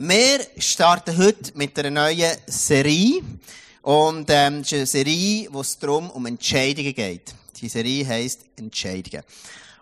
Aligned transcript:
Wir 0.00 0.46
starten 0.58 1.16
heute 1.16 1.50
mit 1.56 1.76
einer 1.76 1.90
neuen 1.90 2.36
Serie. 2.46 3.20
Und 3.82 4.26
ähm, 4.28 4.60
es 4.60 4.70
ist 4.70 4.74
eine 4.74 4.86
Serie, 4.86 5.48
wo 5.50 5.60
es 5.60 5.76
darum 5.76 6.08
um 6.10 6.24
Entscheidungen 6.26 6.94
geht. 6.94 7.34
Die 7.60 7.68
Serie 7.68 8.06
heisst 8.06 8.42
Entscheidungen. 8.54 9.24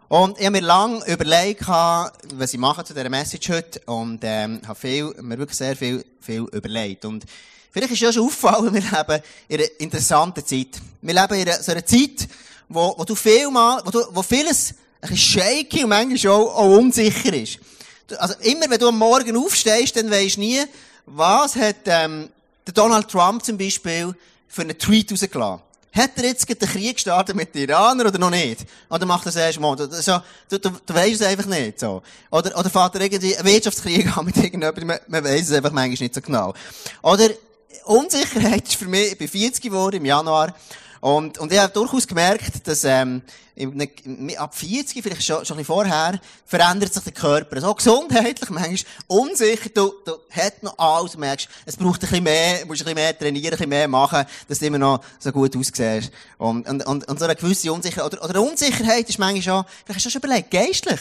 Und 0.09 0.39
ich 0.39 0.47
habe 0.47 0.59
mir 0.59 0.67
lange 0.67 1.05
überlegt, 1.07 1.69
was 1.69 2.55
ich 2.55 2.59
mache 2.59 2.83
zu 2.85 2.95
dieser 2.95 3.11
Message 3.11 3.51
heute. 3.51 3.79
Und 3.85 4.21
ähm, 4.23 4.63
habe 4.67 4.81
viel, 4.81 5.15
mir 5.21 5.37
wirklich 5.37 5.59
sehr 5.59 5.77
viel, 5.77 6.03
viel 6.19 6.47
überlegt. 6.51 7.05
Und 7.05 7.27
vielleicht 7.71 7.93
ist 7.93 8.01
ja 8.01 8.11
schon 8.11 8.25
auffallen, 8.25 8.73
wir 8.73 8.81
leben 8.81 9.23
in 9.49 9.59
einer 9.59 9.69
interessanten 9.81 10.47
Zeit. 10.47 10.81
Wir 11.03 11.13
leben 11.13 11.35
in 11.35 11.47
einer, 11.47 11.63
so 11.63 11.73
einer 11.73 11.85
Zeit, 11.85 12.27
wo, 12.71 12.95
wo 12.97 13.05
du 13.05 13.15
viel 13.15 13.51
mal, 13.51 13.83
wo, 13.85 13.91
du, 13.91 14.03
wo 14.13 14.23
vieles 14.23 14.77
ein 15.03 15.11
bisschen 15.11 15.43
shaky 15.43 15.85
und 15.85 15.91
manchmal 15.91 16.33
auch, 16.33 16.57
auch 16.57 16.79
unsicher 16.79 17.35
ist. 17.35 17.59
Also 18.19 18.35
immer, 18.41 18.71
wenn 18.71 18.79
du 18.79 18.89
am 18.89 18.99
Morgen 18.99 19.37
aufstehst, 19.37 19.97
dann 19.97 20.11
weisst 20.11 20.37
du 20.37 20.41
nie, 20.41 20.61
was 21.07 21.57
hat 21.57 21.77
ähm, 21.87 22.31
der 22.67 22.75
Donald 22.75 23.09
Trump 23.09 23.45
zum 23.45 23.59
Beispiel 23.59 24.15
für 24.49 24.63
einen 24.63 24.79
Tweet 24.79 25.13
rausgelassen. 25.13 25.63
Hat 25.93 26.11
er 26.17 26.25
jetzt 26.25 26.47
den 26.49 26.69
Krieg 26.69 26.97
gestartet 26.97 27.35
mit 27.35 27.55
den 27.55 27.71
Iranern 27.71 28.07
oder 28.07 28.19
noch 28.19 28.31
nicht? 28.31 28.67
Oder 28.91 29.07
macht 29.07 29.25
er 29.25 29.33
das 29.33 29.37
erst 29.37 29.61
mal? 29.61 29.79
Ist 29.81 30.07
ja, 30.07 30.23
du, 30.51 30.59
du, 30.59 30.71
du 30.85 30.95
weisst 30.95 31.23
es 31.23 31.27
einfach 31.27 31.47
nicht, 31.47 31.81
so. 31.81 32.03
Oder, 32.31 32.59
oder 32.59 32.69
fährt 32.69 32.95
er 32.97 33.01
irgendwie 33.01 33.35
einen 33.35 33.47
Wirtschaftskrieg 33.47 34.15
an 34.17 34.27
mit 34.27 34.37
irgendjemandem? 34.37 34.87
Man, 34.87 34.99
man 35.09 35.25
weiss 35.25 35.49
es 35.49 35.53
einfach 35.53 35.73
manchmal 35.73 36.05
nicht 36.05 36.15
so 36.15 36.21
genau. 36.21 36.53
Oder, 37.03 37.31
Unsicherheit 37.85 38.69
ist 38.69 38.77
für 38.77 38.87
mich, 38.87 39.13
ich 39.13 39.19
bin 39.19 39.29
40 39.29 39.63
geworden 39.63 39.97
im 39.97 40.05
Januar, 40.05 40.55
und, 41.07 41.39
und 41.39 41.53
ich 41.53 41.59
habe 41.61 41.73
durchaus 41.73 42.05
gemerkt, 42.05 42.67
dass 42.67 42.83
ähm, 42.83 43.23
ab 44.39 44.57
40, 44.57 45.05
vielleicht 45.05 45.23
schon, 45.23 45.47
schon 45.47 45.55
ein 45.55 45.59
bisschen 45.59 45.65
vorher, 45.65 46.21
verändert 46.45 46.93
sich 46.93 47.05
der 47.05 47.13
Körper. 47.13 47.61
So 47.61 47.73
gesundheitlich, 47.75 48.51
manchmal 48.51 48.79
unsicher, 49.07 49.71
du, 49.73 49.93
du 50.05 50.17
hast 50.33 50.65
noch 50.65 50.77
alles, 50.77 51.13
du 51.13 51.21
merkst, 51.21 51.49
es 51.65 51.77
braucht 51.77 52.03
ein 52.03 52.09
bisschen 52.09 52.25
mehr, 52.25 52.67
musst 52.67 52.83
ein 52.83 52.87
bisschen 52.87 52.95
mehr 52.97 53.17
trainieren, 53.17 53.47
ein 53.47 53.51
bisschen 53.51 53.69
mehr 53.69 53.87
machen, 53.87 54.25
dass 54.49 54.59
du 54.59 54.67
immer 54.67 54.79
noch 54.79 55.01
so 55.21 55.31
gut 55.31 55.57
aussiehst. 55.57 56.11
Und, 56.39 56.69
und, 56.69 56.85
und, 56.85 57.07
und 57.07 57.19
so 57.21 57.25
eine 57.25 57.37
gewisse 57.37 57.73
Unsicherheit, 57.73 58.13
oder, 58.13 58.25
oder 58.25 58.43
Unsicherheit 58.43 59.09
ist 59.09 59.21
manchmal 59.21 59.43
schon, 59.43 59.65
vielleicht 59.85 59.99
hast 59.99 60.07
du 60.07 60.11
schon 60.11 60.23
überlegt, 60.23 60.51
geistlich. 60.51 61.01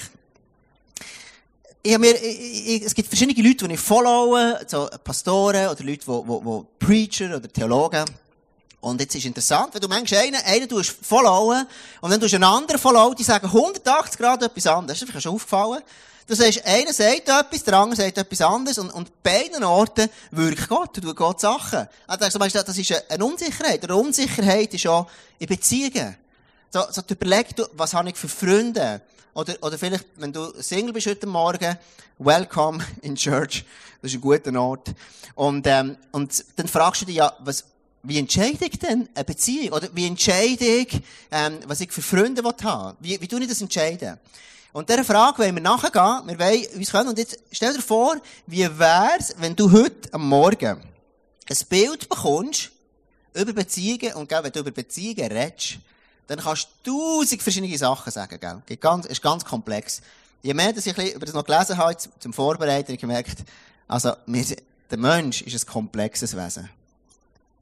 Ich 1.82 1.98
mir, 1.98 2.14
ich, 2.14 2.68
ich, 2.68 2.82
es 2.84 2.94
gibt 2.94 3.08
verschiedene 3.08 3.42
Leute, 3.42 3.68
die 3.68 3.74
ich 3.74 3.80
followe, 3.80 4.60
so 4.68 4.88
Pastoren 5.04 5.68
oder 5.70 5.84
Leute, 5.84 6.06
die, 6.06 6.22
die, 6.28 6.44
die 6.44 6.86
Preacher 6.86 7.38
oder 7.38 7.52
Theologen. 7.52 8.06
Und 8.86 9.02
jetzt 9.02 9.16
ist 9.16 9.26
interessant, 9.26 9.74
wenn 9.74 9.82
du 9.82 9.88
manchmal 9.88 10.22
einen, 10.22 10.42
einen 10.46 10.70
tust 10.70 10.96
followen 11.02 11.66
und 12.02 12.12
dann 12.12 12.20
tust 12.20 12.34
du 12.34 12.38
einen 12.38 12.44
anderen 12.44 12.80
followen, 12.80 13.16
die 13.16 13.24
sagen 13.24 13.48
180 13.48 14.20
Grad 14.20 14.44
etwas 14.44 14.68
anderes. 14.68 15.00
Das 15.00 15.10
ist 15.10 15.24
schon 15.24 15.34
aufgefallen. 15.34 15.82
Das 16.28 16.40
heißt, 16.40 16.64
einer 16.64 16.94
sagt 16.94 17.28
etwas, 17.28 17.64
der 17.64 17.74
andere 17.80 17.96
sagt 18.00 18.20
etwas 18.20 18.42
anderes 18.42 18.78
und, 18.78 18.92
und 18.92 19.24
beiden 19.24 19.64
Orten 19.64 20.08
wirkt 20.30 20.70
Gott, 20.70 20.94
tut 20.94 21.16
Gott 21.16 21.42
Sachen. 21.42 21.88
Also, 22.06 22.40
weißt 22.40 22.54
du, 22.54 22.64
das 22.64 22.78
ist 22.78 22.94
eine 23.10 23.26
Unsicherheit. 23.26 23.84
Eine 23.84 23.96
Unsicherheit 23.96 24.72
ist 24.72 24.86
auch 24.86 25.08
in 25.40 25.48
Beziehungen. 25.48 26.16
So, 26.70 26.84
so 26.92 27.02
du 27.02 27.16
überlegst, 27.16 27.56
was 27.74 27.96
habe 27.96 28.10
ich 28.10 28.16
für 28.16 28.30
Freunde? 28.30 29.02
Oder, 29.34 29.56
oder 29.62 29.80
vielleicht, 29.80 30.06
wenn 30.18 30.32
du 30.32 30.54
Single 30.62 30.94
bist 30.94 31.08
heute 31.08 31.26
Morgen, 31.26 31.76
welcome 32.20 32.86
in 33.02 33.16
Church. 33.16 33.66
Das 34.04 34.12
ist 34.12 34.18
ein 34.18 34.22
guter 34.22 34.56
Ort. 34.60 34.94
Und, 35.34 35.66
ähm, 35.66 35.98
und 36.12 36.46
dann 36.56 36.68
fragst 36.68 37.02
du 37.02 37.06
dich 37.08 37.16
ja, 37.16 37.34
was, 37.40 37.64
wie 38.08 38.20
entscheide 38.20 38.66
ich 38.66 38.80
denn 38.80 39.10
eine 39.14 39.24
Beziehung? 39.24 39.74
Oder 39.74 39.90
wie 39.94 40.06
entscheide 40.06 40.66
ich, 40.66 41.02
ähm, 41.32 41.60
was 41.66 41.82
ich 41.82 41.92
für 41.92 42.02
Freunde 42.02 42.44
haben 42.44 42.98
Wie, 43.00 43.20
wie 43.20 43.28
tue 43.28 43.42
ich 43.42 43.48
das 43.48 43.62
entscheiden? 43.62 44.18
Und 44.74 44.90
dieser 44.90 45.06
Frage 45.06 45.40
wollen 45.40 45.56
wir 45.56 45.62
nachgehen. 45.62 46.28
Wir 46.28 46.40
wollen 46.40 46.66
uns 46.76 46.92
können. 46.92 47.10
Und 47.10 47.18
jetzt 47.18 47.40
stell 47.52 47.74
dir 47.74 47.82
vor, 47.82 48.18
wie 48.46 48.68
wär's, 48.78 49.34
wenn 49.38 49.56
du 49.56 49.72
heute 49.72 50.14
am 50.14 50.28
Morgen 50.28 50.82
ein 51.50 51.58
Bild 51.70 52.10
bekommst 52.10 52.72
über 53.34 53.54
Beziehungen 53.54 54.14
und 54.16 54.28
gell, 54.30 54.44
wenn 54.44 54.52
du 54.52 54.60
über 54.60 54.72
Beziehungen 54.72 55.32
redest, 55.32 55.78
dann 56.28 56.40
kannst 56.40 56.70
du 56.84 57.20
tausend 57.20 57.42
verschiedene 57.42 57.78
Sachen 57.78 58.12
sagen, 58.12 58.40
gell? 58.40 58.62
Geht 58.66 58.82
ganz, 58.82 59.06
ist 59.06 59.22
ganz 59.22 59.46
komplex. 59.46 60.02
Je 60.42 60.54
mehr, 60.54 60.74
dass 60.74 60.86
ich 60.86 60.98
über 61.16 61.26
das 61.26 61.36
noch 61.36 61.46
gelesen 61.46 61.78
habe, 61.78 61.98
zum 62.20 62.34
Vorbereiten, 62.34 62.88
habe 62.88 62.94
ich 62.94 63.00
gemerkt, 63.00 63.44
also, 63.88 64.14
wir, 64.26 64.44
der 64.90 64.98
Mensch 64.98 65.42
ist 65.42 65.64
ein 65.64 65.72
komplexes 65.72 66.36
Wesen. 66.36 66.70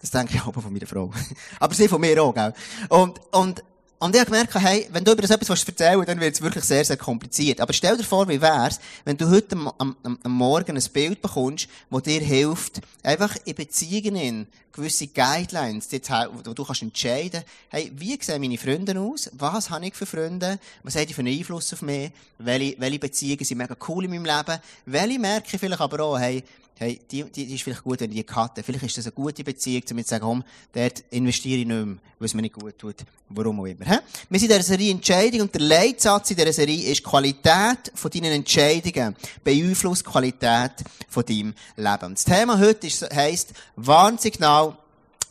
Das 0.03 0.11
denke 0.11 0.35
ich 0.35 0.41
auch 0.41 0.53
von 0.53 0.73
meiner 0.73 0.85
Frau. 0.85 1.13
Aber 1.61 1.73
sie 1.73 1.87
von 1.87 2.01
mir 2.01 2.21
auch, 2.21 2.35
gell? 2.35 2.53
Und, 2.89 3.21
und, 3.31 3.63
und 3.99 4.13
ich 4.13 4.19
habe 4.19 4.31
gemerkt, 4.31 4.53
hey, 4.55 4.85
wenn 4.91 5.05
du 5.05 5.13
über 5.13 5.21
das 5.21 5.31
etwas 5.31 5.65
erzählen 5.65 6.03
dann 6.03 6.19
wird 6.19 6.35
es 6.35 6.41
wirklich 6.41 6.65
sehr, 6.65 6.83
sehr 6.83 6.97
kompliziert. 6.97 7.61
Aber 7.61 7.71
stell 7.71 7.95
dir 7.95 8.03
vor, 8.03 8.27
wie 8.27 8.41
wär's, 8.41 8.81
wenn 9.05 9.15
du 9.15 9.29
heute 9.29 9.55
am, 9.55 9.71
am, 9.77 9.95
am 10.21 10.31
Morgen 10.33 10.75
ein 10.75 10.83
Bild 10.91 11.21
bekommst, 11.21 11.69
das 11.89 12.03
dir 12.03 12.19
hilft, 12.19 12.81
einfach 13.01 13.33
in 13.45 13.55
Beziehungen 13.55 14.47
gewisse 14.73 15.07
Guidelines, 15.07 15.87
die, 15.87 16.01
wo 16.01 16.53
du 16.53 16.65
kannst 16.65 16.81
entscheiden, 16.81 17.41
hey, 17.69 17.89
wie 17.95 18.19
sehen 18.21 18.41
meine 18.41 18.57
Freunde 18.57 18.99
aus? 18.99 19.29
Was 19.31 19.69
habe 19.69 19.85
ich 19.85 19.95
für 19.95 20.05
Freunde? 20.05 20.59
Was 20.83 20.97
haben 20.97 21.07
die 21.07 21.13
für 21.13 21.21
einen 21.21 21.37
Einfluss 21.37 21.71
auf 21.71 21.81
mich? 21.81 22.11
Welche, 22.39 22.75
welche 22.77 22.99
Beziehungen 22.99 23.45
sind 23.45 23.57
mega 23.57 23.77
cool 23.87 24.03
in 24.03 24.11
meinem 24.11 24.25
Leben? 24.25 24.59
Welche 24.85 25.19
merke 25.19 25.47
ich 25.53 25.59
vielleicht 25.61 25.79
aber 25.79 26.03
auch, 26.03 26.19
hey, 26.19 26.43
hey, 26.83 26.99
die, 27.09 27.23
die, 27.23 27.45
die 27.45 27.55
ist 27.55 27.63
vielleicht 27.63 27.83
gut, 27.83 27.99
wenn 28.01 28.11
ich 28.11 28.25
die 28.25 28.33
hatte. 28.33 28.63
Vielleicht 28.63 28.83
ist 28.83 28.97
das 28.97 29.05
eine 29.05 29.13
gute 29.13 29.43
Beziehung, 29.43 29.83
um 29.91 29.97
zu 29.97 30.03
sagen, 30.03 30.23
komm, 30.23 30.43
dort 30.73 31.03
investiere 31.11 31.59
ich 31.59 31.67
nicht 31.67 31.75
mehr, 31.75 31.97
weil 32.19 32.25
es 32.25 32.33
mir 32.33 32.41
nicht 32.41 32.53
gut 32.53 32.77
tut. 32.77 32.97
Warum 33.29 33.61
auch 33.61 33.65
immer. 33.65 33.85
He? 33.85 33.97
Wir 34.29 34.39
sind 34.39 34.51
in 34.51 34.57
dieser 34.57 34.63
Serie 34.63 34.91
Entscheidung 34.91 35.41
und 35.41 35.53
der 35.53 35.61
Leitsatz 35.61 36.31
in 36.31 36.37
dieser 36.37 36.53
Serie 36.53 36.91
ist 36.91 37.03
Qualität 37.03 37.91
von 37.93 38.11
deinen 38.11 38.33
Entscheidungen 38.33 39.15
beeinflusst 39.43 40.05
Qualität 40.05 40.71
von 41.07 41.25
deinem 41.25 41.53
Leben. 41.75 42.15
Das 42.15 42.25
Thema 42.25 42.59
heute 42.59 42.87
ist, 42.87 43.09
heisst 43.13 43.53
Warnsignal 43.75 44.77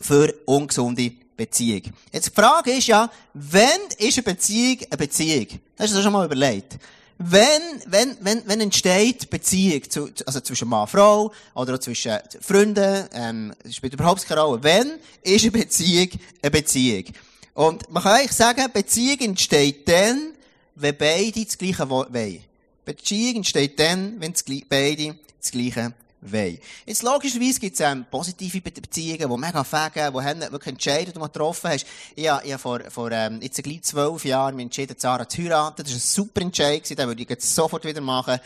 für 0.01 0.33
ungesunde 0.45 1.11
Beziehung. 1.37 1.83
Jetzt 2.11 2.29
die 2.29 2.41
Frage 2.41 2.71
ist 2.71 2.87
ja, 2.87 3.09
wenn 3.33 3.67
ist 3.97 4.17
eine 4.17 4.23
Beziehung 4.23 4.79
eine 4.89 4.97
Beziehung? 4.97 5.47
Hast 5.77 5.91
du 5.91 5.95
das 5.95 6.03
schon 6.03 6.13
mal 6.13 6.25
überlegt? 6.25 6.77
Wenn, 7.25 7.61
wenn, 7.85 8.17
wenn, 8.21 8.41
wenn 8.45 8.61
entsteht 8.61 9.29
Beziehung 9.29 9.89
zu, 9.89 10.09
also 10.25 10.41
zwischen 10.41 10.67
Mann 10.67 10.81
und 10.81 10.89
Frau 10.89 11.31
oder 11.55 11.75
auch 11.75 11.79
zwischen 11.79 12.19
Freunden, 12.41 13.07
ähm, 13.13 13.53
spielt 13.69 13.93
überhaupt 13.93 14.25
keine 14.25 14.41
Rolle. 14.41 14.63
Wenn 14.63 14.99
ist 15.21 15.43
eine 15.43 15.51
Beziehung 15.51 16.09
eine 16.41 16.51
Beziehung? 16.51 17.05
Und 17.53 17.89
man 17.91 18.03
kann 18.03 18.13
eigentlich 18.13 18.31
sagen, 18.31 18.65
Beziehung 18.73 19.19
entsteht 19.19 19.87
dann, 19.87 20.33
wenn 20.75 20.97
beide 20.97 21.45
das 21.45 21.57
Gleiche 21.57 21.89
wollen. 21.89 22.43
Beziehung 22.83 23.37
entsteht 23.37 23.79
dann, 23.79 24.19
wenn 24.19 24.33
beide 24.67 25.15
das 25.39 25.51
Gleiche 25.51 25.93
wollen. 26.31 26.57
Jetzt 26.85 27.03
logischerweise 27.03 27.59
gibt 27.59 27.75
es 27.75 27.79
ähm, 27.79 28.05
positive 28.09 28.61
Beziehungen, 28.61 29.29
die 29.29 29.37
mega 29.37 29.63
fegen, 29.63 30.13
die 30.13 30.21
haben 30.21 30.41
wirklich 30.41 30.73
entscheiden, 30.73 31.13
die 31.13 31.13
du 31.13 31.19
getroffen 31.19 31.69
hast. 31.71 31.85
Ich 32.15 32.27
habe, 32.27 32.45
ich 32.45 32.51
habe 32.51 32.61
vor, 32.61 32.79
vor 32.89 33.11
ähm, 33.11 33.39
jetzt 33.41 33.61
gleich 33.63 33.81
zwölf 33.83 34.25
Jahren 34.25 34.55
mich 34.55 34.65
entschieden, 34.65 34.95
Sarah 34.97 35.27
zu 35.27 35.41
heiraten. 35.41 35.83
Das 35.83 35.91
war 35.91 35.97
ein 35.97 36.01
super 36.01 36.41
Entscheid, 36.41 36.89
den 36.89 37.07
würde 37.07 37.21
ich 37.21 37.29
jetzt 37.29 37.53
sofort 37.53 37.85
wieder 37.85 38.01
machen. 38.01 38.39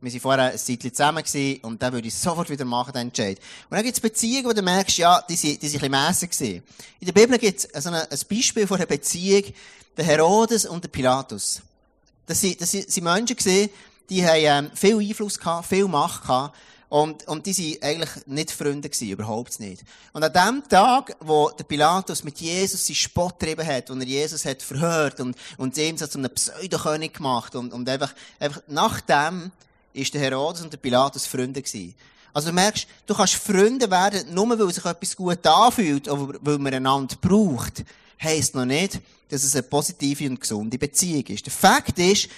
Wir 0.00 0.12
waren 0.12 0.20
vorher 0.20 0.52
ein 0.52 0.58
Zeitchen 0.58 0.92
zusammen 0.92 1.22
gewesen, 1.24 1.60
und 1.62 1.80
den 1.80 1.92
würde 1.92 2.08
ich 2.08 2.14
sofort 2.14 2.50
wieder 2.50 2.64
machen, 2.64 2.92
den 2.92 3.08
Entscheid. 3.08 3.38
Und 3.70 3.76
dann 3.76 3.84
gibt 3.84 3.96
es 3.96 4.00
Beziehungen, 4.00 4.44
wo 4.44 4.52
du 4.52 4.60
merkst, 4.60 4.98
ja, 4.98 5.22
die 5.22 5.36
sind, 5.36 5.62
die 5.62 5.68
sind 5.68 5.82
ein 5.82 5.90
bisschen 5.90 6.30
gewesen. 6.30 6.62
In 7.00 7.06
der 7.06 7.12
Bibel 7.12 7.38
gibt 7.38 7.66
es 7.72 7.86
ein, 7.86 7.94
ein 7.94 8.08
Beispiel 8.28 8.66
von 8.66 8.76
einer 8.76 8.86
Beziehung, 8.86 9.44
der 9.96 10.04
Herodes 10.04 10.66
und 10.66 10.84
der 10.84 10.88
Pilatus. 10.88 11.62
Das 12.26 12.40
sind, 12.40 12.60
das 12.60 12.70
sind 12.72 13.02
Menschen 13.02 13.36
gewesen, 13.36 13.70
die 14.10 14.26
haben 14.26 14.66
ähm, 14.66 14.70
viel 14.74 14.98
Einfluss 14.98 15.38
gehabt, 15.38 15.68
viel 15.68 15.86
Macht 15.86 16.22
gehabt. 16.22 16.56
Und, 16.94 17.26
und 17.26 17.44
die 17.44 17.56
waren 17.56 17.82
eigentlich 17.82 18.26
nicht 18.26 18.52
Freunde 18.52 18.88
gewesen, 18.88 19.08
überhaupt 19.08 19.58
nicht. 19.58 19.82
Und 20.12 20.22
an 20.22 20.32
dem 20.32 20.68
Tag, 20.68 21.16
wo 21.18 21.50
der 21.50 21.64
Pilatus 21.64 22.22
mit 22.22 22.38
Jesus 22.38 22.86
seinen 22.86 22.94
Spott 22.94 23.40
getrieben 23.40 23.66
hat, 23.66 23.90
wo 23.90 23.94
er 23.94 24.04
Jesus 24.04 24.44
hat 24.44 24.62
verhört 24.62 25.18
und, 25.18 25.36
und 25.56 25.76
ihm 25.76 25.98
so 25.98 26.06
zu 26.06 26.18
einem 26.18 26.30
Pseudokönig 26.30 27.14
gemacht 27.14 27.56
und, 27.56 27.72
und 27.72 27.88
einfach, 27.88 28.14
einfach 28.38 28.62
nach 28.68 29.00
dem 29.00 29.50
ist 29.92 30.14
der 30.14 30.20
Herodes 30.20 30.62
und 30.62 30.72
der 30.72 30.78
Pilatus 30.78 31.26
Freunde 31.26 31.62
gewesen. 31.62 31.96
Also 32.32 32.50
du 32.50 32.54
merkst, 32.54 32.86
du 33.06 33.14
kannst 33.14 33.34
Freunde 33.34 33.90
werden, 33.90 34.32
nur 34.32 34.56
weil 34.56 34.72
sich 34.72 34.84
etwas 34.84 35.16
gut 35.16 35.44
anfühlt, 35.44 36.08
oder 36.08 36.38
weil 36.42 36.58
man 36.58 36.74
einander 36.74 37.16
braucht, 37.20 37.82
heisst 38.22 38.54
noch 38.54 38.66
nicht, 38.66 39.00
dass 39.30 39.42
es 39.42 39.56
eine 39.56 39.64
positive 39.64 40.28
und 40.28 40.40
gesunde 40.40 40.78
Beziehung 40.78 41.26
ist. 41.26 41.44
Der 41.44 41.52
Fakt 41.52 41.98
ist, 41.98 42.28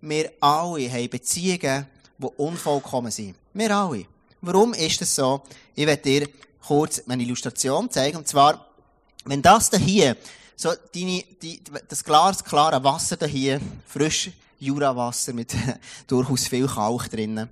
wir 0.00 0.30
alle 0.38 0.88
haben 0.88 1.10
Beziehungen, 1.10 1.86
die 2.16 2.26
unvollkommen 2.36 3.10
sind. 3.10 3.34
Wir 3.56 3.70
alle. 3.70 4.04
Warum 4.40 4.74
ist 4.74 5.00
das 5.00 5.14
so? 5.14 5.42
Ich 5.76 5.86
werde 5.86 6.02
dir 6.02 6.28
kurz 6.66 7.00
eine 7.08 7.22
Illustration 7.22 7.88
zeigen. 7.88 8.18
Und 8.18 8.26
zwar, 8.26 8.66
wenn 9.26 9.40
das 9.42 9.70
da 9.70 9.78
hier, 9.78 10.16
so 10.56 10.72
deine, 10.92 11.22
die, 11.40 11.62
das 11.88 12.02
Glas, 12.02 12.42
klare 12.42 12.82
Wasser 12.82 13.16
da 13.16 13.26
hier, 13.26 13.60
frisch 13.86 14.32
Jurawasser 14.58 15.32
mit 15.32 15.54
durchaus 16.06 16.46
viel 16.46 16.66
Kalk 16.66 17.10
drinnen. 17.10 17.48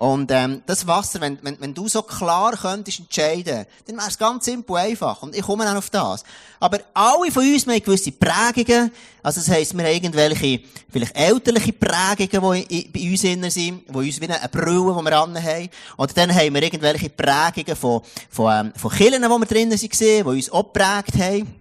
Und 0.00 0.30
ähm, 0.30 0.62
das 0.64 0.86
Wasser, 0.86 1.20
wenn, 1.20 1.38
wenn, 1.42 1.60
wenn 1.60 1.74
du 1.74 1.86
so 1.86 2.00
klar 2.00 2.56
könntest 2.56 3.00
entscheiden, 3.00 3.66
dann 3.84 3.96
wäre 3.98 4.08
es 4.08 4.16
ganz 4.16 4.46
simpel 4.46 4.76
einfach. 4.76 5.22
Und 5.22 5.36
ich 5.36 5.42
komme 5.42 5.66
dann 5.66 5.76
auf 5.76 5.90
das. 5.90 6.24
Aber 6.58 6.78
alle 6.94 7.30
von 7.30 7.46
uns 7.46 7.66
haben 7.66 7.82
gewisse 7.82 8.10
Prägungen. 8.10 8.90
Also 9.22 9.40
das 9.40 9.50
heisst, 9.50 9.76
wir 9.76 9.84
haben 9.84 9.92
irgendwelche, 9.92 10.60
vielleicht 10.88 11.14
elterliche 11.14 11.74
Prägungen, 11.74 12.66
die 12.66 12.88
bei 12.90 13.10
uns 13.10 13.24
innen 13.24 13.50
sind, 13.50 13.82
die 13.90 13.94
uns 13.94 14.18
wie 14.18 14.28
eine 14.30 14.48
Brille, 14.48 14.96
die 14.98 15.04
wir 15.04 15.16
haben. 15.18 15.68
Oder 15.98 16.12
dann 16.14 16.34
haben 16.34 16.54
wir 16.54 16.62
irgendwelche 16.62 17.10
Prägungen 17.10 17.76
von, 17.76 18.00
von, 18.30 18.52
ähm, 18.54 18.72
von 18.74 18.90
Kirchen, 18.90 19.20
die 19.20 19.28
wir 19.28 19.46
drinnen 19.46 19.72
waren, 19.72 19.90
die 19.90 20.22
uns 20.24 20.50
auch 20.50 20.62
geprägt 20.62 21.12
haben. 21.18 21.59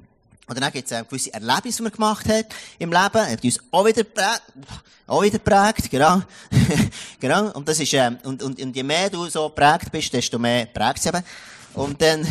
Oder 0.49 0.61
dann 0.61 0.71
gibt 0.71 0.91
es 0.91 1.07
gewisse 1.07 1.33
Erlebnisse, 1.33 1.77
die 1.77 1.83
man 1.83 1.91
gemacht 1.91 2.27
hat 2.27 2.45
im 2.79 2.91
Leben, 2.91 3.31
hat 3.31 3.43
uns 3.43 3.59
auch 3.71 3.85
wieder 3.85 4.03
prägt, 4.03 4.41
auch 5.05 5.21
wieder 5.21 5.39
prägt, 5.39 5.89
genau. 5.91 6.21
genau. 7.19 7.51
Und 7.51 7.67
das 7.67 7.79
ist, 7.79 7.93
ähm, 7.93 8.17
und, 8.23 8.41
und, 8.41 8.59
und 8.59 8.75
je 8.75 8.83
mehr 8.83 9.09
du 9.09 9.27
so 9.27 9.49
prägt 9.49 9.91
bist, 9.91 10.11
desto 10.11 10.39
mehr 10.39 10.65
prägt 10.65 10.99
es 10.99 11.05
eben. 11.05 11.23
Und 11.75 12.01
dann, 12.01 12.25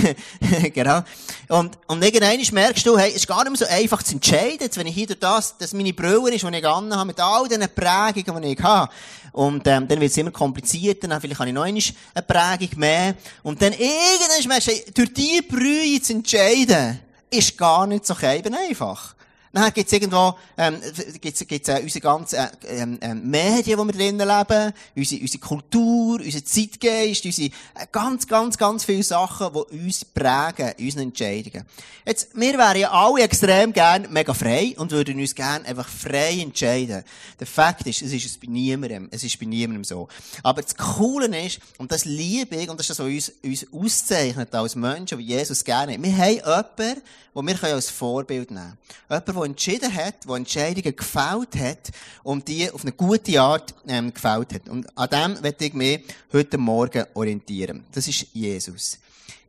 genau. 0.72 1.02
Und, 1.48 1.78
und 1.88 2.02
irgendwann 2.02 2.40
merkst 2.52 2.86
du, 2.86 2.96
hey, 2.96 3.10
es 3.10 3.16
ist 3.16 3.26
gar 3.26 3.42
nicht 3.42 3.58
mehr 3.58 3.68
so 3.68 3.74
einfach 3.74 4.02
zu 4.02 4.14
entscheiden, 4.14 4.58
jetzt, 4.60 4.76
wenn 4.76 4.86
ich 4.86 4.94
hier 4.94 5.06
durch 5.06 5.18
das, 5.18 5.58
dass 5.58 5.72
meine 5.72 5.92
Brille 5.92 6.30
ist, 6.34 6.44
die 6.44 6.56
ich 6.56 6.66
an 6.66 6.94
habe, 6.94 7.06
mit 7.06 7.18
all 7.18 7.48
diesen 7.48 7.68
Prägungen, 7.74 8.42
die 8.42 8.52
ich 8.52 8.62
habe. 8.62 8.90
Und, 9.32 9.66
ähm, 9.66 9.88
dann 9.88 10.00
wird 10.00 10.10
es 10.10 10.16
immer 10.16 10.30
komplizierter, 10.30 11.08
dann 11.08 11.20
vielleicht 11.20 11.40
habe 11.40 11.48
ich 11.48 11.54
noch 11.54 11.64
eine 11.64 12.22
Prägung 12.22 12.78
mehr. 12.78 13.14
Und 13.42 13.60
dann 13.60 13.72
irgendwann 13.72 14.48
merkst 14.48 14.68
du, 14.68 14.72
hey, 14.72 14.84
durch 14.94 15.12
diese 15.12 15.42
Brühe 15.42 16.00
zu 16.00 16.12
entscheiden, 16.12 17.00
ist 17.30 17.56
gar 17.58 17.86
nicht 17.86 18.06
so 18.06 18.14
einfach. 18.54 19.14
Dann 19.52 19.72
gibt's 19.72 19.92
irgendwo, 19.92 20.36
ähm, 20.56 20.78
gibt's, 21.20 21.46
gibt's, 21.46 21.68
äh, 21.68 21.80
unsere 21.82 22.00
ganzen, 22.00 22.36
äh, 22.36 22.48
ähm, 22.68 22.98
äh, 23.00 23.14
Medien, 23.14 23.78
die 23.78 23.86
wir 23.86 23.92
drinnen 23.92 24.28
leben, 24.28 24.72
unsere, 24.94 25.22
unsere 25.22 25.38
Kultur, 25.40 26.20
unser 26.20 26.44
Zeitgeist, 26.44 27.24
unsere, 27.24 27.48
äh, 27.48 27.86
ganz, 27.90 28.26
ganz, 28.26 28.58
ganz 28.58 28.84
viele 28.84 29.02
Sachen, 29.02 29.48
die 29.52 29.78
uns 29.86 30.04
prägen, 30.04 30.72
unsere 30.78 31.02
Entscheidungen. 31.02 31.64
Jetzt, 32.04 32.28
wir 32.34 32.58
wären 32.58 32.78
ja 32.78 32.90
alle 32.90 33.22
extrem 33.22 33.72
gern 33.72 34.06
mega 34.10 34.34
frei 34.34 34.74
und 34.76 34.90
würden 34.90 35.18
uns 35.18 35.34
gern 35.34 35.64
einfach 35.64 35.88
frei 35.88 36.40
entscheiden. 36.40 37.02
Der 37.40 37.46
Fakt 37.46 37.86
ist, 37.86 38.02
es 38.02 38.12
ist 38.12 38.26
es 38.26 38.38
bei 38.38 38.48
niemandem, 38.48 39.08
es 39.10 39.24
ist 39.24 39.38
bei 39.40 39.46
niemandem 39.46 39.84
so. 39.84 40.08
Aber 40.42 40.62
das 40.62 40.76
Coole 40.76 41.26
ist, 41.44 41.60
und 41.78 41.90
das 41.90 42.04
liebe 42.04 42.56
ich, 42.56 42.68
und 42.68 42.78
das 42.78 42.88
ist 42.88 42.98
das, 42.98 43.06
was 43.06 43.12
uns, 43.12 43.32
uns 43.42 43.66
auszeichnet 43.72 44.54
als 44.54 44.76
Menschen, 44.76 45.18
die 45.18 45.24
Jesus 45.24 45.64
gerne 45.64 45.94
hat. 45.94 46.02
Wir 46.02 46.16
haben 46.16 46.34
jemanden, 46.34 47.02
wo 47.34 47.42
wir 47.42 47.62
als 47.64 47.90
Vorbild 47.90 48.50
nehmen 48.50 48.76
können. 49.08 49.37
Der 49.38 49.46
entschieden 49.46 49.94
hat, 49.94 50.24
der 50.28 50.36
Entscheidungen 50.36 50.96
gefällt 50.96 51.56
hat 51.56 51.90
und 52.22 52.48
die 52.48 52.70
auf 52.70 52.82
eine 52.82 52.92
gute 52.92 53.40
Art 53.40 53.74
ähm, 53.86 54.12
gefällt 54.12 54.54
hat. 54.54 54.68
Und 54.68 54.86
an 54.96 55.08
dem 55.08 55.42
werde 55.42 55.64
ich 55.64 55.74
mich 55.74 56.04
heute 56.32 56.58
Morgen 56.58 57.04
orientieren. 57.14 57.84
Das 57.92 58.08
ist 58.08 58.26
Jesus. 58.32 58.98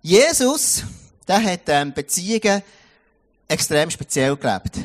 Jesus, 0.02 0.84
der 1.28 1.44
hat 1.44 1.62
ähm, 1.68 1.94
Beziehungen 1.94 2.62
extrem 3.48 3.90
speziell 3.90 4.36
gelebt. 4.36 4.78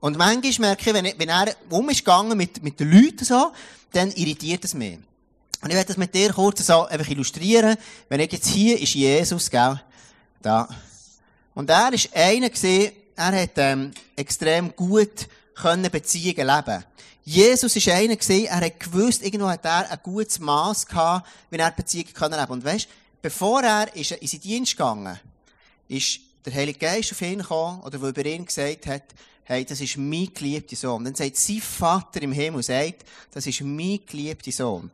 Und 0.00 0.16
manchmal 0.16 0.68
merke 0.70 0.90
ich, 0.90 0.94
wenn, 0.94 1.04
ich, 1.04 1.18
wenn 1.18 1.28
er 1.28 1.54
um 1.70 1.88
ist 1.90 2.04
gegangen 2.04 2.36
mit, 2.36 2.62
mit 2.62 2.78
den 2.78 2.92
Leuten 2.92 3.24
so, 3.24 3.52
dann 3.92 4.12
irritiert 4.12 4.64
es 4.64 4.74
mich. 4.74 4.98
Und 5.62 5.70
ich 5.70 5.74
werde 5.74 5.88
das 5.88 5.96
mit 5.96 6.14
dir 6.14 6.32
kurz 6.32 6.64
so 6.64 6.84
einfach 6.84 7.08
illustrieren. 7.08 7.76
Wenn 8.08 8.20
ich 8.20 8.30
jetzt 8.30 8.48
hier 8.48 8.80
ist 8.80 8.94
Jesus, 8.94 9.50
gell, 9.50 9.80
da, 10.42 10.68
und 11.56 11.70
er 11.70 11.92
ist 11.94 12.14
einer 12.14 12.50
gewesen, 12.50 12.92
er 13.16 13.42
hat, 13.42 13.52
ähm, 13.56 13.92
extrem 14.14 14.74
gut 14.76 15.28
können 15.54 15.90
Beziehungen 15.90 16.46
leben. 16.46 16.84
Jesus 17.24 17.74
ist 17.74 17.88
einer 17.88 18.14
gewesen, 18.14 18.46
er 18.46 18.60
hat 18.60 18.78
gewusst, 18.78 19.22
irgendwo 19.22 19.48
hat 19.48 19.64
er 19.64 19.90
ein 19.90 19.98
gutes 20.02 20.38
Maß 20.38 20.86
gehabt, 20.86 21.26
wie 21.50 21.56
er 21.56 21.70
Beziehungen 21.72 22.12
können 22.12 22.38
leben. 22.38 22.52
Und 22.52 22.64
weißt, 22.64 22.88
bevor 23.20 23.62
er 23.62 23.94
ist 23.96 24.12
in 24.12 24.28
seinen 24.28 24.40
Dienst 24.40 24.76
gegangen, 24.76 25.18
ist 25.88 26.20
der 26.44 26.54
Heilige 26.54 26.78
Geist 26.78 27.10
auf 27.12 27.22
ihn 27.22 27.38
gekommen, 27.38 27.82
oder 27.82 28.00
wo 28.00 28.06
über 28.06 28.24
ihn 28.24 28.44
gesagt 28.44 28.86
hat, 28.86 29.02
hey, 29.44 29.64
das 29.64 29.80
ist 29.80 29.96
mein 29.96 30.32
geliebter 30.32 30.76
Sohn. 30.76 31.04
Dann 31.04 31.14
sagt 31.14 31.36
sein 31.36 31.60
Vater 31.60 32.22
im 32.22 32.32
Himmel, 32.32 32.62
sagt, 32.62 33.04
das 33.32 33.46
ist 33.46 33.60
mein 33.60 34.00
geliebter 34.06 34.52
Sohn. 34.52 34.90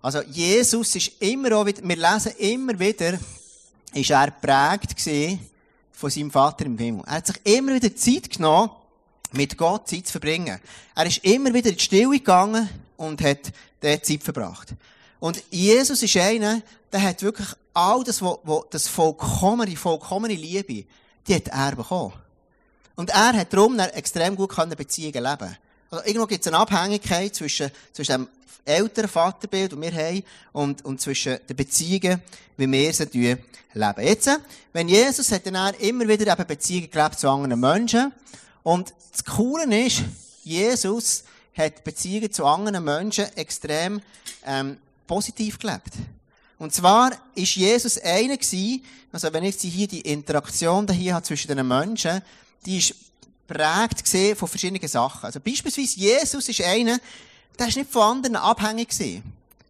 Also, 0.00 0.22
Jesus 0.22 0.94
ist 0.94 1.12
immer 1.20 1.56
auch 1.56 1.66
wieder, 1.66 1.82
wir 1.82 1.96
lesen 1.96 2.32
immer 2.38 2.78
wieder, 2.78 3.18
ist 3.92 4.10
er 4.10 4.30
prägt 4.30 4.96
gewesen, 4.96 5.40
von 5.98 6.10
seinem 6.10 6.30
Vater 6.30 6.64
im 6.64 6.78
Himmel. 6.78 7.02
Er 7.06 7.14
hat 7.14 7.26
sich 7.26 7.40
immer 7.42 7.74
wieder 7.74 7.94
Zeit 7.96 8.30
genommen, 8.30 8.70
mit 9.32 9.58
Gott 9.58 9.88
Zeit 9.88 10.06
zu 10.06 10.12
verbringen. 10.12 10.60
Er 10.94 11.06
ist 11.06 11.24
immer 11.24 11.52
wieder 11.52 11.70
in 11.70 11.76
die 11.76 11.82
Stille 11.82 12.10
gegangen 12.10 12.68
und 12.96 13.20
hat 13.20 13.52
dort 13.80 14.06
Zeit 14.06 14.22
verbracht. 14.22 14.74
Und 15.18 15.42
Jesus 15.50 16.00
ist 16.04 16.16
einer, 16.16 16.62
der 16.92 17.02
hat 17.02 17.20
wirklich 17.22 17.48
all 17.74 18.04
das, 18.04 18.22
wo, 18.22 18.38
wo 18.44 18.64
das 18.70 18.86
vollkommene, 18.86 19.74
vollkommene 19.74 20.34
Liebe, 20.34 20.86
die 21.26 21.34
hat 21.34 21.48
er 21.48 21.74
bekommen. 21.74 22.12
Und 22.94 23.10
er 23.10 23.32
hat 23.32 23.52
darum 23.52 23.76
extrem 23.80 24.36
gut 24.36 24.54
Beziehungen 24.76 25.24
leben 25.24 25.56
also 25.90 26.04
irgendwo 26.04 26.26
gibt 26.26 26.42
es 26.42 26.48
eine 26.48 26.58
Abhängigkeit 26.58 27.34
zwischen, 27.34 27.70
zwischen 27.92 28.12
dem 28.12 28.28
älteren 28.64 29.08
Vaterbild, 29.08 29.72
das 29.72 29.80
wir 29.80 29.92
haben, 29.92 30.22
und, 30.52 30.84
und 30.84 31.00
zwischen 31.00 31.38
den 31.48 31.56
Beziehungen, 31.56 32.22
wie 32.56 32.70
wir 32.70 32.92
sie 32.92 33.36
leben. 33.74 34.02
Jetzt, 34.02 34.30
wenn 34.72 34.88
Jesus 34.88 35.32
hat 35.32 35.46
dann 35.46 35.74
immer 35.74 36.06
wieder 36.06 36.32
eben 36.32 36.46
Beziehungen 36.46 36.90
gelebt 36.90 37.18
zu 37.18 37.28
anderen 37.28 37.58
Menschen. 37.58 38.12
Und 38.62 38.92
das 39.12 39.24
Coole 39.24 39.86
ist, 39.86 40.02
Jesus 40.44 41.24
hat 41.56 41.84
Beziehungen 41.84 42.30
zu 42.32 42.44
anderen 42.44 42.84
Menschen 42.84 43.24
extrem 43.36 44.00
ähm, 44.44 44.76
positiv 45.06 45.58
gelebt. 45.58 45.92
Und 46.58 46.74
zwar 46.74 47.12
ist 47.34 47.56
Jesus 47.56 47.98
einer 47.98 48.36
gewesen, 48.36 48.84
also 49.12 49.32
wenn 49.32 49.44
ich 49.44 49.56
hier 49.56 49.88
die 49.88 50.00
Interaktion 50.00 50.90
hier 50.90 51.14
habe 51.14 51.24
zwischen 51.24 51.54
den 51.54 51.66
Menschen, 51.66 52.20
die 52.66 52.78
ist 52.78 52.94
prägt 53.48 54.38
von 54.38 54.48
verschiedenen 54.48 54.86
Sachen. 54.86 55.24
Also 55.24 55.40
beispielsweise 55.40 55.98
Jesus 55.98 56.48
ist 56.48 56.60
einer, 56.60 56.98
der 57.58 57.68
ist 57.68 57.76
nicht 57.76 57.90
von 57.90 58.02
anderen 58.02 58.36
abhängig 58.36 58.90
gewesen. 58.90 59.22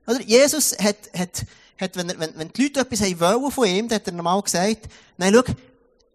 Oder 0.07 0.21
Jesus 0.23 0.77
hat, 0.79 0.97
hat, 1.17 1.45
hat 1.79 1.97
wenn, 1.97 2.11
er, 2.11 2.19
wenn, 2.19 2.37
wenn 2.37 2.53
die 2.53 2.65
Leute 2.65 2.81
etwas 2.81 3.01
haben 3.01 3.21
wollen 3.21 3.51
von 3.51 3.67
ihm, 3.67 3.89
dann 3.89 3.97
hat 3.97 4.07
er 4.07 4.13
normal 4.13 4.43
gesagt, 4.43 4.89
nein, 5.17 5.33
schau, 5.35 5.53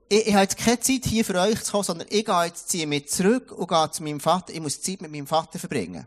ich, 0.10 0.28
ich 0.28 0.34
habe 0.34 0.44
jetzt 0.44 0.58
keine 0.58 0.80
Zeit 0.80 1.06
hier 1.06 1.26
für 1.26 1.40
euch 1.40 1.64
zu 1.64 1.72
kommen, 1.72 1.84
sondern 1.84 2.08
ich 2.10 2.26
gehe 2.26 2.44
jetzt, 2.46 2.70
ziehe 2.70 2.86
mich 2.86 3.08
zurück 3.08 3.52
und 3.52 3.68
gehe 3.68 3.92
zu 3.92 4.04
meinem 4.04 4.20
Vater, 4.20 4.54
ich 4.54 4.60
muss 4.60 4.82
Zeit 4.82 5.02
mit 5.02 5.12
meinem 5.12 5.28
Vater 5.28 5.58
verbringen. 5.58 6.06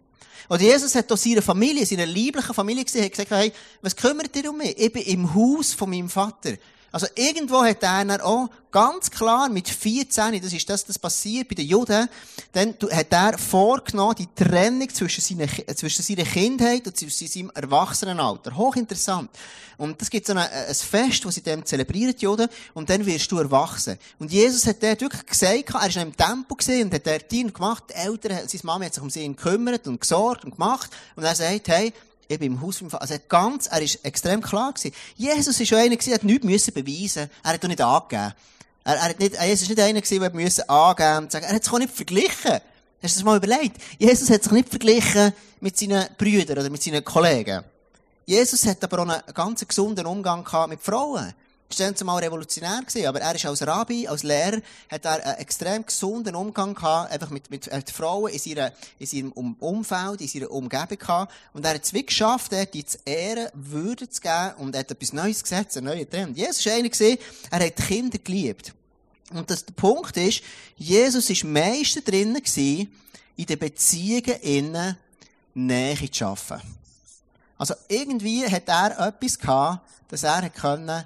Und 0.49 0.61
Jesus 0.61 0.95
hat 0.95 1.11
auch 1.11 1.17
seine 1.17 1.43
Familie, 1.43 1.85
seine 1.87 2.05
liebliche 2.05 2.55
Familie 2.55 2.85
gesehen, 2.85 3.05
hat 3.05 3.13
gesagt, 3.13 3.31
hey, 3.31 3.53
was 3.83 3.97
kümmert 3.97 4.37
ihr 4.37 4.51
um 4.51 4.59
mich? 4.59 4.79
Ich 4.79 4.93
bin 4.93 5.03
im 5.03 5.35
Haus 5.35 5.73
von 5.73 5.91
meinem 5.91 6.09
Vater. 6.09 6.53
Also 6.93 7.07
irgendwo 7.15 7.63
hat 7.63 7.83
er 7.83 8.05
dann 8.05 8.21
auch 8.21 8.49
ganz 8.71 9.11
klar 9.11 9.49
mit 9.49 9.69
14, 9.69 10.41
das 10.41 10.53
ist 10.53 10.69
das, 10.69 10.85
das 10.85 10.99
passiert 10.99 11.49
bei 11.49 11.55
den 11.55 11.67
Juden, 11.67 12.09
dann 12.53 12.75
hat 12.93 13.07
er 13.11 13.39
vorgenommen, 13.39 14.17
die 14.19 14.29
Trennung 14.35 14.89
zwischen 14.93 15.23
seiner, 15.23 15.51
zwischen 15.75 16.03
seiner 16.03 16.25
Kindheit 16.25 16.87
und 16.87 16.97
zwischen 16.97 17.27
seinem 17.27 17.51
Erwachsenenalter. 17.55 18.55
Hochinteressant. 18.55 19.31
Und 19.79 20.01
das 20.01 20.11
gibt 20.11 20.27
so 20.27 20.33
ein, 20.33 20.39
ein 20.39 20.75
Fest, 20.75 21.25
das 21.25 21.35
sie 21.35 21.43
dem 21.43 21.65
zelebrieren, 21.65 22.15
die 22.17 22.25
Juden, 22.25 22.49
und 22.75 22.89
dann 22.89 23.05
wirst 23.05 23.31
du 23.31 23.39
erwachsen. 23.39 23.99
Und 24.19 24.31
Jesus 24.31 24.67
hat 24.67 24.83
dort 24.83 25.01
wirklich 25.01 25.27
gesagt, 25.27 25.71
er 25.71 25.75
war 25.75 26.03
im 26.03 26.13
gesehen 26.57 26.89
und 26.89 26.95
hat 26.95 27.07
dort 27.07 27.31
Dienst 27.31 27.55
gemacht, 27.55 27.85
die 27.91 27.95
Eltern, 27.95 28.47
seine 28.47 28.63
Mama 28.65 28.85
hat 28.85 28.95
sich 28.95 29.03
um 29.03 29.11
sie 29.11 29.27
gekümmert 29.27 29.87
und 29.87 30.01
gesorgt 30.01 30.45
und 30.45 30.53
gemacht, 30.53 30.91
und 31.15 31.25
er 31.25 31.35
sagt, 31.35 31.69
hey, 31.69 31.93
ich 32.29 32.39
bin 32.39 32.55
im 32.55 32.61
Haus 32.61 32.79
vom. 32.79 32.89
Also, 32.93 33.15
ganz, 33.29 33.67
er 33.67 33.83
ist 33.83 34.05
extrem 34.05 34.41
klar 34.41 34.73
gewesen. 34.73 34.95
Jesus 35.17 35.61
ist 35.61 35.69
schon 35.69 35.79
einer 35.79 35.97
gewesen, 35.97 36.11
er 36.11 36.15
hat 36.17 36.25
nichts 36.25 36.45
müssen 36.45 36.75
beweisen. 36.75 37.31
Er 37.43 37.53
hat 37.53 37.63
doch 37.63 37.69
nicht 37.69 37.81
angegeben. 37.81 38.35
Er, 38.85 38.95
er 38.95 39.03
hat 39.03 39.19
nicht, 39.19 39.41
Jesus 39.41 39.63
ist 39.63 39.69
nicht 39.69 39.81
einer 39.81 40.01
gewesen, 40.01 40.21
der 40.21 40.31
müssen 40.33 40.69
angeben 40.69 41.25
und 41.25 41.35
er 41.35 41.49
hat 41.55 41.65
sich 41.65 41.73
auch 41.73 41.79
nicht 41.79 41.95
verglichen. 41.95 42.61
Hast 43.03 43.15
du 43.15 43.21
das 43.21 43.25
mal 43.25 43.37
überlegt? 43.37 43.77
Jesus 43.99 44.31
hat 44.31 44.43
sich 44.43 44.53
nicht 44.53 44.69
verglichen 44.69 45.33
mit 45.61 45.77
seinen 45.77 46.07
Brüdern 46.17 46.59
oder 46.59 46.71
mit 46.71 46.83
seinen 46.83 47.05
Kollegen. 47.05 47.63
Jesus 48.25 48.67
hat 48.67 48.83
aber 48.83 49.01
auch 49.01 49.09
einen 49.09 49.23
ganz 49.35 49.67
gesunden 49.67 50.07
Umgang 50.07 50.43
gehabt 50.43 50.71
mit 50.71 50.81
Frauen 50.81 51.33
stellen 51.73 51.97
Sie 51.97 52.05
mal 52.05 52.19
revolutionär 52.19 52.81
gewesen, 52.81 53.07
aber 53.07 53.21
er 53.21 53.35
ist 53.35 53.47
als 53.47 53.67
Rabbi, 53.67 54.07
als 54.07 54.23
Lehrer, 54.23 54.61
hat 54.91 55.05
er 55.05 55.25
einen 55.25 55.39
extrem 55.39 55.85
gesunden 55.85 56.35
Umgang 56.35 56.75
gehabt, 56.75 57.11
einfach 57.13 57.31
mit, 57.31 57.51
mit, 57.51 57.73
mit 57.73 57.91
Frauen 57.91 58.33
in, 58.33 58.39
seiner, 58.39 58.73
in 58.99 59.07
seinem 59.07 59.33
Umfeld, 59.33 60.21
in 60.21 60.29
seiner 60.29 60.51
Umgebung 60.51 60.99
gehabt. 60.99 61.33
Und 61.53 61.65
er 61.65 61.75
hat 61.75 61.85
es 61.85 61.93
wie 61.93 62.07
geschafft, 62.07 62.53
er 62.53 62.67
die 62.67 62.85
zu 62.85 62.99
ehren, 63.05 63.49
Würde 63.55 64.09
zu 64.09 64.21
geben 64.21 64.55
und 64.59 64.77
hat 64.77 64.91
etwas 64.91 65.13
Neues 65.13 65.43
gesetzt, 65.43 65.77
einen 65.77 65.87
neuen 65.87 66.09
Trend. 66.09 66.37
Jesus 66.37 66.65
war 66.67 66.75
einer 66.75 66.91
er 67.51 67.67
hat 67.67 67.77
Kinder 67.77 68.19
geliebt. 68.19 68.73
Und 69.33 69.51
das, 69.51 69.65
der 69.65 69.75
Punkt 69.75 70.17
ist, 70.17 70.43
Jesus 70.77 71.29
war 71.29 71.51
Meister 71.51 72.01
drinnen 72.01 72.43
gewesen, 72.43 72.93
in 73.37 73.47
den 73.47 73.59
Beziehungen 73.59 74.41
innen 74.41 74.97
Nähe 75.55 76.11
zu 76.11 76.19
schaffen. 76.19 76.61
Also 77.59 77.75
irgendwie 77.89 78.47
hat 78.47 78.69
er 78.69 79.09
etwas 79.09 79.39
gehabt, 79.39 79.81
dass 80.09 80.23
er 80.23 80.49
können 80.51 81.05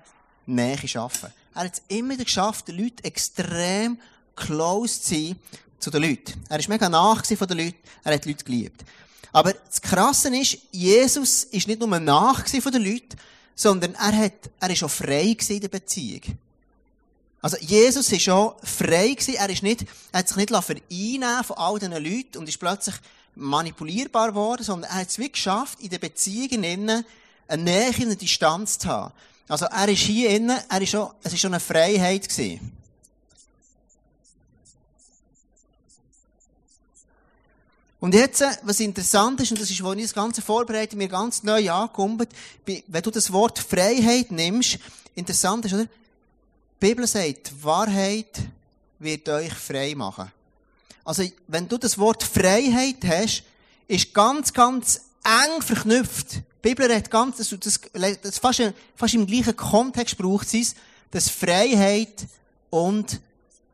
Nähe 0.54 0.88
schaffen. 0.88 1.30
Er 1.54 1.64
hat 1.64 1.75
es 1.75 1.83
immer 1.88 2.16
geschafft, 2.16 2.69
den 2.69 2.78
Leuten 2.78 3.04
extrem 3.04 3.99
close 4.37 5.00
zu 5.00 5.14
sein 5.14 5.37
zu 5.78 5.90
den 5.90 6.02
Leuten. 6.02 6.45
Er 6.49 6.59
war 6.59 6.69
mega 6.69 6.88
nach 6.88 7.25
von 7.25 7.49
den 7.49 7.59
Leuten. 7.59 7.78
Er 8.04 8.14
hat 8.14 8.25
die 8.25 8.30
Leute 8.30 8.45
geliebt. 8.45 8.85
Aber 9.33 9.52
das 9.52 9.80
Krasse 9.80 10.35
ist, 10.37 10.59
Jesus 10.73 11.45
ist 11.45 11.69
nicht 11.69 11.80
nur 11.80 12.00
nach 12.00 12.49
von 12.49 12.73
den 12.73 12.83
Leuten, 12.83 13.16
sondern 13.54 13.95
er 13.95 14.16
hat, 14.16 14.50
er 14.59 14.71
ist 14.71 14.83
auch 14.83 14.90
frei 14.90 15.37
in 15.49 15.61
der 15.61 15.69
Beziehung. 15.69 16.23
Also, 17.42 17.57
Jesus 17.59 18.12
ist 18.12 18.28
auch 18.28 18.57
frei 18.62 19.09
gewesen. 19.09 19.35
Er 19.35 19.49
ist 19.49 19.62
nicht, 19.62 19.87
er 20.12 20.19
hat 20.19 20.28
sich 20.28 20.37
nicht 20.37 20.50
vereinnehmen 20.50 21.45
von 21.45 21.57
all 21.57 21.78
diesen 21.78 21.92
Leuten 21.92 22.38
und 22.38 22.49
ist 22.49 22.59
plötzlich 22.59 22.95
manipulierbar 23.35 24.28
geworden, 24.28 24.62
sondern 24.62 24.90
er 24.90 24.99
hat 24.99 25.09
es 25.09 25.19
wie 25.19 25.30
geschafft, 25.30 25.80
in 25.80 25.88
den 25.88 26.00
Beziehungen 26.00 27.04
eine 27.49 27.62
Nähe, 27.62 27.95
eine 27.95 28.16
Distanz 28.16 28.78
zu 28.78 28.88
haben. 28.88 29.14
Also, 29.50 29.66
er 29.66 29.88
ist 29.88 30.02
hier 30.02 30.30
innen, 30.30 30.57
er 30.69 30.80
ist 30.80 30.90
schon, 30.90 31.11
es 31.25 31.33
ist 31.33 31.40
schon 31.40 31.52
eine 31.52 31.59
Freiheit 31.59 32.28
gewesen. 32.28 32.71
Und 37.99 38.14
jetzt, 38.14 38.45
was 38.62 38.78
interessant 38.78 39.40
ist, 39.40 39.50
und 39.50 39.61
das 39.61 39.69
ist, 39.69 39.83
wo 39.83 39.92
ich 39.92 40.02
das 40.02 40.14
Ganze 40.14 40.40
vorbereite, 40.40 40.97
mir 40.97 41.09
ganz 41.09 41.42
neu 41.42 41.69
angekommen, 41.69 42.25
wenn 42.64 43.02
du 43.02 43.11
das 43.11 43.33
Wort 43.33 43.59
Freiheit 43.59 44.30
nimmst, 44.30 44.78
interessant 45.16 45.64
ist, 45.64 45.75
oder? 45.75 45.87
Die 45.87 46.87
Bibel 46.87 47.04
sagt, 47.09 47.52
Wahrheit 47.61 48.30
wird 49.00 49.28
euch 49.28 49.52
frei 49.52 49.97
machen. 49.97 50.30
Also, 51.04 51.25
wenn 51.49 51.66
du 51.66 51.76
das 51.76 51.99
Wort 51.99 52.23
Freiheit 52.23 52.99
hast, 53.04 53.42
ist 53.88 54.14
ganz, 54.14 54.52
ganz 54.52 55.00
eng 55.25 55.61
verknüpft. 55.61 56.42
Bibel 56.62 56.95
hat 56.95 57.11
ganz, 57.11 57.38
das, 57.38 57.55
das, 57.59 57.81
das 58.23 58.38
fast, 58.38 58.62
fast 58.95 59.14
im 59.14 59.26
gleichen 59.26 59.57
Kontext 59.57 60.17
braucht 60.19 60.52
es, 60.55 60.75
dass 61.11 61.29
Freiheit 61.29 62.26
und 62.71 63.21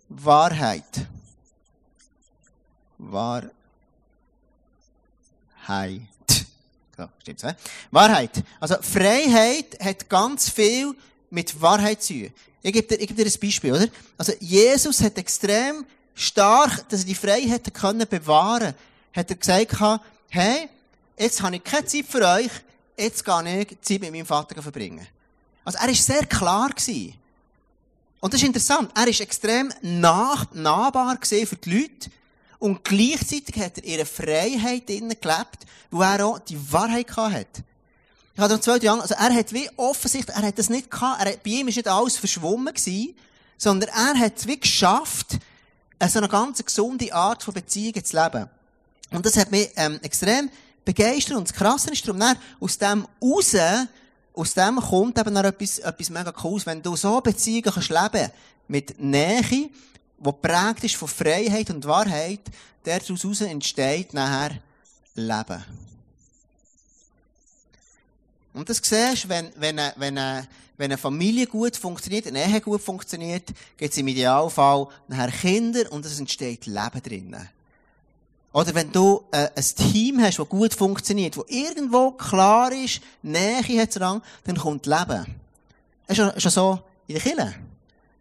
Wahrheit. 0.09 0.85
Wahrheit. 2.99 3.51
Ja, 6.99 7.11
stimmt's, 7.21 7.43
he? 7.43 7.51
Wahrheit. 7.91 8.43
Also, 8.59 8.77
Freiheit 8.81 9.79
hat 9.83 10.09
ganz 10.09 10.49
viel 10.49 10.95
mit 11.29 11.61
Wahrheit 11.61 12.03
zu 12.03 12.15
tun. 12.15 12.33
Ich 12.63 12.73
gebe 12.73 12.89
dir, 12.89 13.01
ich 13.01 13.09
gebe 13.09 13.23
dir 13.23 13.31
ein 13.31 13.41
Beispiel, 13.41 13.73
oder? 13.73 13.89
Also, 14.17 14.33
Jesus 14.41 15.03
hat 15.03 15.19
extrem 15.19 15.85
stark, 16.15 16.89
dass 16.89 17.01
er 17.01 17.07
die 17.07 17.15
Freiheit 17.15 17.63
bewahren 18.09 18.75
hat 19.13 19.31
er 19.31 19.37
gesagt, 19.37 20.05
hey, 20.29 20.69
jetzt 21.19 21.43
habe 21.43 21.57
ich 21.57 21.65
keine 21.65 21.87
Zeit 21.87 22.05
für 22.07 22.23
euch, 22.27 22.51
jetzt 22.97 23.25
gehe 23.25 23.61
ich 23.61 23.81
Zeit 23.81 24.01
mit 24.01 24.13
meinem 24.13 24.27
Vater 24.27 24.61
verbringen. 24.63 25.07
Also, 25.65 25.79
er 25.79 25.87
war 25.89 25.95
sehr 25.95 26.27
klar. 26.27 26.71
Gewesen. 26.71 27.15
Und 28.21 28.33
das 28.33 28.41
ist 28.41 28.47
interessant. 28.47 28.91
Er 28.95 29.03
war 29.03 29.21
extrem 29.21 29.73
nah, 29.83 30.47
nahbar 30.53 31.19
für 31.23 31.57
die 31.57 31.71
Leute. 31.71 32.11
Und 32.59 32.83
gleichzeitig 32.85 33.57
hat 33.59 33.79
er 33.79 33.85
ihre 33.85 34.07
Freiheit 34.07 34.89
innen 34.91 35.17
gelebt, 35.21 35.67
wo 35.91 36.03
er 36.03 36.25
auch 36.25 36.39
die 36.39 36.73
Wahrheit 36.73 37.15
hatte. 37.17 37.63
Ich 38.35 38.41
hatte 38.41 38.55
noch 38.55 38.61
zwei, 38.61 38.79
drei 38.79 38.91
also 38.91 39.15
er 39.15 39.35
hat 39.35 39.53
wie 39.53 39.69
offensichtlich, 39.77 40.37
er 40.37 40.43
hat 40.43 40.59
das 40.59 40.69
nicht 40.69 40.91
gehabt, 40.91 41.23
er 41.23 41.33
hat, 41.33 41.43
bei 41.43 41.51
ihm 41.51 41.69
ist 41.69 41.77
nicht 41.77 41.89
alles 41.89 42.19
verschwommen 42.19 42.75
gewesen, 42.75 43.15
sondern 43.57 43.89
er 43.91 44.19
hat 44.19 44.37
es 44.37 44.47
wie 44.47 44.61
geschafft, 44.61 45.39
so 46.07 46.19
eine 46.19 46.29
ganz 46.29 46.63
gesunde 46.63 47.15
Art 47.15 47.43
von 47.43 47.55
Beziehungen 47.55 48.05
zu 48.05 48.23
leben. 48.23 48.51
Und 49.11 49.25
das 49.25 49.37
hat 49.37 49.51
mich, 49.51 49.71
ähm, 49.77 49.99
extrem 50.03 50.51
begeistert. 50.87 51.37
Und 51.37 51.51
das 51.51 51.55
Krasse 51.55 51.91
ist 51.91 52.09
darum, 52.09 52.23
aus 52.59 52.79
dem 52.79 53.07
raus, 53.21 53.57
aus 54.33 54.55
dem 54.55 54.77
kommt 54.77 55.19
eben 55.19 55.35
noch 55.35 55.45
etwas, 55.45 55.81
etwas 55.81 56.09
mega 56.09 56.33
cooles. 56.33 56.65
Wenn 56.65 56.83
du 56.83 56.97
so 56.97 57.21
Beziehungen 57.21 57.65
kannst 57.65 57.91
leben, 57.91 58.31
mit 58.69 58.99
Nähe, 58.99 59.43
die 59.43 59.71
geprägt 60.23 60.85
ist 60.85 60.97
von 60.97 61.09
Freiheit 61.09 61.69
und 61.69 61.85
Wahrheit, 61.85 62.41
daraus 62.83 63.41
entsteht 63.43 64.15
nachher 64.15 64.59
Leben. 65.15 65.65
Und 68.55 68.71
das 68.71 68.79
siehst 68.83 69.25
du, 69.25 69.29
wenn, 69.29 69.53
wenn, 69.57 69.77
wenn, 69.97 70.17
wenn 70.17 70.91
eine 70.91 70.99
Familie 70.99 71.47
gut 71.47 71.77
funktioniert, 71.77 72.27
eine 72.27 72.47
Ehe 72.47 72.61
gut 72.61 72.81
funktioniert, 72.81 73.49
gibt 73.77 73.93
es 73.93 73.99
im 73.99 74.09
Idealfall 74.09 74.89
nachher 75.09 75.31
Kinder 75.31 75.93
und 75.93 76.07
es 76.07 76.19
entsteht 76.19 76.67
Leben 76.67 77.03
drinnen. 77.03 77.49
Oder 78.57 78.75
wenn 78.75 78.91
du 78.91 79.23
äh, 79.33 79.51
ein 79.55 79.93
Team 79.93 80.19
hast, 80.23 80.39
das 80.39 80.49
gut 80.49 80.73
funktioniert, 80.73 81.37
wo 81.37 81.45
irgendwo 81.47 82.13
klar 82.13 82.73
ist, 82.73 83.03
Nähe 83.21 83.59
hat 83.59 83.91
es 83.91 83.97
dann 83.97 84.57
kommt 84.57 84.87
Leben. 84.87 85.27
Das 86.07 86.19
ist 86.19 86.41
schon, 86.43 86.51
so 86.51 86.81
in 87.07 87.17
der 87.17 87.23
Kirche. 87.23 87.55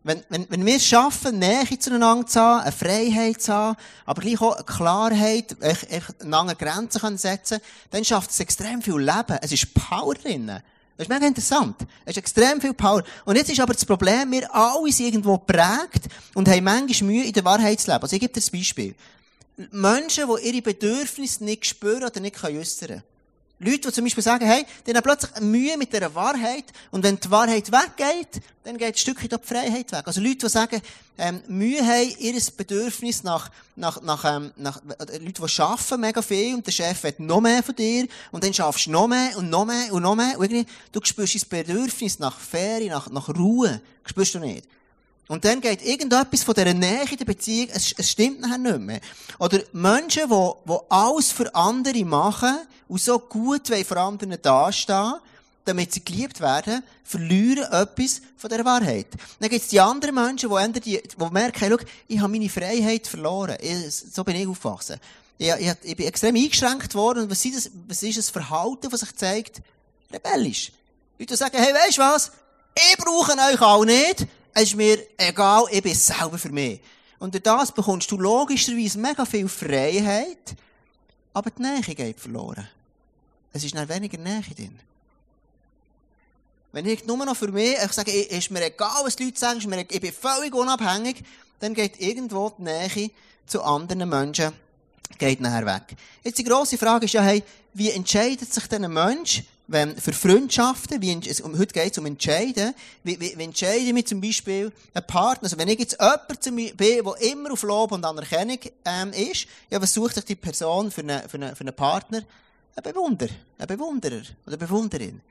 Wenn, 0.04 0.22
wenn, 0.28 0.46
wenn 0.50 0.66
wir 0.66 0.76
es 0.76 0.86
schaffen, 0.86 1.40
Nähe 1.40 1.80
zueinander 1.80 2.28
zu 2.28 2.42
haben, 2.42 2.64
eine 2.64 2.72
Freiheit 2.74 3.42
zu 3.42 3.54
haben, 3.54 3.78
aber 4.06 4.22
gleich 4.22 4.42
auch 4.42 4.56
eine 4.56 4.66
Klarheit, 4.66 5.56
eine 5.62 6.56
Grenzen 6.56 7.00
können 7.00 7.18
setzen 7.18 7.60
dann 7.92 8.04
schafft 8.04 8.30
es 8.30 8.42
extrem 8.42 8.82
viel 8.82 9.00
Leben. 9.00 9.40
Es 9.42 9.54
ist 9.54 9.74
Power 9.74 10.16
drin. 10.16 10.48
Das 10.48 11.08
ist 11.08 11.10
mega 11.10 11.28
interessant. 11.28 11.78
Es 12.04 12.12
ist 12.12 12.18
extrem 12.18 12.60
viel 12.60 12.74
Power. 12.74 13.04
Und 13.24 13.38
jetzt 13.38 13.50
ist 13.50 13.62
aber 13.62 13.74
das 13.74 13.86
Problem, 13.86 14.34
wir 14.34 14.54
alle 14.54 14.92
sind 14.92 15.06
irgendwo 15.06 15.38
prägt 15.38 16.10
und 16.34 16.50
haben 16.50 16.64
manchmal 16.66 17.10
Mühe, 17.10 17.24
in 17.24 17.32
der 17.32 17.46
Wahrheit 17.46 17.80
zu 17.80 17.90
leben. 17.90 18.04
Also 18.04 18.18
ich 18.18 18.20
gebe 18.20 18.34
dir 18.34 18.46
ein 18.46 18.52
Beispiel. 18.52 18.96
Menschen, 19.72 20.26
die 20.28 20.48
ihre 20.48 20.62
Bedürfnisse 20.62 21.44
nicht 21.44 21.66
spüren 21.66 22.04
oder 22.04 22.20
nicht 22.20 22.44
äußern 22.44 22.88
können. 22.88 23.04
Leute, 23.58 23.88
die 23.88 23.92
zum 23.94 24.04
Beispiel 24.04 24.24
sagen, 24.24 24.46
hey, 24.46 24.66
die 24.86 24.94
haben 24.94 25.02
plötzlich 25.02 25.32
Mühe 25.40 25.78
mit 25.78 25.94
dieser 25.94 26.14
Wahrheit. 26.14 26.66
Und 26.92 27.04
wenn 27.04 27.18
die 27.18 27.32
Wahrheit 27.32 27.72
weggeht, 27.72 28.42
dann 28.66 28.78
geht 28.78 28.96
ein 28.96 28.98
Stückchen 28.98 29.30
die 29.30 29.38
Freiheit 29.42 29.94
weg. 29.94 30.04
Also 30.06 30.20
Leute, 30.20 30.40
die 30.40 30.50
sagen, 30.50 30.82
ähm, 31.18 31.42
Mühe 31.48 31.82
haben, 31.82 32.14
ihr 32.20 32.34
Bedürfnis 32.58 33.24
nach, 33.24 33.50
nach, 33.78 34.02
nach, 34.02 34.26
ähm, 34.26 34.52
nach, 34.58 34.82
äh, 35.00 35.20
Leute, 35.20 35.42
die 35.42 35.62
arbeiten 35.62 36.02
mega 36.02 36.22
viel 36.22 36.56
und 36.56 36.68
der 36.68 36.74
Chef 36.74 37.02
will 37.04 37.16
noch 37.20 37.40
mehr 37.40 37.64
von 37.64 37.76
dir 37.76 38.08
und 38.32 38.44
dann 38.44 38.54
schaffst 38.54 38.88
du 38.88 38.92
noch 38.92 39.08
mehr 39.08 39.38
und 39.38 39.50
noch 39.50 39.64
mehr 39.64 39.94
und 39.94 40.04
noch 40.04 40.16
mehr. 40.16 40.38
Und 40.38 40.52
irgendwie, 40.52 40.70
du 40.92 41.00
spürst 41.02 41.36
das 41.36 41.46
Bedürfnis 41.46 42.20
nach 42.20 42.38
Ferien, 42.38 42.90
nach, 42.90 43.10
nach 43.10 43.30
Ruhe, 43.30 43.82
spürst 44.04 44.36
du 44.36 44.40
nicht. 44.40 44.68
Und 45.28 45.44
dann 45.44 45.60
geht 45.60 45.84
irgendetwas 45.84 46.44
von 46.44 46.54
dieser 46.54 46.74
Nähe 46.74 47.06
in 47.10 47.18
der 47.18 47.26
Beziehung, 47.26 47.70
es, 47.74 47.94
es 47.98 48.12
stimmt 48.12 48.42
nachher 48.42 48.60
nicht 48.60 48.80
mehr. 48.80 49.02
Oder 49.40 49.60
Menschen, 49.74 50.30
die, 50.30 50.52
die 50.68 50.78
alles 50.90 51.32
für 51.32 51.54
andere 51.56 52.06
machen 52.06 52.60
und 52.88 53.02
so 53.02 53.18
gut 53.18 53.68
für 53.68 54.00
andere 54.00 54.38
dastehen, 54.38 55.16
damit 55.66 55.94
sie 55.94 56.06
geliebt 56.06 56.40
werden, 56.42 56.84
verlieren 57.04 57.64
etwas 57.72 58.22
von 58.38 58.52
dieser 58.52 58.66
Wahrheit. 58.66 59.08
Dann 59.40 59.50
gibt 59.50 59.64
es 59.64 59.70
die 59.70 59.80
anderen 59.80 60.14
Menschen, 60.14 60.50
die, 60.74 60.80
die, 60.80 61.02
die 61.02 61.30
merken, 61.32 61.72
schau, 61.72 61.86
ich 62.08 62.20
habe 62.20 62.32
meine 62.32 62.50
Freiheit 62.50 63.08
verloren. 63.08 63.58
Ich, 63.60 63.96
so 63.96 64.24
bin 64.24 64.36
ich 64.36 64.48
aufgewachsen. 64.48 65.00
Ich, 65.40 65.50
ich, 65.50 65.72
ich 65.82 65.96
bin 65.96 66.08
extrem 66.08 66.36
eingeschränkt 66.36 66.94
worden. 66.94 67.24
Und 67.24 67.32
was 67.32 67.44
ist, 67.44 67.58
das, 67.58 67.72
was 67.88 68.04
ist 68.04 68.20
das 68.20 68.30
Verhalten, 68.30 68.90
das 68.92 69.00
sich 69.00 69.16
zeigt? 69.16 69.62
Rebellisch. 70.14 70.72
Leute 71.18 71.36
sagen, 71.36 71.58
hey, 71.58 71.74
weisst 71.74 71.98
du 71.98 72.02
was? 72.02 72.32
Ich 72.76 72.98
brauche 72.98 73.32
euch 73.32 73.62
auch 73.62 73.86
nicht 73.86 74.28
es 74.56 74.64
ist 74.64 74.76
mir 74.76 74.98
egal, 75.18 75.66
ich 75.70 75.84
bin 75.84 75.94
selber 75.94 76.38
für 76.38 76.50
mich. 76.50 76.80
Und 77.20 77.34
durch 77.34 77.44
das 77.44 77.72
bekommst 77.72 78.10
du 78.10 78.18
logischerweise 78.18 78.98
mega 78.98 79.26
viel 79.26 79.50
Freiheit, 79.50 80.56
aber 81.34 81.52
die 81.52 81.62
Nähe 81.62 81.82
geht 81.82 82.20
verloren. 82.20 82.68
Es 83.52 83.66
ist 83.66 83.76
dann 83.76 83.90
weniger 83.90 84.18
Nähe 84.18 84.42
drin. 84.56 84.80
Wenn 86.72 86.86
ich 86.86 87.06
nur 87.06 87.18
noch 87.26 87.36
für 87.36 87.52
mich, 87.52 87.76
ich 87.84 87.92
sage, 87.92 88.12
ist 88.12 88.50
mir 88.50 88.66
egal, 88.66 89.04
was 89.04 89.18
die 89.18 89.26
Leute 89.26 89.40
sagen, 89.40 89.60
ich 89.90 90.02
bin 90.02 90.14
völlig 90.14 90.54
unabhängig, 90.54 91.24
dann 91.60 91.74
geht 91.74 92.00
irgendwo 92.00 92.54
die 92.58 92.64
Nähe 92.64 93.12
zu 93.46 93.62
anderen 93.62 94.08
Menschen 94.08 94.54
geht 95.18 95.42
nachher 95.42 95.66
weg. 95.66 95.98
Jetzt 96.24 96.40
die 96.40 96.44
grosse 96.44 96.78
Frage 96.78 97.06
ist 97.06 97.14
ja, 97.14 97.22
hey, 97.22 97.44
wie 97.74 97.92
entscheidet 97.92 98.54
sich 98.54 98.68
denn 98.68 98.86
ein 98.86 98.94
Mensch, 98.94 99.44
wenn, 99.68 99.98
für 99.98 100.14
Freundschaften, 100.14 101.02
wie, 101.02 101.14
um, 101.44 101.58
heute 101.58 101.74
geht 101.74 101.92
es 101.92 101.98
um 101.98 102.06
Entscheiden, 102.06 102.74
wie, 103.04 103.20
wie, 103.20 103.38
wie 103.38 103.44
entscheide 103.44 103.80
ich 103.80 104.08
zum 104.08 104.22
Beispiel 104.22 104.72
einen 104.94 105.08
Partner, 105.08 105.44
also 105.44 105.58
wenn 105.58 105.68
ich 105.68 105.80
jetzt 105.80 105.98
jemand 106.00 106.78
bin, 106.78 106.78
der 106.78 107.32
immer 107.32 107.52
auf 107.52 107.64
Lob 107.64 107.92
und 107.92 108.06
Anerkennung 108.06 108.60
ähm, 108.86 109.12
ist, 109.12 109.48
ja, 109.70 109.82
was 109.82 109.94
sucht 109.94 110.16
sich 110.16 110.26
die 110.26 110.36
Person 110.36 110.92
für 110.92 111.02
einen, 111.02 111.28
für 111.28 111.38
einen, 111.38 111.56
für 111.56 111.62
einen 111.62 111.76
Partner? 111.76 112.22
Ein 112.76 112.84
Bewunderer, 112.84 113.32
ein 113.58 113.68
Bewunderer 113.68 114.22
oder 114.46 114.48
eine 114.48 114.58
Bewunderin. 114.58 115.22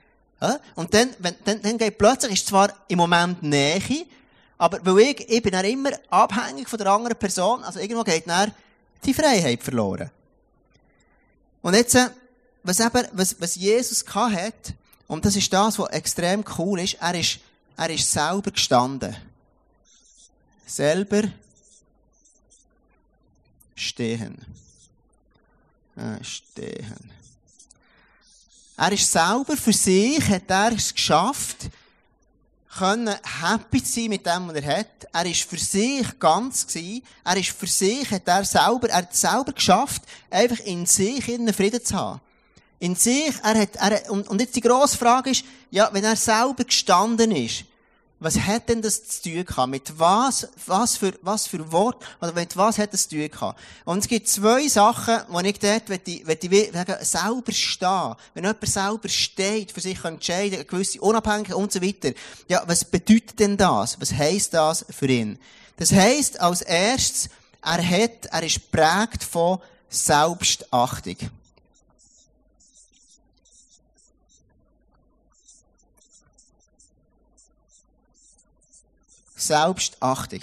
Ja? 0.40 0.58
Und 0.74 0.92
dann, 0.94 1.10
wenn, 1.18 1.34
dann, 1.44 1.62
dann 1.62 1.78
geht 1.78 1.98
plötzlich, 1.98 2.32
ist 2.32 2.46
zwar 2.46 2.72
im 2.88 2.98
Moment 2.98 3.42
Nähe, 3.42 4.06
aber 4.58 4.78
weil 4.82 5.10
ich, 5.10 5.28
ich 5.28 5.42
bin 5.42 5.52
dann 5.52 5.64
immer 5.64 5.90
abhängig 6.10 6.68
von 6.68 6.78
der 6.78 6.88
anderen 6.88 7.18
Person, 7.18 7.62
also 7.62 7.78
irgendwo 7.78 8.02
geht 8.02 8.26
dann 8.26 8.52
die 9.04 9.14
Freiheit 9.14 9.62
verloren. 9.62 10.10
Und 11.62 11.74
jetzt, 11.74 11.94
äh, 11.94 12.08
was, 12.64 12.80
eben, 12.80 13.06
was, 13.12 13.36
was 13.40 13.54
Jesus 13.54 14.04
hat, 14.14 14.74
und 15.06 15.24
das 15.24 15.36
ist 15.36 15.52
das, 15.52 15.78
was 15.78 15.90
extrem 15.90 16.42
cool 16.58 16.80
ist, 16.80 16.94
er 16.94 17.14
ist, 17.14 17.38
er 17.76 17.90
ist 17.90 18.10
selber 18.10 18.50
gestanden. 18.50 19.14
Selber 20.66 21.24
stehen. 23.74 24.38
Äh, 25.94 26.24
stehen. 26.24 27.10
Er 28.76 28.92
ist 28.92 29.12
selber 29.12 29.56
für 29.56 29.72
sich, 29.72 30.26
hat 30.28 30.48
er 30.48 30.72
es 30.72 30.92
geschafft, 30.92 31.68
können 32.76 33.14
happy 33.40 33.78
sein 33.78 34.08
mit 34.08 34.26
dem, 34.26 34.48
was 34.48 34.56
er 34.56 34.78
hat. 34.78 35.06
Er 35.12 35.26
ist 35.26 35.42
für 35.42 35.58
sich 35.58 36.18
ganz 36.18 36.66
gewesen. 36.66 37.02
Er 37.22 37.36
ist 37.36 37.50
für 37.50 37.68
sich, 37.68 38.10
hat 38.10 38.26
er 38.26 38.44
selber, 38.44 38.88
er 38.88 38.98
hat 38.98 39.14
selber 39.14 39.52
geschafft, 39.52 40.02
einfach 40.30 40.58
in 40.60 40.86
sich 40.86 41.28
innen 41.28 41.54
Frieden 41.54 41.84
zu 41.84 41.94
haben. 41.94 42.20
In 42.84 42.96
sich, 42.96 43.32
er 43.42 43.58
hat, 43.58 43.76
er, 43.76 44.10
und, 44.10 44.28
und 44.28 44.42
jetzt 44.42 44.54
die 44.54 44.60
grosse 44.60 44.98
Frage 44.98 45.30
ist, 45.30 45.42
ja, 45.70 45.88
wenn 45.94 46.04
er 46.04 46.16
selber 46.16 46.64
gestanden 46.64 47.30
ist, 47.30 47.64
was 48.20 48.38
hat 48.38 48.68
denn 48.68 48.82
das 48.82 49.08
zu 49.08 49.22
tun 49.22 49.42
gehabt? 49.42 49.70
Mit 49.70 49.98
was, 49.98 50.48
was 50.66 50.98
für, 50.98 51.14
was 51.22 51.46
für 51.46 51.72
Wort, 51.72 52.04
oder 52.20 52.34
mit 52.34 52.54
was 52.58 52.76
hat 52.76 52.92
das 52.92 53.08
zu 53.08 53.16
tun 53.16 53.30
gehabt? 53.30 53.58
Und 53.86 54.00
es 54.00 54.06
gibt 54.06 54.28
zwei 54.28 54.68
Sachen, 54.68 55.16
wo 55.28 55.40
ich 55.40 55.58
dort, 55.58 55.88
wenn 55.88 56.00
ich, 56.04 56.26
wenn 56.26 56.36
ich 56.42 57.08
selber 57.08 57.52
stehen. 57.52 58.14
Wenn 58.34 58.44
jemand 58.44 58.68
selber 58.68 59.08
steht, 59.08 59.72
für 59.72 59.80
sich 59.80 60.04
entscheiden, 60.04 60.56
eine 60.56 60.66
gewisse 60.66 61.00
Unabhängigkeit 61.00 61.56
und 61.56 61.72
so 61.72 61.80
weiter. 61.80 62.12
Ja, 62.48 62.64
was 62.66 62.84
bedeutet 62.84 63.40
denn 63.40 63.56
das? 63.56 63.98
Was 63.98 64.12
heisst 64.12 64.52
das 64.52 64.84
für 64.90 65.06
ihn? 65.06 65.38
Das 65.78 65.90
heisst, 65.90 66.38
als 66.38 66.60
erstes, 66.60 67.30
er 67.62 67.82
hat, 67.82 68.26
er 68.30 68.42
ist 68.42 68.70
prägt 68.70 69.24
von 69.24 69.58
Selbstachtung. 69.88 71.16
Selbstachtung. 79.46 80.40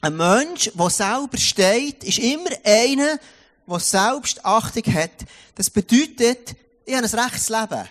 Ein 0.00 0.16
Mensch, 0.16 0.70
der 0.74 0.90
selber 0.90 1.38
steht, 1.38 2.04
ist 2.04 2.18
immer 2.18 2.50
einer, 2.64 3.18
der 3.66 3.78
Selbstachtung 3.80 4.94
hat. 4.94 5.10
Das 5.54 5.70
bedeutet, 5.70 6.54
ich 6.84 6.94
habe 6.94 7.06
ein 7.06 7.18
rechtes 7.18 7.48
Leben. 7.48 7.88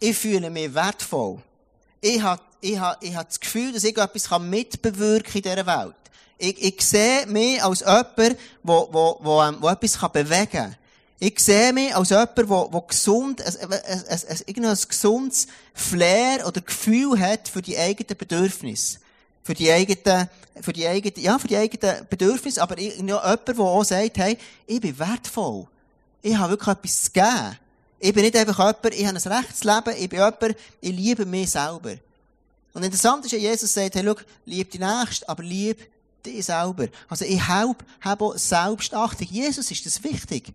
Ich 0.00 0.16
fühle 0.16 0.50
mich 0.50 0.72
wertvoll. 0.72 1.42
Ich 2.00 2.22
habe, 2.22 2.40
ich 2.60 2.78
habe, 2.78 2.96
ich 3.04 3.14
habe 3.14 3.26
das 3.26 3.40
Gefühl, 3.40 3.72
dass 3.72 3.84
ich 3.84 3.96
etwas 3.96 4.38
mitbewirken 4.40 5.34
in 5.34 5.42
dieser 5.42 5.66
Welt. 5.66 5.94
Ich, 6.38 6.62
ich 6.62 6.80
sehe 6.80 7.26
mich 7.26 7.62
als 7.62 7.80
jemand, 7.80 8.36
wo, 8.62 8.88
wo, 8.92 9.18
wo, 9.20 9.42
ähm, 9.42 9.56
wo 9.60 9.68
etwas 9.68 9.98
bewegen 10.12 10.50
kann. 10.50 10.76
Ich 11.18 11.40
sehe 11.40 11.72
mich 11.72 11.94
als 11.94 12.10
jemand, 12.10 12.38
der, 12.38 12.44
der 12.44 12.84
gesund, 12.86 13.42
ein, 13.42 13.72
ein, 13.72 13.82
ein, 14.06 14.64
ein 14.64 14.78
gesundes 14.88 15.48
Flair 15.74 16.46
oder 16.46 16.60
Gefühl 16.60 17.18
hat 17.18 17.48
für 17.48 17.60
die 17.60 17.76
eigenen 17.76 18.16
Bedürfnisse 18.16 19.00
für 19.48 19.54
die 19.54 19.72
eigenen, 19.72 20.28
für 20.60 20.74
die 20.74 20.86
eigenen, 20.86 21.24
ja, 21.24 21.38
für 21.38 21.48
die 21.48 21.56
eigenen 21.56 22.06
Bedürfnisse, 22.10 22.60
aber 22.60 22.76
ich, 22.76 22.98
ja, 22.98 23.02
jemand, 23.02 23.48
der 23.48 23.58
auch 23.58 23.82
sagt, 23.82 24.18
hey, 24.18 24.36
ich 24.66 24.78
bin 24.78 24.98
wertvoll. 24.98 25.66
Ich 26.20 26.36
habe 26.36 26.50
wirklich 26.50 26.68
etwas 26.68 27.04
zu 27.04 27.10
geben. 27.12 27.58
Ich 27.98 28.12
bin 28.12 28.24
nicht 28.24 28.36
einfach 28.36 28.58
jemand, 28.58 28.94
ich 28.94 29.06
habe 29.06 29.16
ein 29.16 29.32
rechtes 29.32 29.64
Leben, 29.64 29.94
ich 29.96 30.08
bin 30.10 30.18
jemand, 30.18 30.56
ich 30.82 30.92
liebe 30.92 31.24
mich 31.24 31.50
selber. 31.50 31.94
Und 32.74 32.82
interessant 32.82 33.24
ist 33.24 33.32
ja, 33.32 33.38
Jesus 33.38 33.72
sagt, 33.72 33.94
hey, 33.94 34.04
schau, 34.04 34.16
lieb 34.44 34.70
die 34.70 34.78
Nächste, 34.78 35.26
aber 35.26 35.42
lieb 35.42 35.78
dich 36.26 36.44
selber. 36.44 36.88
Also 37.08 37.24
ich 37.24 37.40
habe, 37.48 37.74
habe 38.02 38.24
auch 38.26 38.36
Selbstachtung. 38.36 39.28
Jesus 39.30 39.70
ist 39.70 39.86
das 39.86 40.04
wichtig. 40.04 40.52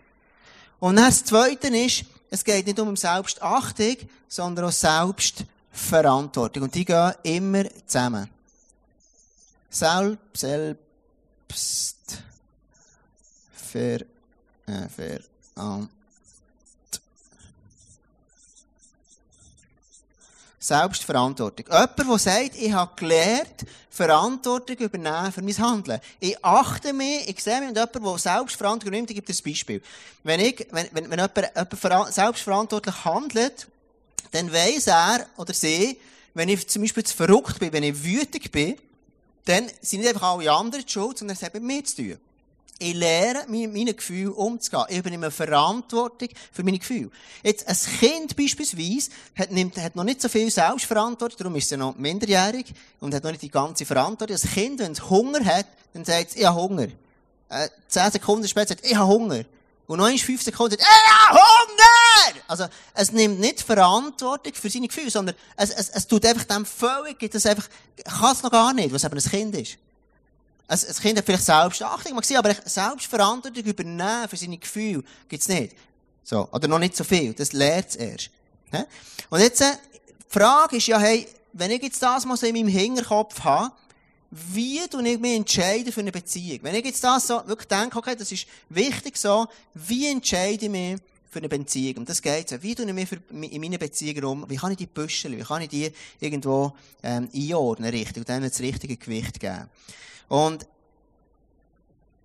Und 0.80 0.98
dann 0.98 1.06
das 1.06 1.26
Zweite 1.26 1.70
ist, 1.70 2.06
es 2.30 2.44
geht 2.44 2.68
nicht 2.68 2.80
um 2.80 2.96
Selbstachtung, 2.96 3.96
sondern 4.28 4.66
auch 4.66 4.72
Selbstverantwortung. 4.72 6.62
Und 6.62 6.76
die 6.76 6.86
gehen 6.86 7.14
immer 7.24 7.64
zusammen. 7.88 8.30
Selbst, 9.74 10.46
ver, 13.54 14.02
äh, 14.68 14.88
ver, 14.96 15.20
ähm, 15.58 15.90
Selbstverantwortung. 20.60 21.66
Jemand, 21.66 22.00
der 22.00 22.20
sagt, 22.20 22.56
ich 22.56 22.72
habe 22.72 22.92
gelernt, 22.96 23.66
Verantwortung 23.90 24.78
übernehmen 24.78 25.32
für 25.32 25.42
mein 25.42 25.58
Handeln. 25.58 26.00
Ich 26.20 26.46
achte 26.46 26.94
mich, 26.94 27.28
ich 27.28 27.44
sehe 27.44 27.60
mich 27.60 27.70
und 27.70 27.76
jemand, 27.76 27.96
der 27.96 28.18
Selbstverantwortung 28.20 28.92
nimmt, 28.92 29.10
ich 29.10 29.18
ein 29.18 29.44
Beispiel. 29.44 29.82
Wenn 30.24 30.40
ich, 30.40 30.68
wenn, 30.70 30.88
wenn, 30.92 31.10
wenn 31.10 31.20
jemand 31.20 32.14
selbstverantwortlich 32.14 33.06
handelt, 33.06 33.68
dann 34.32 34.54
weiss 34.54 34.86
er 34.86 35.26
oder 35.36 35.54
sie, 35.54 36.00
wenn 36.36 36.48
ich 36.48 36.70
zum 36.70 36.84
Beispiel 36.84 37.04
zu 37.04 37.16
verrückt 37.16 37.58
bin, 37.58 37.74
wenn 37.74 37.84
ich 37.84 38.04
wütig 38.04 38.52
bin, 38.52 38.78
dann 39.46 39.70
sind 39.82 40.02
nicht 40.02 40.10
einfach 40.10 40.34
alle 40.34 40.52
anderen 40.52 40.86
die 40.86 40.92
schuld, 40.92 41.18
sondern 41.18 41.36
es 41.36 41.44
hat 41.44 41.54
mit 41.54 41.64
mir 41.64 41.84
zu 41.84 41.98
tun. 41.98 42.18
Ich 42.80 42.94
lerne, 42.94 43.46
mit 43.48 43.72
meinen 43.72 43.96
Gefühlen 43.96 44.34
umzugehen. 44.34 44.86
Ich 44.90 44.98
übernehme 44.98 45.32
Verantwortung 45.32 46.30
für 46.52 46.64
meine 46.64 46.80
Gefühle. 46.80 47.12
Jetzt, 47.44 47.68
ein 47.68 47.78
Kind 48.00 48.36
beispielsweise 48.36 49.12
hat, 49.38 49.96
noch 49.96 50.04
nicht 50.04 50.22
so 50.22 50.28
viel 50.28 50.50
Selbstverantwortung, 50.50 51.38
darum 51.38 51.56
ist 51.56 51.70
ja 51.72 51.78
noch 51.78 51.96
minderjährig 51.96 52.74
und 53.00 53.14
hat 53.14 53.24
noch 53.24 53.32
nicht 53.32 53.44
die 53.44 53.52
ganze 53.52 53.86
Verantwortung. 53.86 54.36
Ein 54.36 54.50
Kind, 54.50 54.80
wenn 54.80 54.92
es 54.92 55.10
Hunger 55.10 55.46
hat, 55.46 55.68
dann 55.94 56.04
sagt 56.04 56.32
es, 56.32 56.36
ich 56.36 56.46
habe 56.46 56.60
Hunger. 56.60 56.88
Äh, 57.50 57.70
zehn 57.88 58.12
Sekunden 58.12 58.48
später 58.48 58.70
sagt 58.70 58.84
es, 58.84 58.92
ich 58.92 58.98
habe 58.98 59.08
Hunger. 59.08 59.44
Und 59.86 60.00
noch 60.00 60.10
fünf 60.20 60.42
Sekunden 60.42 60.72
sagt 60.72 60.82
ich 60.82 61.30
habe 61.30 61.40
Hunger! 61.40 62.03
Also, 62.48 62.68
es 62.94 63.12
nimmt 63.12 63.40
nicht 63.40 63.62
Verantwortung 63.62 64.54
für 64.54 64.70
seine 64.70 64.88
Gefühle, 64.88 65.10
sondern 65.10 65.36
es, 65.58 65.70
es, 65.72 65.90
es 65.90 66.08
tut 66.08 66.26
einfach 66.26 66.44
dem 66.46 66.66
völlig, 66.66 67.32
das 67.32 67.46
einfach, 67.46 67.68
kann 68.04 68.34
es 68.34 68.44
noch 68.44 68.52
gar 68.52 68.74
nicht, 68.74 68.94
was 68.94 69.04
eben 69.04 69.18
ein 69.18 69.24
Kind 69.24 69.56
ist. 69.56 69.78
Ein, 70.68 70.80
ein 70.80 70.96
Kind 70.96 71.18
hat 71.18 71.26
vielleicht 71.26 71.46
Selbstachtung, 71.46 72.14
man 72.14 72.24
sieht, 72.24 72.38
aber 72.38 72.56
Selbstverantwortung 72.66 73.64
übernehmen 73.64 74.28
für 74.30 74.38
seine 74.38 74.58
Gefühle 74.58 75.04
gibt's 75.28 75.48
nicht. 75.48 75.76
So. 76.24 76.48
Oder 76.52 76.68
noch 76.68 76.80
nicht 76.80 76.96
so 76.96 77.04
viel. 77.04 77.34
Das 77.34 77.54
lernt 77.54 77.90
es 77.90 77.96
erst. 77.96 78.30
Und 79.30 79.40
jetzt, 79.40 79.62
äh, 79.62 79.74
die 80.08 80.40
Frage 80.40 80.78
ist 80.78 80.88
ja, 80.88 80.98
hey, 80.98 81.28
wenn 81.52 81.72
ich 81.72 81.84
jetzt 81.84 82.02
das 82.02 82.26
mal 82.26 82.38
so 82.38 82.48
in 82.48 82.56
meinem 82.56 82.68
Hinterkopf 82.68 83.40
habe, 83.42 83.72
wie 84.32 84.80
tue 84.88 85.08
ich 85.08 85.20
mich 85.20 85.36
entscheiden 85.36 85.94
für 85.94 86.00
eine 86.00 86.12
Beziehung? 86.12 86.60
Wenn 86.64 86.74
ich 86.74 86.86
jetzt 86.86 87.04
das 87.04 87.28
so 87.28 87.42
wirklich 87.46 87.68
denke, 87.68 87.98
okay, 87.98 88.16
das 88.16 88.32
ist 88.32 88.48
wichtig 88.70 89.16
so, 89.18 89.46
wie 89.76 90.08
entscheide 90.08 90.66
ich 90.66 90.72
mich 90.72 90.98
für 91.34 91.40
eine 91.40 91.50
Beziehung. 91.50 91.98
Und 91.98 92.10
das 92.10 92.22
geht 92.22 92.50
so. 92.50 92.62
Wie 92.62 92.76
tue 92.76 92.86
ich 92.86 92.94
mich 92.94 93.10
für, 93.10 93.18
in 93.32 93.62
meinen 93.62 93.80
Beziehungen 93.80 94.24
um? 94.24 94.50
Wie 94.50 94.56
kann 94.56 94.72
ich 94.72 94.78
die 94.78 94.86
büscheln? 94.86 95.38
Wie 95.38 95.44
kann 95.44 95.62
ich 95.62 95.70
die 95.70 95.92
irgendwo 96.20 96.74
ähm, 97.02 97.30
einordnen 97.34 97.90
richtig 97.90 98.18
und 98.18 98.30
dann 98.30 98.44
das 98.44 98.60
richtige 98.60 98.96
Gewicht 98.96 99.40
geben? 99.40 99.70
Und 100.30 100.66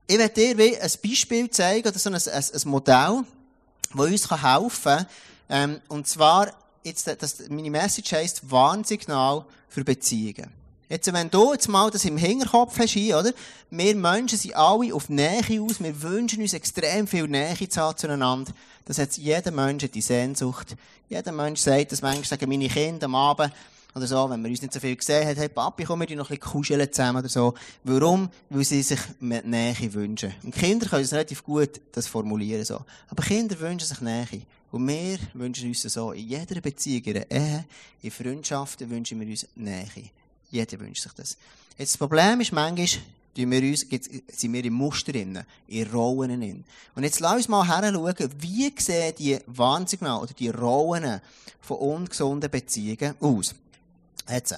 ich 0.07 0.19
werde 0.19 0.35
dir 0.35 0.57
wie 0.59 0.79
ein 0.79 0.91
Beispiel 1.03 1.51
zeigen, 1.51 1.89
oder 1.89 1.99
so 1.99 2.11
ein, 2.11 2.15
ein, 2.15 2.23
ein 2.25 2.71
Modell, 2.71 3.25
das 3.95 4.07
uns 4.07 4.43
helfen 4.43 4.83
kann. 4.85 5.07
Ähm, 5.51 5.81
und 5.89 6.07
zwar, 6.07 6.53
jetzt, 6.85 7.07
das, 7.07 7.49
meine 7.49 7.71
Message 7.71 8.13
heisst 8.13 8.51
Warnsignal 8.51 9.45
für 9.69 9.85
Beziehungen. 9.85 10.59
Jetzt, 10.91 11.13
wenn 11.13 11.29
du 11.29 11.53
jetzt 11.53 11.69
mal 11.69 11.91
das 11.91 12.07
im 12.07 12.17
Hinterkopf 12.17 12.79
hast, 12.79 12.97
oder? 12.97 13.33
Wir 13.71 13.95
Menschen 13.95 14.39
sind 14.39 14.57
alle 14.57 14.95
auf 14.95 15.11
Nähe 15.11 15.61
aus. 15.61 15.81
Wir 15.81 16.03
wünschen 16.03 16.41
uns 16.41 16.55
extrem 16.55 17.07
viel 17.07 17.29
Nähe 17.29 17.69
zueinander. 17.69 18.51
Das 18.89 18.99
hat 18.99 19.19
jeder 19.19 19.51
Mensch 19.51 19.85
die 19.91 20.01
Sehnsucht. 20.01 20.75
Jeder 21.11 21.31
Mensch 21.31 21.61
sagt 21.61 21.93
das 21.93 22.01
manchmal, 22.01 22.25
sagen 22.25 22.49
meine 22.49 22.69
Kinder 22.69 23.05
am 23.05 23.15
Abend, 23.17 23.53
oder 23.95 24.07
so, 24.07 24.31
wenn 24.31 24.41
man 24.41 24.51
uns 24.51 24.63
nicht 24.63 24.73
so 24.73 24.81
viel 24.81 24.97
gesehen 24.97 25.29
hat, 25.29 25.37
hey 25.37 25.51
Papi, 25.51 25.85
komm, 25.85 26.01
wir 26.01 26.07
die 26.07 26.15
noch 26.15 26.31
ein 26.31 26.39
bisschen 26.39 26.53
kuscheln 26.53 26.91
zusammen 26.91 27.19
oder 27.19 27.29
so. 27.29 27.53
Warum? 27.85 28.31
Weil 28.49 28.65
sie 28.65 28.83
sich 28.83 28.99
mehr 29.21 29.43
Nähe 29.43 29.93
wünschen. 29.93 30.33
Und 30.43 30.55
Kinder 30.55 30.87
können 30.87 31.05
es 31.05 31.13
relativ 31.13 31.45
gut 31.45 31.81
das 31.93 32.07
formulieren, 32.07 32.65
so. 32.65 32.81
Aber 33.09 33.23
Kinder 33.23 33.61
wünschen 33.61 33.87
sich 33.87 34.01
Nähe. 34.01 34.43
Und 34.71 34.89
wir 34.89 35.19
wünschen 35.35 35.69
uns 35.69 35.83
so. 35.83 36.13
In 36.13 36.27
jeder 36.27 36.59
Beziehung, 36.63 37.05
in 37.05 37.13
der 37.13 37.31
Ehe, 37.31 37.65
in 38.01 38.11
Freundschaften 38.11 38.89
wünschen 38.89 39.21
wir 39.21 39.27
uns 39.27 39.47
Nähe. 39.55 40.11
Jeder 40.51 40.81
wünscht 40.81 41.03
sich 41.03 41.13
das. 41.13 41.37
Jetzt, 41.77 41.93
das 41.93 41.99
Problem 41.99 42.41
ist 42.41 42.53
manchmal, 42.53 43.03
wir 43.47 43.63
uns, 43.63 43.87
sind 44.29 44.53
wir 44.53 44.65
im 44.65 44.73
Muster 44.75 45.13
drin, 45.13 45.43
in 45.67 45.91
Rollen 45.91 46.41
drin. 46.41 46.65
Und 46.95 47.05
jetzt 47.05 47.21
lass 47.21 47.37
uns 47.37 47.49
mal 47.49 47.67
heranschauen, 47.67 48.15
wie 48.39 48.73
sehen 48.79 49.15
die 49.19 49.39
Warnsignale 49.47 50.23
oder 50.23 50.33
die 50.33 50.49
Rollen 50.49 51.21
von 51.61 51.79
ungesunden 51.79 52.51
Beziehungen 52.51 53.15
aus. 53.21 53.55
Jetzt, 54.29 54.55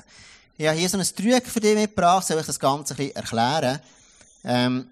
ich 0.56 0.66
habe 0.66 0.78
hier 0.78 0.88
so 0.88 0.98
ein 0.98 1.04
Trüg 1.04 1.46
für 1.46 1.60
dich 1.60 1.74
mitgebracht, 1.74 2.26
soll 2.26 2.40
ich 2.40 2.46
das 2.46 2.58
Ganze 2.58 2.94
ein 2.94 2.96
bisschen 2.96 3.16
erklären. 3.16 3.80
Ähm, 4.44 4.88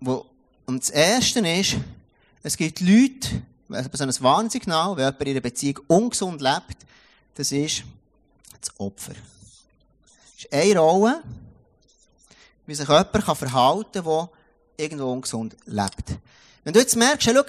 wo, 0.00 0.26
und 0.66 0.82
das 0.82 0.90
Erste 0.90 1.40
ist, 1.40 1.76
es 2.42 2.56
gibt 2.56 2.80
Leute, 2.80 3.42
so 3.68 4.04
ein 4.04 4.14
Warnsignal, 4.20 4.96
wenn 4.96 5.04
jemand 5.04 5.20
in 5.22 5.28
einer 5.28 5.40
Beziehung 5.40 5.80
ungesund 5.86 6.40
lebt, 6.40 6.86
das 7.34 7.52
ist 7.52 7.84
das 8.60 8.78
Opfer 8.78 9.14
ist 10.40 10.52
eine 10.52 10.78
Rolle, 10.78 11.22
wie 12.70 12.74
sich 12.76 12.88
jemand 12.88 13.10
verhalten 13.10 13.92
kann, 13.92 14.04
der 14.04 14.28
irgendwo 14.76 15.12
ungesund 15.12 15.56
lebt. 15.66 16.18
Wenn 16.62 16.72
du 16.72 16.78
jetzt 16.78 16.94
merkst, 16.94 17.28
schau, 17.28 17.42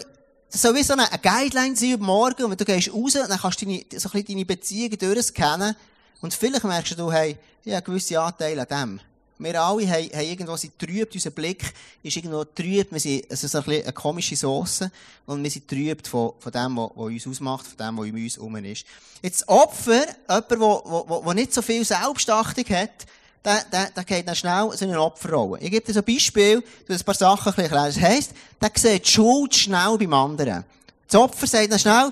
das 0.52 0.62
soll 0.62 0.74
wie 0.76 0.84
so 0.84 0.94
eine 0.94 1.08
Guideline 1.22 1.76
sein 1.76 1.92
über 1.92 2.06
morgen, 2.06 2.44
und 2.44 2.50
wenn 2.50 2.58
du 2.58 2.66
gehst 2.66 2.92
raus, 2.92 3.14
dann 3.14 3.40
kannst 3.40 3.62
du 3.62 3.66
deine, 3.66 3.86
so 3.96 4.10
ein 4.10 4.12
bisschen 4.12 4.26
deine 4.26 4.46
Beziehungen 4.46 4.98
durchscannen, 4.98 5.76
und 6.22 6.34
vielleicht 6.34 6.64
merkst 6.64 6.98
du, 6.98 7.12
hey, 7.12 7.38
ich 7.64 7.74
habe 7.74 7.84
gewisse 7.84 8.20
Anteile 8.20 8.68
an 8.68 9.00
dem. 9.00 9.00
Wir 9.38 9.62
alle 9.62 9.88
haben, 9.88 10.10
haben 10.10 10.22
irgendwo 10.22 10.56
sind 10.56 10.78
trübt, 10.78 11.14
unser 11.14 11.32
Blick 11.32 11.72
ist 12.04 12.16
irgendwo 12.16 12.44
trübt, 12.44 12.92
wir 12.92 13.00
sind, 13.00 13.26
es 13.30 13.44
ist 13.44 13.56
ein 13.56 13.64
bisschen 13.64 13.84
eine 13.84 13.94
komische 13.94 14.36
Sauce 14.36 14.82
und 15.26 15.44
wir 15.44 15.50
sind 15.50 15.68
trübt 15.68 16.08
von, 16.08 16.34
von 16.40 16.52
dem, 16.52 16.78
was, 16.78 16.92
uns 16.96 17.28
ausmacht, 17.28 17.68
von 17.68 17.78
dem, 17.78 17.98
was 17.98 18.06
in 18.08 18.24
uns 18.24 18.36
herum 18.38 18.56
ist. 18.58 18.86
Jetzt 19.22 19.48
Opfer, 19.48 20.06
jemand, 20.30 21.26
der 21.26 21.34
nicht 21.34 21.54
so 21.54 21.62
viel 21.62 21.86
Selbstachtung 21.86 22.66
hat, 22.66 23.06
der, 23.44 23.64
der, 23.72 23.90
der 23.92 24.04
geht 24.04 24.28
dann 24.28 24.36
schnell 24.36 24.70
so 24.74 24.86
in 24.86 24.92
eine 24.92 25.02
Opferrolle. 25.02 25.60
Ich 25.62 25.72
gebe 25.72 25.86
dir 25.86 25.94
so 25.94 26.00
ein 26.00 26.06
Beispiel, 26.06 26.64
du 26.88 26.94
ein 26.94 27.00
paar 27.00 27.16
Sachen 27.16 27.54
erklären. 27.58 27.86
Das 27.88 28.00
heisst, 28.00 28.32
der 28.62 28.72
sieht 28.76 29.06
die 29.06 29.12
Schuld 29.12 29.56
schnell 29.56 29.98
beim 29.98 30.14
anderen. 30.14 30.64
Das 31.08 31.20
Opfer 31.20 31.48
sagt 31.48 31.72
dann 31.72 31.80
schnell, 31.80 32.12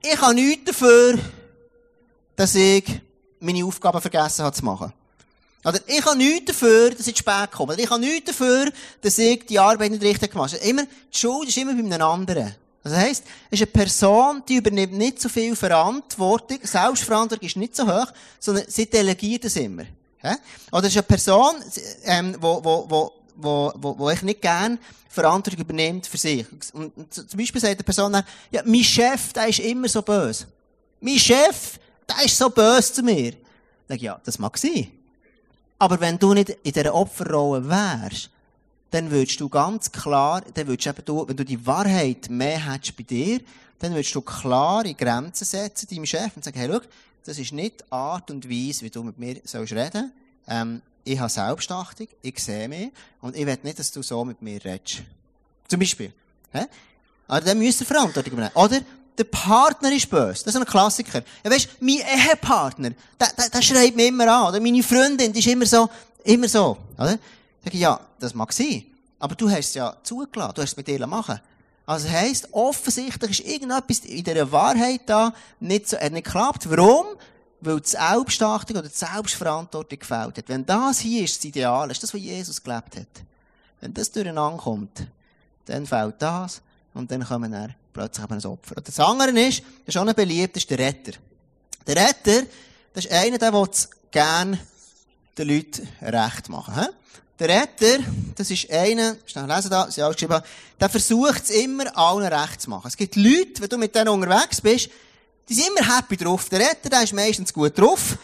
ich 0.00 0.20
habe 0.20 0.34
nichts 0.34 0.64
dafür, 0.66 1.18
dass 2.36 2.54
ich 2.54 2.84
meine 3.40 3.64
Aufgaben 3.64 4.00
vergessen 4.00 4.44
habe 4.44 4.56
zu 4.56 4.64
machen. 4.64 4.92
Oder 5.64 5.80
ich 5.86 6.04
habe 6.04 6.16
nichts 6.16 6.46
dafür, 6.46 6.90
dass 6.90 7.06
ich 7.06 7.16
zu 7.16 7.18
spät 7.18 7.50
komme. 7.50 7.72
Oder 7.72 7.82
ich 7.82 7.90
habe 7.90 8.00
nichts 8.00 8.26
dafür, 8.26 8.70
dass 9.02 9.18
ich 9.18 9.44
die 9.46 9.58
Arbeit 9.58 9.90
nicht 9.90 10.02
richtig 10.02 10.30
gemacht 10.30 10.54
habe. 10.54 10.64
Immer, 10.64 10.84
die 10.84 11.18
Schuld 11.18 11.48
ist 11.48 11.56
immer 11.58 11.74
bei 11.74 11.80
einem 11.80 12.02
anderen. 12.02 12.54
Das 12.84 12.94
heisst, 12.94 13.24
es 13.50 13.60
ist 13.60 13.66
eine 13.66 13.72
Person, 13.72 14.42
die 14.48 14.56
übernimmt 14.56 14.92
nicht 14.92 15.20
so 15.20 15.28
viel 15.28 15.56
Verantwortung, 15.56 16.58
Selbstverantwortung 16.62 17.46
ist 17.46 17.56
nicht 17.56 17.76
so 17.76 17.86
hoch, 17.86 18.06
sondern 18.38 18.64
sie 18.68 18.86
delegiert 18.86 19.44
es 19.44 19.56
immer. 19.56 19.84
Oder 20.22 20.84
es 20.84 20.90
ist 20.90 20.96
eine 20.96 21.02
Person, 21.02 21.54
ähm, 22.04 22.36
wo, 22.40 22.62
wo, 22.62 22.86
wo, 22.88 23.12
wo, 23.36 23.72
wo, 23.76 23.98
wo 23.98 24.10
ich 24.10 24.22
nicht 24.22 24.42
gern 24.42 24.78
Verantwortung 25.08 25.60
übernimmt 25.60 26.06
für 26.06 26.18
sich. 26.18 26.46
Und, 26.72 26.92
zum 27.12 27.38
Beispiel 27.38 27.60
sagt 27.60 27.74
eine 27.74 27.84
Person 27.84 28.12
dann, 28.12 28.24
ja, 28.50 28.62
mein 28.64 28.84
Chef, 28.84 29.32
der 29.32 29.48
ist 29.48 29.60
immer 29.60 29.88
so 29.88 30.02
böse. 30.02 30.46
Mein 31.00 31.18
Chef, 31.18 31.78
der 32.08 32.24
ist 32.24 32.36
so 32.36 32.50
böse 32.50 32.92
zu 32.92 33.02
mir. 33.02 33.34
Ich, 33.88 34.02
ja, 34.02 34.20
das 34.24 34.38
mag 34.38 34.56
sein. 34.58 34.88
Aber 35.78 36.00
wenn 36.00 36.18
du 36.18 36.34
nicht 36.34 36.50
in 36.50 36.72
dieser 36.72 36.94
Opferrolle 36.94 37.68
wärst, 37.68 38.30
dann 38.90 39.10
würdest 39.10 39.40
du 39.40 39.48
ganz 39.48 39.92
klar, 39.92 40.42
dann 40.54 40.66
würdest 40.66 40.86
eben 40.88 41.04
du, 41.04 41.28
wenn 41.28 41.36
du 41.36 41.44
die 41.44 41.64
Wahrheit 41.66 42.28
mehr 42.30 42.72
hättest 42.72 42.96
bei 42.96 43.02
dir, 43.04 43.40
dann 43.78 43.92
würdest 43.94 44.14
du 44.14 44.20
klare 44.20 44.94
Grenzen 44.94 45.44
setzen 45.44 45.88
deinem 45.88 46.06
Chef 46.06 46.34
und 46.34 46.44
sagen, 46.44 46.58
hey, 46.58 46.68
schau, 46.70 46.80
das 47.24 47.38
ist 47.38 47.52
nicht 47.52 47.80
die 47.80 47.92
Art 47.92 48.30
und 48.30 48.48
Weise, 48.48 48.82
wie 48.84 48.90
du 48.90 49.02
mit 49.02 49.18
mir 49.18 49.40
sollst 49.44 49.72
reden. 49.72 50.12
Ähm, 50.46 50.82
ich 51.04 51.18
habe 51.18 51.30
Selbstachtung, 51.30 52.08
ich 52.22 52.38
sehe 52.42 52.68
mich 52.68 52.90
und 53.20 53.36
ich 53.36 53.46
will 53.46 53.58
nicht, 53.62 53.78
dass 53.78 53.90
du 53.90 54.02
so 54.02 54.24
mit 54.24 54.42
mir 54.42 54.62
redest. 54.64 55.02
Zum 55.66 55.80
Beispiel. 55.80 56.12
Hä? 56.52 56.64
Aber 57.26 57.40
dann 57.40 57.58
müsst 57.58 57.80
ihr 57.80 57.86
Verantwortung 57.86 58.32
übernehmen. 58.32 58.54
Oder 58.54 58.80
der 59.16 59.24
Partner 59.24 59.92
ist 59.92 60.08
böse. 60.08 60.44
Das 60.44 60.54
ist 60.54 60.56
ein 60.56 60.64
Klassiker. 60.64 61.22
Ja, 61.44 61.50
weißt, 61.50 61.68
mein 61.80 61.98
Ehepartner, 61.98 62.90
der, 63.18 63.28
der, 63.36 63.50
der 63.50 63.62
schreit 63.62 63.96
mich 63.96 64.08
immer 64.08 64.26
an. 64.32 64.48
Oder 64.48 64.60
meine 64.60 64.82
Freundin, 64.82 65.32
die 65.32 65.40
ist 65.40 65.46
immer 65.48 65.66
so, 65.66 65.88
immer 66.24 66.48
so. 66.48 66.78
Oder? 66.96 67.18
Ich, 67.64 67.74
ja, 67.74 68.00
das 68.18 68.34
mag 68.34 68.52
sein. 68.52 68.86
Aber 69.18 69.34
du 69.34 69.50
hast 69.50 69.58
es 69.58 69.74
ja 69.74 69.96
zugelassen. 70.02 70.54
Du 70.54 70.62
hast 70.62 70.70
es 70.70 70.76
mit 70.76 70.88
ihr 70.88 71.06
machen. 71.06 71.40
Also 71.88 72.10
heisst, 72.10 72.52
offensichtlich 72.52 73.40
ist 73.40 73.48
irgendetwas 73.48 74.00
in 74.00 74.22
dieser 74.22 74.52
Wahrheit 74.52 75.00
da 75.06 75.32
nicht 75.58 75.88
so, 75.88 75.96
er 75.96 76.10
nicht 76.10 76.26
geklappt. 76.26 76.68
Warum? 76.68 77.06
Weil 77.62 77.80
die 77.80 77.88
Selbstachtung 77.88 78.76
oder 78.76 78.88
die 78.88 78.94
Selbstverantwortung 78.94 79.98
gefällt 79.98 80.36
hat. 80.36 80.48
Wenn 80.48 80.66
das 80.66 80.98
hier 80.98 81.24
ist, 81.24 81.38
das 81.38 81.46
Ideal 81.46 81.90
ist, 81.90 82.02
das, 82.02 82.12
was 82.12 82.20
Jesus 82.20 82.62
gelebt 82.62 82.94
hat. 82.94 83.06
Wenn 83.80 83.94
das 83.94 84.12
durcheinander 84.12 84.62
kommt, 84.62 85.06
dann 85.64 85.86
fällt 85.86 86.20
das 86.20 86.60
und 86.92 87.10
dann 87.10 87.24
kommen 87.24 87.54
er 87.54 87.70
plötzlich 87.94 88.30
ein 88.30 88.44
Opfer. 88.44 88.76
Und 88.76 88.86
das 88.86 89.00
andere 89.00 89.30
ist, 89.30 89.60
das 89.86 89.94
ist 89.94 89.96
auch 89.96 90.06
ein 90.06 90.14
beliebt, 90.14 90.58
ist 90.58 90.68
der 90.68 90.78
Retter. 90.78 91.12
Der 91.86 91.96
Retter, 91.96 92.46
das 92.92 93.06
ist 93.06 93.12
einer, 93.12 93.38
der 93.38 93.54
will 93.54 93.66
gerne 94.10 94.58
den 95.38 95.48
Leuten 95.48 95.88
recht 96.02 96.50
machen. 96.50 96.74
He? 96.74 96.88
Der 97.38 97.48
Retter, 97.48 98.02
das 98.34 98.50
ist 98.50 98.68
einer, 98.68 99.16
schnell 99.24 99.46
lesen 99.46 99.70
da, 99.70 99.88
sie 99.88 100.00
geschrieben, 100.00 100.42
der 100.80 100.88
versucht 100.88 101.44
es 101.44 101.50
immer 101.50 101.96
allen 101.96 102.32
recht 102.32 102.60
zu 102.60 102.68
machen. 102.68 102.88
Es 102.88 102.96
gibt 102.96 103.14
Leute, 103.14 103.60
wenn 103.60 103.68
du 103.68 103.78
mit 103.78 103.94
denen 103.94 104.08
unterwegs 104.08 104.60
bist, 104.60 104.90
die 105.48 105.54
sind 105.54 105.68
immer 105.68 105.96
happy 105.96 106.16
drauf. 106.16 106.48
Der 106.48 106.58
Retter, 106.58 106.90
der 106.90 107.04
ist 107.04 107.12
meistens 107.12 107.52
gut 107.52 107.78
drauf. 107.78 108.18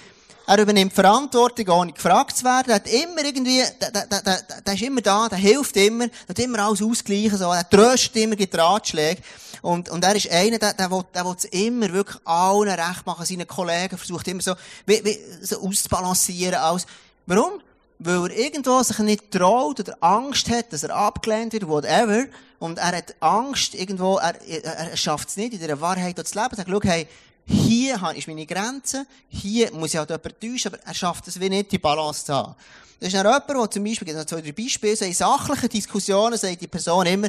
Er 0.49 0.59
übernimmt 0.59 0.93
Verantwortung, 0.93 1.69
ohne 1.69 1.93
gefragt 1.93 2.37
zu 2.37 2.45
werden. 2.45 2.71
Er 2.71 2.75
hat 2.75 2.93
immer 2.93 3.25
irgendwie, 3.25 3.63
der, 3.81 3.91
der, 3.93 4.21
der, 4.21 4.43
der 4.67 4.75
ist 4.75 4.83
immer 4.83 5.01
da, 5.01 5.29
der 5.29 5.39
hilft 5.39 5.77
immer, 5.77 6.09
der 6.09 6.29
hat 6.29 6.39
immer 6.41 6.59
alles 6.59 6.83
ausgleichen, 6.83 7.39
so. 7.39 7.53
Er 7.53 7.71
tröstet 7.71 8.17
immer, 8.17 8.35
gibt 8.35 8.59
Ratschläge. 8.59 9.23
Und, 9.63 9.89
und 9.91 10.05
er 10.05 10.17
ist 10.17 10.29
einer, 10.29 10.59
der, 10.59 10.75
der 10.75 10.91
will, 10.91 11.05
der 11.15 11.25
will 11.25 11.37
immer 11.53 11.91
wirklich 11.93 12.19
allen 12.27 12.69
recht 12.69 13.07
machen, 13.07 13.25
seinen 13.25 13.47
Kollegen 13.47 13.97
versucht 13.97 14.27
immer 14.27 14.43
so, 14.43 14.55
wie, 14.85 15.03
wie, 15.05 15.19
so 15.41 15.63
auszubalancieren, 15.63 16.57
alles. 16.57 16.85
Warum? 17.27 17.61
Weil 18.05 18.31
er 18.31 18.39
irgendwo 18.39 18.83
sich 18.83 18.99
nicht 18.99 19.31
traut 19.31 19.81
oder 19.81 19.97
Angst 20.01 20.51
hat, 20.51 20.73
dass 20.73 20.83
er 20.83 20.95
abgelehnt 20.95 21.55
wird, 21.55 21.67
whatever. 21.67 22.27
Und 22.59 22.79
er 22.79 22.99
hat 22.99 23.15
Angst, 23.21 23.75
irgendwo, 23.75 24.19
er, 24.19 24.39
er, 24.47 24.91
er 24.91 24.97
schafft 24.97 25.31
es 25.31 25.37
nicht, 25.39 25.55
in 25.55 25.59
dieser 25.59 25.81
Wahrheit 25.81 26.17
zu 26.17 26.39
leben. 26.39 26.51
Er 26.51 26.57
sagt, 26.57 26.69
schau, 26.71 26.81
hey, 26.83 27.07
hier 27.47 28.01
ist 28.15 28.29
meine 28.29 28.47
Grenze, 28.47 29.07
hier 29.29 29.73
muss 29.73 29.95
ich 29.95 29.97
halt 29.97 30.11
jemanden 30.11 30.39
täuschen, 30.41 30.75
aber 30.75 30.83
er 30.85 30.95
schafft 30.95 31.29
es 31.29 31.41
wie 31.41 31.49
nicht, 31.49 31.73
die 31.73 31.79
Balance 31.79 32.27
zu 32.27 32.35
haben. 32.35 32.55
Das 33.01 33.09
ist 33.09 33.15
dann 33.15 33.27
jemand, 33.27 33.49
der 33.49 33.71
zum 33.71 33.85
Beispiel, 33.85 34.07
gibt 34.07 34.19
es 34.19 34.27
zwei, 34.27 34.41
drei 34.41 34.53
Beispiele, 34.53 34.97
so 34.97 35.05
in 35.05 35.15
sachlichen 35.15 35.69
Diskussionen 35.69 36.39
sagt 36.39 36.61
die 36.61 36.67
Person 36.67 37.07
immer, 37.07 37.29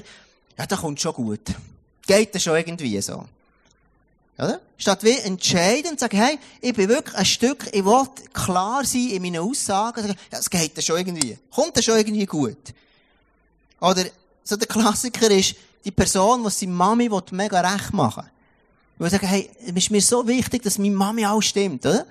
ja, 0.57 0.65
das 0.65 0.79
kommt 0.79 0.99
schon 0.99 1.13
gut. 1.13 1.41
Geht 2.05 2.35
das 2.35 2.43
schon 2.43 2.55
irgendwie 2.55 3.01
so. 3.01 3.25
Oder? 4.38 4.60
Statt 4.78 5.04
wie 5.04 5.17
entscheidend 5.17 6.00
sagen, 6.00 6.17
hey, 6.17 6.38
ich 6.60 6.74
bin 6.74 6.89
wirklich 6.89 7.15
ein 7.15 7.26
Stück, 7.26 7.67
ich 7.71 7.86
will 7.86 8.04
klar 8.34 8.84
sein 8.84 9.08
in 9.08 9.21
meinen 9.21 9.39
Aussagen, 9.39 10.02
sagen, 10.02 10.15
ja, 10.32 10.39
es 10.39 10.50
geht 10.50 10.78
das 10.78 10.86
schon 10.86 10.98
irgendwie. 10.98 11.38
Kommt 11.54 11.78
das 11.78 11.86
schon 11.86 11.98
irgendwie 11.98 12.26
gut. 12.26 12.58
Oder, 13.80 14.06
so 14.43 14.58
der 14.58 14.67
Klassiker 14.67 15.32
ist, 15.32 15.56
die 15.86 15.91
Person, 15.91 16.43
die 16.43 16.50
seine 16.50 16.71
Mami 16.74 17.10
mega 17.32 17.62
recht 17.62 17.93
machen 17.93 18.26
will. 18.98 19.06
Und 19.06 19.12
sagen, 19.12 19.28
hey, 19.28 19.50
es 19.65 19.71
ist 19.74 19.91
mir 19.91 20.02
so 20.02 20.28
wichtig, 20.28 20.63
dass 20.63 20.78
meine 20.78 20.95
Mami 20.95 21.26
auch 21.26 21.41
stimmt, 21.41 21.86
oder? 21.86 22.06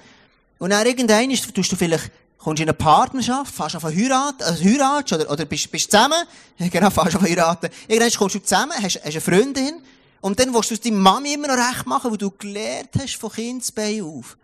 Und 0.58 0.70
dann 0.70 0.86
irgendwann 0.86 1.30
ist, 1.30 1.54
tust 1.54 1.72
du 1.72 1.76
vielleicht, 1.76 2.10
kommst 2.38 2.60
in 2.60 2.68
eine 2.68 2.74
Partnerschaft, 2.74 3.54
fährst 3.54 3.76
auf 3.76 3.84
heiraten, 3.84 4.42
also 4.42 4.64
heiratest, 4.64 5.12
oder, 5.12 5.30
oder 5.30 5.44
bist, 5.44 5.70
bist 5.70 5.90
zusammen, 5.90 6.24
genau, 6.58 6.90
fährst 6.90 7.16
auf 7.16 7.22
heiraten. 7.22 7.68
Irgendwann 7.88 8.12
kommst 8.12 8.34
du 8.36 8.42
zusammen, 8.42 8.72
hast, 8.80 8.96
hast 8.96 9.04
eine 9.04 9.20
Freundin, 9.20 9.82
und 10.24 10.40
dann 10.40 10.54
willst 10.54 10.70
du 10.70 10.74
es 10.74 10.80
deiner 10.80 10.96
Mami 10.96 11.34
immer 11.34 11.48
noch 11.48 11.58
recht 11.58 11.84
machen, 11.84 12.10
weil 12.10 12.16
du 12.16 12.30
gelernt 12.30 12.88
hast 12.98 13.16
von 13.16 13.30
Kindesbein 13.30 14.00
auf. 14.00 14.38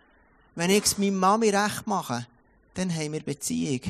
Wenn 0.53 0.69
ich 0.69 0.83
es 0.83 0.99
meiner 0.99 1.17
Mami 1.17 1.49
recht 1.49 1.87
mache, 1.87 2.27
dann 2.75 2.93
haben 2.95 3.13
wir 3.13 3.21
Beziehung. 3.21 3.81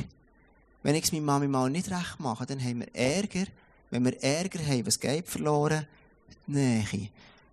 Wenn 0.82 0.94
ich 0.94 1.04
es 1.04 1.12
meiner 1.12 1.26
Mami 1.26 1.48
mal 1.48 1.68
nicht 1.68 1.90
recht 1.90 2.18
mache, 2.18 2.46
dann 2.46 2.64
haben 2.64 2.80
wir 2.80 2.94
Ärger. 2.94 3.44
Wenn 3.90 4.06
wir 4.06 4.22
Ärger 4.22 4.60
haben, 4.66 4.86
was 4.86 4.98
geht 4.98 5.28
verloren? 5.28 5.86
Die 6.46 6.52
Nähe. 6.52 7.10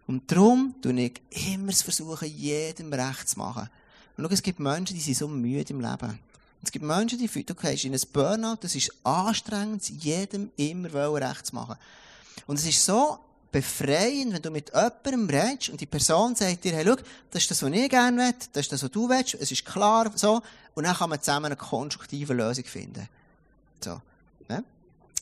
Und 0.08 0.32
darum 0.32 0.74
tue 0.82 0.98
ich 1.02 1.22
immer 1.52 1.74
versuchen, 1.74 2.34
jedem 2.34 2.94
recht 2.94 3.28
zu 3.28 3.40
machen. 3.40 3.70
Und 4.16 4.24
schau, 4.24 4.32
es 4.32 4.42
gibt 4.42 4.62
Menschen, 4.62 4.96
die 4.96 5.02
sind 5.02 5.18
so 5.18 5.28
müde 5.28 5.74
im 5.74 5.82
Leben. 5.82 6.18
Es 6.64 6.72
gibt 6.72 6.86
Menschen, 6.86 7.20
die 7.20 7.28
du 7.28 7.56
gehst 7.56 7.84
in 7.84 7.94
ein 7.94 8.02
Burnout, 8.14 8.60
das 8.62 8.74
ist 8.74 8.90
anstrengend, 9.04 9.90
jedem 10.02 10.50
immer 10.56 10.94
recht 10.94 11.48
zu 11.48 11.56
machen. 11.56 11.76
Und 12.48 12.58
es 12.58 12.66
ist 12.66 12.86
so 12.86 13.20
befreiend, 13.52 14.34
wenn 14.34 14.42
du 14.42 14.52
mit 14.52 14.70
jemandem 14.70 15.30
redest 15.30 15.70
und 15.70 15.82
die 15.82 15.86
Person 15.86 16.36
sagt 16.36 16.64
dir, 16.64 16.74
hey, 16.74 16.86
schau, 16.86 16.96
das 17.32 17.44
ist 17.44 17.52
das, 17.52 17.64
was 17.64 17.72
ich 17.72 17.90
gerne 17.90 18.18
will, 18.18 18.34
das 18.54 18.66
ist 18.66 18.72
das, 18.72 18.84
was 18.84 18.92
du 18.92 19.10
willst, 19.10 19.34
es 19.36 19.52
ist 19.52 19.66
klar, 19.66 20.12
so. 20.16 20.42
Und 20.76 20.84
dann 20.84 20.96
kann 20.96 21.10
man 21.10 21.22
zusammen 21.22 21.48
eine 21.48 21.56
konstruktive 21.56 22.34
Lösung 22.34 22.66
finden. 22.66 23.08
So. 23.84 24.00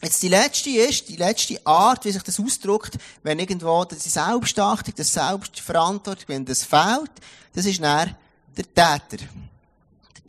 Jetzt 0.02 0.22
die 0.22 0.28
letzte 0.28 0.70
ist, 0.70 1.10
die 1.10 1.16
letzte 1.16 1.66
Art, 1.66 2.06
wie 2.06 2.12
sich 2.12 2.22
das 2.22 2.40
ausdrückt, 2.40 2.98
wenn 3.24 3.40
irgendwo 3.40 3.84
die 3.84 3.96
Selbstachtung, 3.96 4.94
das 4.96 5.14
Selbstverantwortung, 5.14 6.26
wenn 6.28 6.46
das 6.46 6.64
fehlt, 6.64 7.12
das 7.54 7.66
ist 7.66 7.82
dann 7.82 8.16
der 8.56 8.66
Täter. 8.66 9.26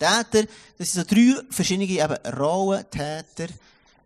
Der 0.01 0.25
Täter, 0.31 0.49
das 0.79 0.93
sind 0.93 1.07
so 1.07 1.15
drei 1.15 1.35
verschiedene 1.51 1.87
eben 1.87 2.17
Rollen, 2.39 2.85
Täter, 2.91 3.53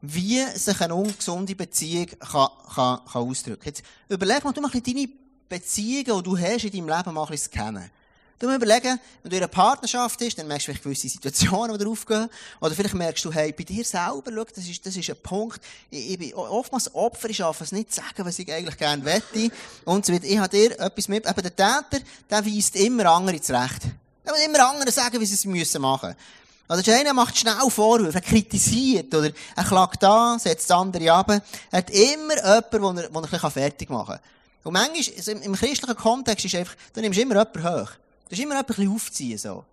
wie 0.02 0.44
sich 0.56 0.80
eine 0.80 0.94
ungesunde 0.94 1.54
Beziehung 1.54 2.06
kann, 2.18 2.48
kann, 2.74 3.00
kann 3.10 3.28
ausdrücken. 3.28 3.64
Jetzt 3.64 3.82
überleg 4.08 4.44
mal, 4.44 4.52
du 4.52 4.60
mal 4.60 4.70
deine 4.70 5.08
Beziehungen, 5.48 6.04
die 6.04 6.22
du 6.22 6.38
hast 6.38 6.64
in 6.64 6.72
deinem 6.72 6.96
Leben 6.96 7.14
mal 7.14 7.26
ein 7.28 7.50
kennen. 7.50 7.90
Du 8.42 8.48
musst 8.48 8.56
überlegen, 8.56 8.98
wenn 9.22 9.30
du 9.30 9.36
in 9.36 9.42
einer 9.44 9.46
Partnerschaft 9.46 10.18
bist, 10.18 10.36
dann 10.36 10.48
merkst 10.48 10.66
du 10.66 10.72
vielleicht 10.72 10.82
gewisse 10.82 11.08
Situationen, 11.08 11.78
die 11.78 11.86
aufgehen. 11.86 12.28
Oder 12.60 12.74
vielleicht 12.74 12.94
merkst 12.94 13.24
du, 13.24 13.32
hey, 13.32 13.52
bei 13.52 13.62
dir 13.62 13.84
selber, 13.84 14.32
schau, 14.34 14.44
das 14.52 14.66
ist, 14.66 14.84
das 14.84 14.96
ist 14.96 15.08
ein 15.10 15.16
Punkt. 15.22 15.60
Ich, 15.90 16.10
ich 16.10 16.18
bin 16.18 16.34
oftmals 16.34 16.92
Opfer, 16.92 17.30
ich 17.30 17.36
schaffe 17.36 17.62
es 17.62 17.70
nicht 17.70 17.92
zu 17.92 18.00
sagen, 18.00 18.26
was 18.26 18.40
ich 18.40 18.52
eigentlich 18.52 18.76
gerne 18.76 19.04
wette. 19.04 19.48
Und 19.84 20.04
so 20.04 20.12
weiter. 20.12 20.24
Ich 20.24 20.38
habe 20.38 20.48
dir 20.48 20.72
etwas 20.80 21.06
mit, 21.06 21.24
eben 21.24 21.42
der 21.42 21.54
Täter, 21.54 22.04
der 22.28 22.44
weist 22.44 22.74
immer 22.74 23.06
andere 23.06 23.40
zurecht. 23.40 23.82
Der 24.26 24.34
will 24.34 24.42
immer 24.44 24.68
andere 24.68 24.90
sagen, 24.90 25.20
wie 25.20 25.26
sie 25.26 25.34
es 25.34 25.44
müssen 25.44 25.80
Oder 26.72 26.82
der 26.82 27.00
eine 27.00 27.12
macht 27.12 27.36
schnell 27.36 27.68
Vorwürfe, 27.68 28.16
er 28.16 28.22
kritisiert, 28.22 29.14
oder 29.14 29.30
er 29.54 29.64
klagt 29.64 30.02
an, 30.04 30.38
setzt 30.38 30.72
andere 30.72 31.12
ab. 31.12 31.30
Er 31.30 31.42
hat 31.70 31.90
immer 31.90 32.34
jemanden, 32.36 32.96
den 32.96 32.96
er, 32.96 33.08
den 33.10 33.40
er 33.42 33.50
fertig 33.50 33.90
machen 33.90 34.14
kann. 34.14 34.20
Und 34.64 34.72
manchmal, 34.72 35.42
im 35.42 35.52
christlichen 35.54 35.96
Kontext 35.96 36.46
ist 36.46 36.54
einfach, 36.54 36.74
du 36.94 37.02
nimmst 37.02 37.18
immer 37.18 37.34
jemanden 37.34 37.62
hoch. 37.62 37.90
Du 37.90 38.30
musst 38.30 38.42
immer 38.42 38.62
bisschen 38.62 38.90
aufziehen, 38.90 39.36
so. 39.36 39.66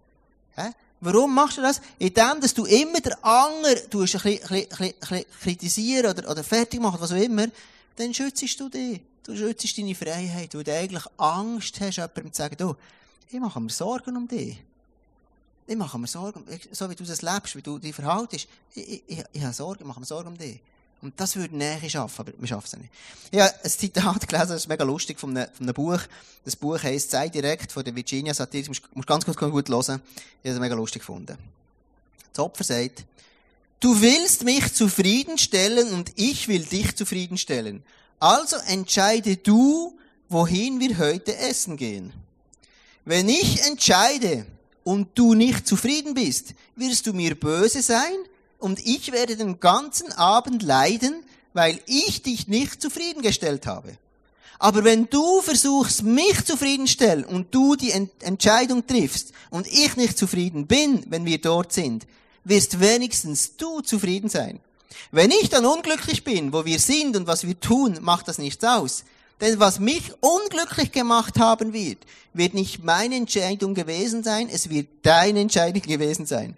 Hä? 0.55 0.71
Warum 0.99 1.33
machst 1.33 1.57
du 1.57 1.62
das? 1.62 1.79
Indem, 1.99 2.41
dass 2.41 2.53
du 2.53 2.65
immer 2.65 2.99
der 2.99 3.23
anderen 3.23 3.89
tust, 3.89 4.15
ein 4.25 4.38
bisschen 4.38 5.23
kritisieren 5.41 6.12
oder, 6.12 6.29
oder 6.29 6.43
fertig 6.43 6.81
machen, 6.81 6.99
was 6.99 7.13
auch 7.13 7.15
immer, 7.15 7.47
dann 7.95 8.13
schützt 8.13 8.59
du 8.59 8.67
dich. 8.67 8.99
Du 9.23 9.38
schützt 9.38 9.77
deine 9.77 9.95
Freiheit, 9.95 10.53
weil 10.53 10.63
du 10.65 10.73
eigentlich 10.73 11.03
Angst 11.15 11.79
hast, 11.79 11.95
jemandem 11.95 12.33
zu 12.33 12.41
sagen, 12.41 12.57
du, 12.57 12.75
ich 13.29 13.39
mache 13.39 13.62
mir 13.62 13.69
Sorgen 13.69 14.17
um 14.17 14.27
dich. 14.27 14.57
Ich 15.69 15.77
mache 15.77 15.99
mir 15.99 16.08
Sorgen, 16.08 16.43
so 16.71 16.89
wie 16.89 16.95
du 16.95 17.03
das 17.03 17.21
lebst, 17.21 17.55
wie 17.55 17.62
du 17.62 17.77
dich 17.77 17.93
verhaltest. 17.93 18.47
Ich, 18.73 19.03
ich, 19.08 19.23
ich, 19.32 19.43
habe 19.43 19.53
Sorgen, 19.53 19.82
ich 19.82 19.88
mache 19.88 19.99
mir 19.99 20.05
Sorgen 20.05 20.29
um 20.29 20.38
dich. 20.38 20.60
Und 20.99 21.13
das 21.19 21.36
würde 21.36 21.55
Nähe 21.55 21.88
schaffen, 21.88 22.21
aber 22.21 22.32
wir 22.36 22.47
schaffen 22.47 22.65
es 22.65 22.77
nicht. 22.77 22.91
Ich 23.29 23.39
habe 23.39 23.53
ein 23.63 23.69
Zitat 23.69 24.27
gelesen, 24.27 24.49
das 24.49 24.62
ist 24.63 24.67
mega 24.67 24.84
lustig, 24.84 25.19
von 25.19 25.38
einem, 25.38 25.47
von 25.53 25.67
einem 25.67 25.75
Buch. 25.75 25.99
Das 26.43 26.55
Buch 26.55 26.82
heisst 26.82 27.12
«Sei 27.12 27.29
direkt» 27.29 27.71
von 27.71 27.84
der 27.84 27.95
Virginia 27.95 28.34
Satir. 28.34 28.63
Du 28.63 28.69
musst, 28.69 28.82
musst 28.95 29.08
ganz 29.08 29.23
gut, 29.23 29.38
gut 29.38 29.69
hören. 29.69 30.01
Ich 30.41 30.49
habe 30.49 30.55
es 30.55 30.60
mega 30.60 30.73
lustig 30.73 31.01
gefunden. 31.03 31.38
Das 32.34 32.43
Opfer 32.43 32.63
sagt, 32.63 33.05
Du 33.79 34.01
willst 34.01 34.43
mich 34.43 34.73
zufriedenstellen 34.73 35.93
und 35.93 36.12
ich 36.15 36.49
will 36.49 36.65
dich 36.65 36.95
zufriedenstellen. 36.95 37.84
Also 38.19 38.58
entscheide 38.67 39.38
du, 39.38 39.97
wohin 40.27 40.82
wir 40.82 40.97
heute 40.97 41.38
essen 41.38 41.77
gehen. 41.77 42.12
Wenn 43.05 43.29
ich 43.29 43.65
entscheide 43.67 44.45
und 44.89 45.10
du 45.13 45.36
nicht 45.36 45.67
zufrieden 45.67 46.15
bist, 46.15 46.56
wirst 46.75 47.06
du 47.06 47.13
mir 47.13 47.39
böse 47.39 47.84
sein 47.84 48.15
und 48.58 48.84
ich 48.84 49.12
werde 49.12 49.38
den 49.38 49.60
ganzen 49.60 50.12
Abend 50.13 50.63
leiden, 50.63 51.21
weil 51.54 51.80
ich 51.86 52.23
dich 52.23 52.47
nicht 52.47 52.82
zufriedengestellt 52.82 53.67
habe. 53.67 53.99
Aber 54.58 54.84
wenn 54.84 55.08
du 55.08 55.41
versuchst, 55.41 56.02
mich 56.02 56.43
zufriedenstellen 56.43 57.23
und 57.23 57.54
du 57.54 57.75
die 57.75 57.91
Entscheidung 57.91 58.88
triffst 58.88 59.32
und 59.52 59.67
ich 59.67 59.95
nicht 59.95 60.17
zufrieden 60.17 60.65
bin, 60.65 61.04
wenn 61.08 61.23
wir 61.23 61.39
dort 61.39 61.71
sind, 61.71 62.08
wirst 62.43 62.80
wenigstens 62.80 63.58
du 63.58 63.82
zufrieden 63.82 64.28
sein. 64.28 64.60
Wenn 65.12 65.30
ich 65.30 65.52
dann 65.52 65.67
unglücklich 65.67 66.23
bin, 66.23 66.52
wo 66.52 66.65
wir 66.65 66.80
sind 66.80 67.15
und 67.15 67.28
was 67.28 67.45
wir 67.45 67.60
tun, 67.60 67.99
macht 68.02 68.28
das 68.28 68.39
nichts 68.39 68.63
aus. 68.63 69.04
Denn 69.41 69.60
was 69.60 69.80
mich 69.80 70.12
unglücklich 70.19 70.91
gemacht 70.91 71.39
haben 71.39 71.73
wird, 71.73 71.99
wird 72.34 72.54
nicht 72.54 72.84
meine 72.84 73.15
Entscheidung 73.15 73.73
gewesen 73.73 74.23
sein, 74.23 74.49
es 74.52 74.69
wird 74.69 74.88
deine 75.04 75.39
Entscheidung 75.39 75.82
gewesen 75.82 76.25
sein. 76.25 76.58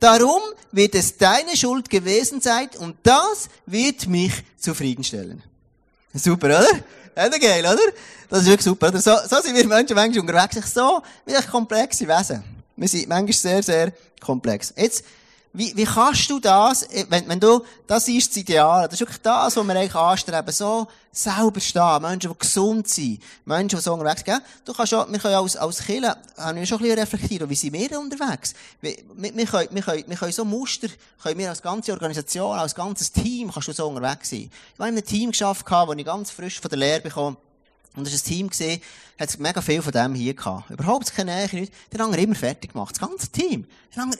Darum 0.00 0.40
wird 0.72 0.94
es 0.94 1.16
deine 1.16 1.56
Schuld 1.56 1.88
gewesen 1.88 2.40
sein 2.40 2.70
und 2.78 2.96
das 3.02 3.48
wird 3.66 4.08
mich 4.08 4.32
zufriedenstellen. 4.58 5.42
Super, 6.14 6.46
oder? 6.46 6.66
Ja, 7.16 7.28
geil, 7.28 7.64
oder? 7.64 7.92
Das 8.28 8.40
ist 8.40 8.46
wirklich 8.46 8.64
super, 8.64 8.88
oder? 8.88 9.00
So, 9.00 9.14
so 9.28 9.40
sind 9.40 9.54
wir 9.54 9.66
Menschen 9.66 9.94
manchmal 9.94 10.20
unterwegs. 10.20 10.74
So, 10.74 11.02
wie 11.24 11.34
komplexe 11.48 12.08
Wesen. 12.08 12.42
Wir 12.76 12.88
sind 12.88 13.08
manchmal 13.08 13.32
sehr, 13.32 13.62
sehr 13.62 13.92
komplex. 14.20 14.72
Jetzt, 14.76 15.04
wie, 15.54 15.76
wie 15.76 15.84
kannst 15.84 16.30
du 16.30 16.38
das, 16.40 16.82
äh, 16.84 17.04
wenn, 17.10 17.28
wenn 17.28 17.38
du, 17.38 17.62
das 17.86 18.08
ist 18.08 18.30
das 18.30 18.38
Ideal, 18.38 18.84
das 18.84 18.94
ist 18.94 19.00
wirklich 19.00 19.20
das, 19.20 19.54
was 19.56 19.66
wir 19.66 19.74
eigentlich 19.74 19.94
anstreben, 19.94 20.52
so 20.52 20.88
selber 21.10 21.60
stehen, 21.60 22.00
Menschen, 22.00 22.32
die 22.32 22.38
gesund 22.38 22.88
sind, 22.88 23.22
Menschen, 23.44 23.76
die 23.78 23.82
so 23.82 23.92
unterwegs 23.92 24.22
sind, 24.24 24.42
Du 24.64 24.72
kannst 24.72 24.94
auch, 24.94 25.10
wir 25.10 25.18
können 25.18 25.34
als, 25.34 25.56
als 25.56 25.84
Kirche, 25.84 26.16
haben 26.38 26.58
wir 26.58 26.64
schon 26.64 26.78
ein 26.78 26.82
bisschen 26.82 26.98
reflektieren, 26.98 27.50
wie 27.50 27.54
sind 27.54 27.74
wir 27.74 28.00
unterwegs? 28.00 28.54
Wir, 28.80 28.96
wir, 29.14 29.36
wir, 29.36 29.46
können, 29.46 29.68
wir, 29.72 29.82
können, 29.82 30.04
wir 30.06 30.16
können 30.16 30.32
so 30.32 30.44
Muster, 30.44 30.88
können 31.22 31.38
wir 31.38 31.50
als 31.50 31.60
ganze 31.60 31.92
Organisation, 31.92 32.58
als 32.58 32.74
ganzes 32.74 33.12
Team, 33.12 33.52
kannst 33.52 33.68
du 33.68 33.72
so 33.72 33.88
unterwegs 33.88 34.30
sein. 34.30 34.50
Ich 34.50 34.78
habe 34.78 34.88
in 34.88 34.96
einem 34.96 35.04
Team 35.04 35.30
geschafft, 35.32 35.66
wo 35.70 35.92
ich 35.92 36.04
ganz 36.04 36.30
frisch 36.30 36.60
von 36.60 36.70
der 36.70 36.78
Lehre 36.78 37.00
bekomme, 37.00 37.36
und 37.94 38.06
das 38.06 38.14
ist 38.14 38.26
ein 38.26 38.28
Team 38.28 38.48
gesehen, 38.48 38.80
hat 39.18 39.38
mega 39.38 39.60
viel 39.60 39.82
von 39.82 39.92
dem 39.92 40.14
hier 40.14 40.34
gehabt. 40.34 40.70
Überhaupt 40.70 41.14
keine 41.14 41.34
Nähe, 41.34 41.48
nichts. 41.52 41.76
Den 41.92 42.00
haben 42.00 42.14
immer 42.14 42.34
fertig 42.34 42.72
gemacht. 42.72 42.96
Das 42.98 43.06
ganze 43.06 43.28
Team. 43.28 43.66
Den 43.94 44.02
haben 44.02 44.12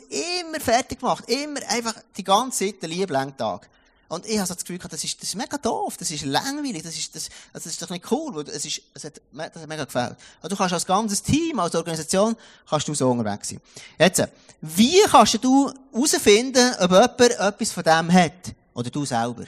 immer 0.43 0.59
fertig 0.59 0.99
gemacht. 0.99 1.27
Immer 1.27 1.59
einfach 1.69 1.95
die 2.15 2.23
ganze 2.23 2.65
Zeit, 2.65 2.83
den 2.83 2.91
lieben 2.91 3.35
Tag. 3.35 3.67
Und 4.09 4.27
ich 4.27 4.37
habe 4.37 4.45
so 4.47 4.53
das 4.53 4.63
Gefühl 4.63 4.77
gehabt, 4.77 4.93
das 4.93 5.03
ist, 5.03 5.19
das 5.19 5.29
ist 5.29 5.35
mega 5.35 5.57
doof, 5.57 5.97
das 5.97 6.11
ist 6.11 6.23
langweilig, 6.23 6.83
das 6.83 6.95
ist, 6.95 7.15
das, 7.15 7.29
also 7.51 7.63
das 7.63 7.73
ist 7.73 7.81
doch 7.81 7.89
nicht 7.89 8.11
cool, 8.11 8.35
weil 8.35 8.47
es 8.47 8.63
ist, 8.63 8.79
es 8.93 9.05
hat, 9.05 9.19
das 9.31 9.63
hat 9.63 9.67
mega 9.67 9.85
gefällt. 9.85 10.15
Aber 10.39 10.49
du 10.49 10.55
kannst 10.55 10.73
als 10.73 10.85
ganzes 10.85 11.23
Team, 11.23 11.57
als 11.59 11.73
Organisation, 11.73 12.35
kannst 12.69 12.87
du 12.87 12.93
so 12.93 13.09
unterwegs 13.09 13.49
sein. 13.49 13.59
Jetzt, 13.97 14.27
wie 14.61 15.01
kannst 15.09 15.43
du 15.43 15.73
herausfinden, 15.91 16.75
ob 16.79 16.91
jemand 16.91 17.21
etwas 17.21 17.71
von 17.71 17.83
dem 17.83 18.13
hat? 18.13 18.53
Oder 18.75 18.91
du 18.91 19.03
selber? 19.03 19.45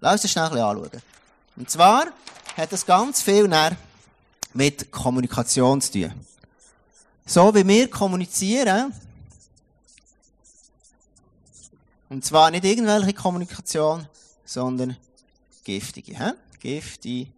Lass 0.00 0.12
uns 0.12 0.22
das 0.22 0.30
schnell 0.30 0.44
ein 0.44 0.50
bisschen 0.50 0.66
anschauen. 0.66 1.02
Und 1.56 1.70
zwar, 1.70 2.06
hat 2.56 2.72
das 2.72 2.86
ganz 2.86 3.22
viel 3.22 3.48
mit 4.54 4.90
Kommunikation 4.90 5.80
zu 5.80 5.92
tun. 5.92 6.12
So 7.26 7.54
wie 7.54 7.66
wir 7.66 7.90
kommunizieren, 7.90 8.92
und 12.08 12.24
zwar 12.24 12.50
nicht 12.50 12.64
irgendwelche 12.64 13.12
Kommunikation, 13.12 14.06
sondern 14.44 14.96
giftige. 15.64 16.16
He? 16.16 16.32
Giftige, 16.60 17.30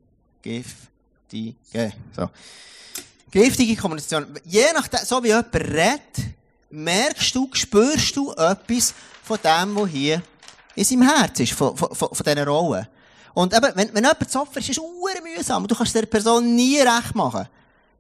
giftige. 0.43 1.93
So. 2.15 2.31
Giftige 3.31 3.77
Kommunikation. 3.77 4.39
Je 4.45 4.67
nachdem, 4.75 5.01
so 5.05 5.23
wie 5.23 5.29
jemand 5.29 5.55
redet, 5.55 6.35
merkst 6.71 7.35
du, 7.35 7.49
spürst 7.53 8.15
du 8.15 8.33
etwas 8.33 8.95
von 9.25 9.39
dem, 9.43 9.75
was 9.75 9.89
hier 9.89 10.23
in 10.75 10.85
seinem 10.85 11.09
Herz 11.09 11.41
ist, 11.41 11.53
von, 11.53 11.77
von, 11.77 11.95
von, 11.95 12.15
von 12.15 12.25
dieser 12.25 12.47
Rolle. 12.47 12.89
Und 13.35 13.55
eben, 13.55 13.69
wenn, 13.75 13.95
wenn 13.95 14.05
jemand 14.05 14.31
zu 14.31 14.47
ist, 14.55 14.69
ist 14.69 14.79
es 14.79 15.37
mühsam. 15.37 15.67
Du 15.67 15.75
kannst 15.75 15.95
der 15.95 16.07
Person 16.07 16.55
nie 16.55 16.81
recht 16.81 17.15
machen. 17.15 17.49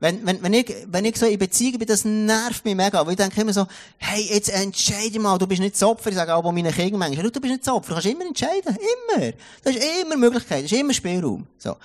Wenn, 0.01 0.25
wenn, 0.25 0.41
wenn 0.43 0.53
ich, 0.53 0.75
wenn 0.87 1.05
ich 1.05 1.17
so 1.17 1.27
in 1.27 1.39
Beziehung 1.39 1.79
bin, 1.79 1.89
das 1.89 2.05
nervt 2.05 2.65
mich 2.65 2.77
mega. 2.77 3.05
Weil 3.05 3.13
ich 3.13 3.17
denke 3.19 3.41
immer 3.41 3.53
so, 3.53 3.67
hey, 3.97 4.29
jetzt 4.31 4.49
entscheide 4.49 5.19
mal, 5.19 5.39
du 5.39 5.47
bist 5.47 5.61
nicht 5.61 5.77
zu 5.77 5.89
Opfer. 5.89 6.11
Ich 6.11 6.17
sage 6.17 6.35
auch 6.35 6.43
bei 6.43 6.53
meinen 6.53 6.73
Kindern 6.73 7.01
manchmal, 7.01 7.31
du 7.31 7.41
bist 7.41 7.53
nicht 7.53 7.65
zu 7.65 7.75
Opfer. 7.75 7.89
Du 7.89 7.95
kannst 7.95 8.09
immer 8.09 8.27
entscheiden. 8.27 8.77
Immer. 8.77 9.33
Das 9.65 9.75
ist 9.75 9.85
immer 10.03 10.17
Möglichkeit. 10.17 10.65
Das 10.65 10.73
ist 10.73 10.79
immer 10.79 10.95
Spielraum. 10.95 11.47
So. 11.59 11.77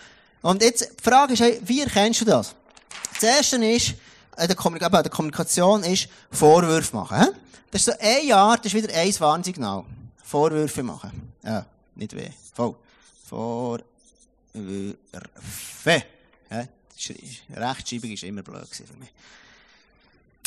Und 0.43 0.61
jetzt, 0.61 0.81
die 0.81 1.03
Frage 1.03 1.33
ist, 1.33 1.39
hey, 1.39 1.59
wie 1.63 1.81
erkennst 1.81 2.21
du 2.21 2.25
das? 2.25 2.53
Das 3.15 3.23
erste 3.23 3.65
ist, 3.65 3.95
äh, 4.37 4.47
der, 4.47 4.55
Kommunik 4.55 4.87
der 4.91 5.09
Kommunikation 5.09 5.83
ist, 5.83 6.07
Vorwürfe 6.31 6.95
machen. 6.95 7.19
He? 7.19 7.27
Das 7.71 7.81
ist 7.81 7.85
so 7.85 7.93
ein 7.99 8.27
Jahr, 8.27 8.57
das 8.57 8.67
ist 8.67 8.75
wieder 8.75 8.93
ein 8.93 9.19
Warnsignal. 9.19 9.85
Vorwürfe 10.23 10.83
machen. 10.83 11.33
Ja, 11.43 11.65
nicht 11.95 12.15
weh. 12.15 12.29
Voll. 12.53 12.75
Vorwürfe. 13.33 13.83
Ja, 16.51 16.67
Rechtschreibung 17.55 18.11
war 18.11 18.29
immer 18.29 18.43
blöd 18.43 18.67
für 18.69 18.97
mich. 18.97 19.09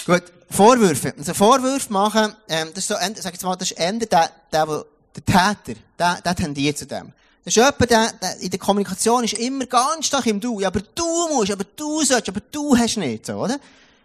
Gut, 0.06 0.22
Vorwürfe. 0.50 1.12
Also 1.18 1.34
Vorwürfe 1.34 1.92
machen, 1.92 2.32
ähm, 2.48 2.68
das 2.72 2.84
ist 2.84 2.88
so, 2.88 2.94
sag 2.94 3.32
jetzt 3.32 3.42
mal, 3.42 3.56
das 3.56 3.72
ist 3.72 3.78
Ende 3.78 4.06
der, 4.06 4.30
der, 4.52 4.66
der, 4.66 4.84
der 5.16 5.24
Täter, 5.24 5.80
der, 5.98 6.20
der 6.20 6.36
tendiert 6.36 6.78
zu 6.78 6.86
dem. 6.86 7.12
Das 7.44 7.56
ist 7.56 7.56
jemand, 7.56 7.90
der, 7.90 8.12
der 8.12 8.38
in 8.38 8.50
der 8.50 8.60
Kommunikation 8.60 9.24
ist 9.24 9.34
immer 9.34 9.66
ganz 9.66 10.06
stark 10.06 10.26
im 10.26 10.40
Du. 10.40 10.60
Ja, 10.60 10.68
aber 10.68 10.80
du 10.94 11.28
musst, 11.28 11.50
aber 11.50 11.64
du 11.64 12.04
sollst, 12.04 12.28
aber 12.28 12.40
du 12.52 12.76
hast 12.76 12.98
nicht, 12.98 13.26
so, 13.26 13.34
oder? 13.34 13.58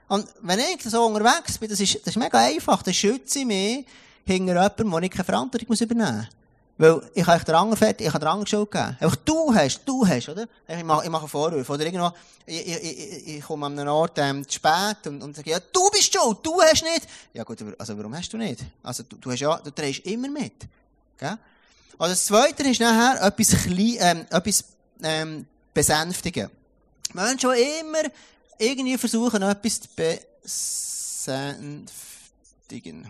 Und 0.07 0.25
wenn 0.41 0.59
ich 0.59 0.81
so 0.83 1.05
unterwegs 1.05 1.59
bin, 1.59 1.69
das 1.69 1.79
ist, 1.79 1.97
das 1.97 2.07
ist 2.07 2.17
mega 2.17 2.39
einfach, 2.39 2.81
dann 2.81 2.95
schütze 2.95 3.39
ich 3.39 3.45
mich 3.45 3.85
hinter 4.25 4.53
jemandem, 4.53 4.91
wo 4.91 4.97
ich 4.97 5.11
keine 5.11 5.23
Verantwortung 5.23 5.75
übernehmen 5.75 6.17
muss. 6.17 6.40
Weil 6.81 6.99
ich 7.13 7.27
habe 7.27 7.45
den 7.45 7.53
anderen 7.53 7.77
fertig, 7.77 8.07
ich 8.07 8.11
habe 8.11 8.25
den 8.25 8.29
anderen 8.29 8.47
Schuld 8.47 8.71
du 9.23 9.53
hast, 9.53 9.81
du 9.85 10.07
hast, 10.07 10.29
oder? 10.29 10.47
Ich 10.67 10.83
mache, 10.83 11.05
ich 11.05 11.11
mache 11.11 11.27
Vorwürfe. 11.27 11.71
Oder 11.71 11.85
irgendwo, 11.85 12.11
ich, 12.43 12.67
ich, 12.67 13.27
ich, 13.37 13.43
komme 13.43 13.67
an 13.67 13.87
Ort 13.87 14.17
ähm, 14.17 14.47
zu 14.47 14.55
spät 14.55 15.05
und, 15.05 15.21
und 15.21 15.35
sage, 15.35 15.51
ja, 15.51 15.59
du 15.59 15.91
bist 15.91 16.11
schuld, 16.11 16.39
du 16.41 16.59
hast 16.59 16.83
nicht. 16.83 17.07
Ja 17.33 17.43
gut, 17.43 17.59
also 17.77 17.95
warum 17.95 18.17
hast 18.17 18.33
du 18.33 18.37
nicht? 18.37 18.61
Also 18.81 19.03
du, 19.03 19.15
du 19.17 19.31
hast 19.31 19.41
ja, 19.41 19.57
du 19.57 19.69
immer 20.05 20.27
mit. 20.27 20.55
Gell? 21.19 21.37
Also 21.99 22.13
das 22.13 22.25
Zweite 22.25 22.63
ist 22.63 22.81
nachher 22.81 23.27
etwas, 23.27 23.49
klein, 23.49 23.97
ähm, 23.99 24.25
etwas 24.31 24.63
ähm, 25.03 25.45
besänftigen. 25.75 26.49
Menschen, 27.13 27.51
die 27.55 27.61
immer 27.79 28.01
irgendwie 28.57 28.97
versuchen, 28.97 29.43
etwas 29.43 29.81
zu 29.81 29.87
besänftigen. 31.53 33.07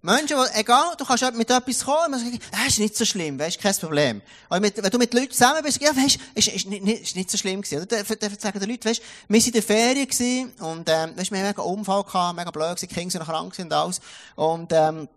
Menschen, 0.00 0.36
die, 0.36 0.60
egal, 0.60 0.94
du 0.96 1.04
kannst 1.04 1.34
mit 1.34 1.50
etwas 1.50 1.84
kommen, 1.84 2.14
und 2.14 2.20
sagen, 2.20 2.38
ah, 2.52 2.66
ist 2.66 2.78
nicht 2.78 2.96
so 2.96 3.04
schlimm, 3.04 3.38
weißt, 3.38 3.60
kein 3.60 3.74
Problem. 3.74 4.22
Aber 4.48 4.60
mit, 4.60 4.80
wenn 4.80 4.90
du 4.90 4.98
mit 4.98 5.12
Leuten 5.12 5.32
zusammen 5.32 5.60
bist, 5.62 5.80
ja, 5.80 5.94
weißt, 5.94 6.18
ist, 6.34 6.48
ist, 6.48 6.66
nicht, 6.66 7.02
ist 7.02 7.16
nicht 7.16 7.30
so 7.30 7.36
schlimm 7.36 7.62
gewesen. 7.62 7.82
Oder? 7.82 8.04
Dann 8.04 8.38
sagen 8.38 8.60
die 8.60 8.66
Leute, 8.66 8.88
weißt, 8.88 9.02
wir 9.28 9.40
sind 9.40 9.48
in 9.48 9.52
der 9.54 9.62
Ferien 9.62 10.06
gewesen, 10.06 10.52
und, 10.60 10.88
ähm, 10.88 11.16
weißt, 11.16 11.32
wir 11.32 11.38
haben 11.38 11.46
einen 11.46 11.78
Unfall 11.78 12.04
gehabt, 12.04 12.36
mega 12.36 12.50
blöd 12.50 12.76
gewesen, 12.76 12.88
die 12.88 12.94
Kinder 12.94 13.10
sind 13.10 13.24
krank 13.24 13.58
und 13.58 13.72
alles. 13.72 14.00
Und, 14.36 14.72
ähm, 14.72 15.08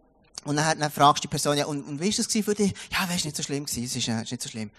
und 0.46 0.56
dann, 0.56 0.80
dann 0.80 0.92
fragst 0.92 1.24
du 1.24 1.28
die 1.28 1.32
Person, 1.32 1.56
ja, 1.56 1.66
und, 1.66 1.84
und 1.84 2.02
wie 2.02 2.10
ist 2.10 2.18
das 2.18 2.26
für 2.26 2.56
dich? 2.56 2.74
Ja, 2.92 3.08
weißt, 3.08 3.26
nicht 3.26 3.38
so 3.38 3.44
schlimm 3.44 3.66
gewesen, 3.66 3.84
es 3.84 3.96
ist, 3.96 4.08
äh, 4.08 4.24
ist 4.24 4.32
nicht 4.32 4.42
so 4.42 4.50
schlimm. 4.50 4.72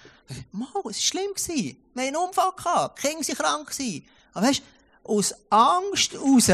Mal, 0.51 0.67
es 0.91 0.97
ist 0.97 1.05
schlimm 1.05 1.33
gewesen. 1.33 1.77
Wir 1.95 2.03
haben 2.03 2.09
einen 2.09 2.17
Unfall 2.17 2.51
gehabt, 2.57 2.99
die 2.99 3.07
Kinder 3.07 3.23
sind 3.23 3.39
krank 3.39 3.71
gewesen. 3.71 4.05
Aber 4.35 4.49
weißt, 4.49 4.63
aus 5.05 5.35
Angst 5.51 6.15
raus, 6.17 6.51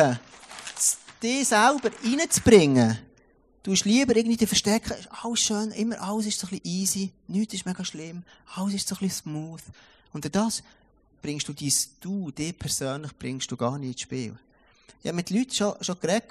dich 1.22 1.48
selber 1.48 1.90
reinzubringen, 2.04 2.98
Du 3.62 3.72
hast 3.72 3.84
lieber 3.84 4.14
irgendwie 4.16 4.46
verstecken, 4.46 4.94
alles 5.22 5.40
schön, 5.40 5.72
immer 5.72 6.00
alles 6.00 6.26
ist 6.26 6.38
so 6.38 6.46
ein 6.46 6.50
bisschen 6.50 6.66
easy, 6.66 7.12
nichts 7.26 7.54
ist 7.54 7.66
mega 7.66 7.84
schlimm, 7.84 8.22
alles 8.54 8.74
ist 8.74 8.88
so 8.88 8.94
ein 8.94 9.00
bisschen 9.00 9.22
smooth. 9.22 9.62
Und 10.12 10.34
das 10.34 10.62
bringst 11.20 11.48
du 11.48 11.52
dein 11.52 11.72
Du, 12.00 12.30
dich 12.30 12.56
persönlich 12.56 13.12
bringst 13.18 13.50
du 13.50 13.56
gar 13.56 13.78
nicht 13.78 13.92
ins 13.92 14.00
Spiel. 14.02 14.38
ich 15.00 15.08
habe 15.08 15.16
mit 15.16 15.30
Leuten 15.30 15.52
schon, 15.52 15.74
schon 15.80 15.98
geredet, 16.00 16.30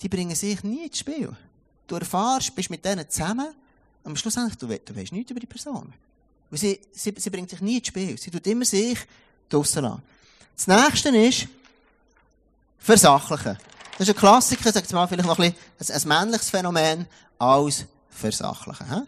die 0.00 0.08
bringen 0.08 0.34
sich 0.34 0.62
nie 0.62 0.86
ins 0.86 0.98
Spiel. 0.98 1.36
Du 1.86 1.96
erfährst, 1.96 2.54
bist 2.54 2.70
mit 2.70 2.84
denen 2.84 3.08
zusammen, 3.08 3.54
am 4.04 4.16
Schluss 4.16 4.34
du, 4.34 4.66
du 4.66 4.96
weißt 4.96 5.12
nichts 5.12 5.30
über 5.30 5.40
die 5.40 5.46
Person. 5.46 5.92
Weil 6.50 6.58
sie, 6.58 6.80
sie, 6.92 7.14
sie 7.16 7.30
bringt 7.30 7.50
sich 7.50 7.60
nie 7.60 7.78
ins 7.78 7.88
Spiel. 7.88 8.16
Sie 8.18 8.30
tut 8.30 8.46
immer 8.46 8.64
sich 8.64 8.98
draussen 9.48 9.82
lassen. 9.82 10.02
Das 10.56 10.66
nächste 10.66 11.08
ist, 11.10 11.48
versachlichen. 12.78 13.58
Das 13.98 14.06
ist 14.06 14.14
ein 14.14 14.18
Klassiker, 14.18 14.72
sagt 14.72 14.92
mal 14.92 15.08
vielleicht 15.08 15.26
noch 15.26 15.38
ein, 15.40 15.52
bisschen, 15.76 15.96
ein, 15.96 16.02
ein 16.02 16.08
männliches 16.08 16.50
Phänomen 16.50 17.06
als 17.36 17.84
versachlichen. 18.10 18.88
He? 18.88 19.00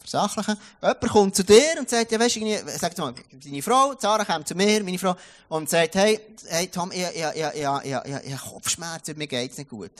Versachlichen. 0.00 0.56
Jemand 0.82 1.08
kommt 1.08 1.36
zu 1.36 1.44
dir 1.44 1.78
und 1.78 1.88
sagt, 1.88 2.10
ja, 2.10 2.18
weißt 2.18 2.36
du, 2.36 2.78
sagt 2.78 2.98
mal, 2.98 3.14
deine 3.30 3.62
Frau, 3.62 3.94
Zara 3.94 4.24
kommt 4.24 4.48
zu 4.48 4.56
mir, 4.56 4.82
meine 4.82 4.98
Frau, 4.98 5.14
und 5.48 5.70
sagt, 5.70 5.94
hey, 5.94 6.20
hey 6.48 6.66
Tom, 6.66 6.90
ich, 6.90 7.02
ich, 7.02 7.06
ich, 7.14 7.44
ich, 7.54 7.66
ich, 7.84 8.26
ich, 8.26 8.32
ich 8.32 8.40
Kopfschmerzen, 8.40 9.16
mir 9.16 9.28
geht 9.28 9.52
es 9.52 9.58
nicht 9.58 9.70
gut. 9.70 9.92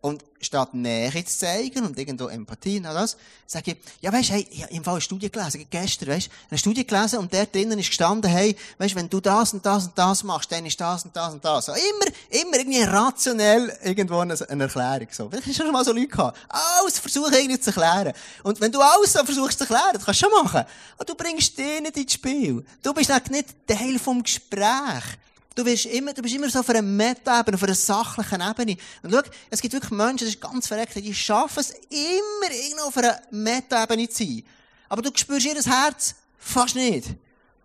Und 0.00 0.24
statt 0.40 0.74
Nähe 0.74 1.24
zu 1.24 1.38
zeigen 1.38 1.84
und 1.84 1.98
irgendwo 1.98 2.28
Empathie 2.28 2.78
und 2.78 2.86
all 2.86 2.94
das, 2.94 3.16
sage 3.46 3.72
ich, 3.72 3.78
ja 4.00 4.12
weisst, 4.12 4.30
hey, 4.30 4.46
ich 4.48 4.62
habe 4.62 4.72
im 4.72 4.84
Fall 4.84 4.94
eine 4.94 5.00
Studie 5.00 5.28
gelesen, 5.28 5.66
gestern, 5.68 6.10
weisst, 6.10 6.30
eine 6.48 6.58
Studie 6.58 6.86
gelesen 6.86 7.18
und 7.18 7.34
dort 7.34 7.52
drinnen 7.52 7.78
ist 7.78 7.88
gestanden, 7.88 8.30
hey, 8.30 8.54
weisst, 8.78 8.94
wenn 8.94 9.10
du 9.10 9.20
das 9.20 9.52
und 9.52 9.66
das 9.66 9.86
und 9.86 9.98
das 9.98 10.22
machst, 10.22 10.52
dann 10.52 10.64
ist 10.66 10.80
das 10.80 11.04
und 11.04 11.16
das 11.16 11.34
und 11.34 11.44
das. 11.44 11.66
So, 11.66 11.72
immer, 11.72 12.42
immer 12.42 12.58
irgendwie 12.58 12.82
rationell 12.82 13.76
irgendwo 13.82 14.18
eine, 14.18 14.36
eine 14.48 14.64
Erklärung, 14.64 15.08
so. 15.10 15.28
Vielleicht 15.28 15.48
hast 15.48 15.58
du 15.58 15.64
schon 15.64 15.72
mal 15.72 15.84
so 15.84 15.92
Leute 15.92 16.06
gehabt. 16.06 16.38
Alles 16.48 17.00
versuchen 17.00 17.34
irgendwie 17.34 17.58
zu 17.58 17.70
erklären. 17.70 18.12
Und 18.44 18.60
wenn 18.60 18.70
du 18.70 18.80
alles 18.80 19.12
so 19.12 19.24
versuchst 19.24 19.58
zu 19.58 19.64
erklären, 19.64 19.94
das 19.94 20.04
kannst 20.04 20.22
du 20.22 20.26
schon 20.26 20.44
machen. 20.44 20.64
Aber 20.94 21.04
du 21.04 21.14
bringst 21.16 21.58
den 21.58 21.82
nicht 21.82 21.96
ins 21.96 22.12
Spiel. 22.12 22.64
Du 22.82 22.94
bist 22.94 23.10
nicht 23.30 23.66
Teil 23.66 23.98
vom 23.98 24.22
Gespräch. 24.22 25.18
Du 25.58 25.64
bist 25.64 25.86
immer, 25.86 26.12
du 26.14 26.22
bist 26.22 26.36
immer 26.36 26.48
so 26.48 26.60
auf 26.60 26.70
einer 26.70 26.82
Meta-Ebene, 26.82 27.56
auf 27.56 27.62
einer 27.64 27.74
sachlichen 27.74 28.40
Ebene. 28.40 28.76
Und 29.02 29.12
schau, 29.12 29.22
es 29.50 29.60
gibt 29.60 29.74
wirklich 29.74 29.90
Menschen, 29.90 30.18
das 30.18 30.28
ist 30.28 30.40
ganz 30.40 30.68
verreckt, 30.68 30.94
die 30.94 31.12
schaffen 31.12 31.58
es 31.58 31.70
immer 31.70 32.52
irgendwo 32.52 32.84
auf 32.84 32.96
einer 32.96 33.20
Meta-Ebene 33.32 34.08
zu 34.08 34.22
sein. 34.22 34.44
Aber 34.88 35.02
du 35.02 35.10
spürst 35.12 35.46
ihr 35.46 35.60
Herz 35.60 36.14
fast 36.38 36.76
nicht. 36.76 37.08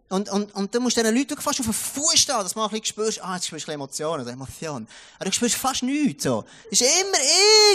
Und, 0.10 0.28
und, 0.32 0.56
und 0.56 0.74
du 0.74 0.80
musst 0.80 0.98
diesen 0.98 1.16
Leuten 1.16 1.40
fast 1.40 1.60
auf 1.60 1.68
den 1.68 1.74
Fuß 1.74 2.18
stehen, 2.18 2.36
dass 2.40 2.54
du 2.54 2.60
mal 2.60 2.66
ein 2.66 2.72
bisschen 2.72 2.86
spürst, 2.86 3.24
ah, 3.24 3.36
jetzt 3.36 3.46
spürst 3.46 3.68
du 3.68 3.72
Emotionen 3.72 4.24
oder 4.24 4.32
Emotionen. 4.32 4.88
Aber 5.20 5.26
du 5.26 5.32
spürst 5.32 5.54
fast 5.54 5.84
nichts, 5.84 6.24
so. 6.24 6.46
Das 6.72 6.82
ist 6.82 6.90
immer 7.00 7.20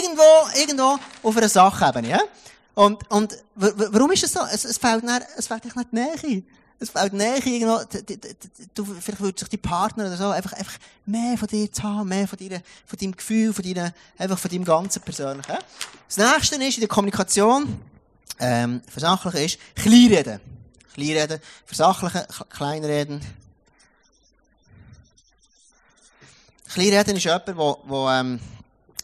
irgendwo, 0.03 0.59
irgendwo 0.59 0.99
auf 1.23 1.37
einer 1.37 1.47
Sachebene, 1.47 2.09
ja? 2.09 2.21
Und, 2.75 3.09
und, 3.09 3.37
warum 3.55 4.11
ist 4.11 4.25
es 4.25 4.33
so? 4.33 4.41
Es, 4.51 4.65
es 4.65 4.77
fehlt 4.77 5.01
nicht, 5.05 5.21
es 5.37 5.47
fehlt 5.47 5.63
nicht 5.63 5.77
die 5.77 5.95
Nähe. 5.95 6.43
Es 6.81 6.91
fällt 6.91 7.11
näher 7.11 7.45
irgendwo, 7.45 7.81
du, 8.73 8.85
vielleicht 8.85 9.19
würde 9.19 9.37
sich 9.37 9.49
die 9.49 9.57
Partner 9.57 10.05
oder 10.05 10.15
so 10.15 10.29
einfach, 10.29 10.53
einfach 10.53 10.77
mehr 11.05 11.37
von 11.37 11.47
dir 11.49 11.69
zu 11.71 11.83
haben, 11.83 12.07
mehr 12.07 12.25
von 12.25 12.37
dir, 12.37 12.61
von 12.85 12.97
deinem 12.97 13.17
Gefühl, 13.17 13.53
von 13.53 13.65
deiner, 13.65 13.93
einfach 14.17 14.39
von 14.39 14.49
deinem 14.49 14.63
ganzen 14.63 15.01
Persönlichen. 15.01 15.57
Das 16.07 16.17
nächste 16.17 16.55
ist 16.55 16.75
in 16.75 16.81
der 16.81 16.87
Kommunikation, 16.87 17.81
ähm, 18.39 18.81
versachlichen 18.87 19.41
ist, 19.41 19.59
Kleinreden. 19.75 20.39
Kleinreden, 20.93 21.39
versachlichen, 21.65 22.21
kleinreden. 22.49 23.21
Kleinreden 26.73 27.17
ist 27.17 27.23
jemand, 27.23 27.57
wo, 27.57 27.79
wo, 27.85 28.09
ähm, 28.09 28.39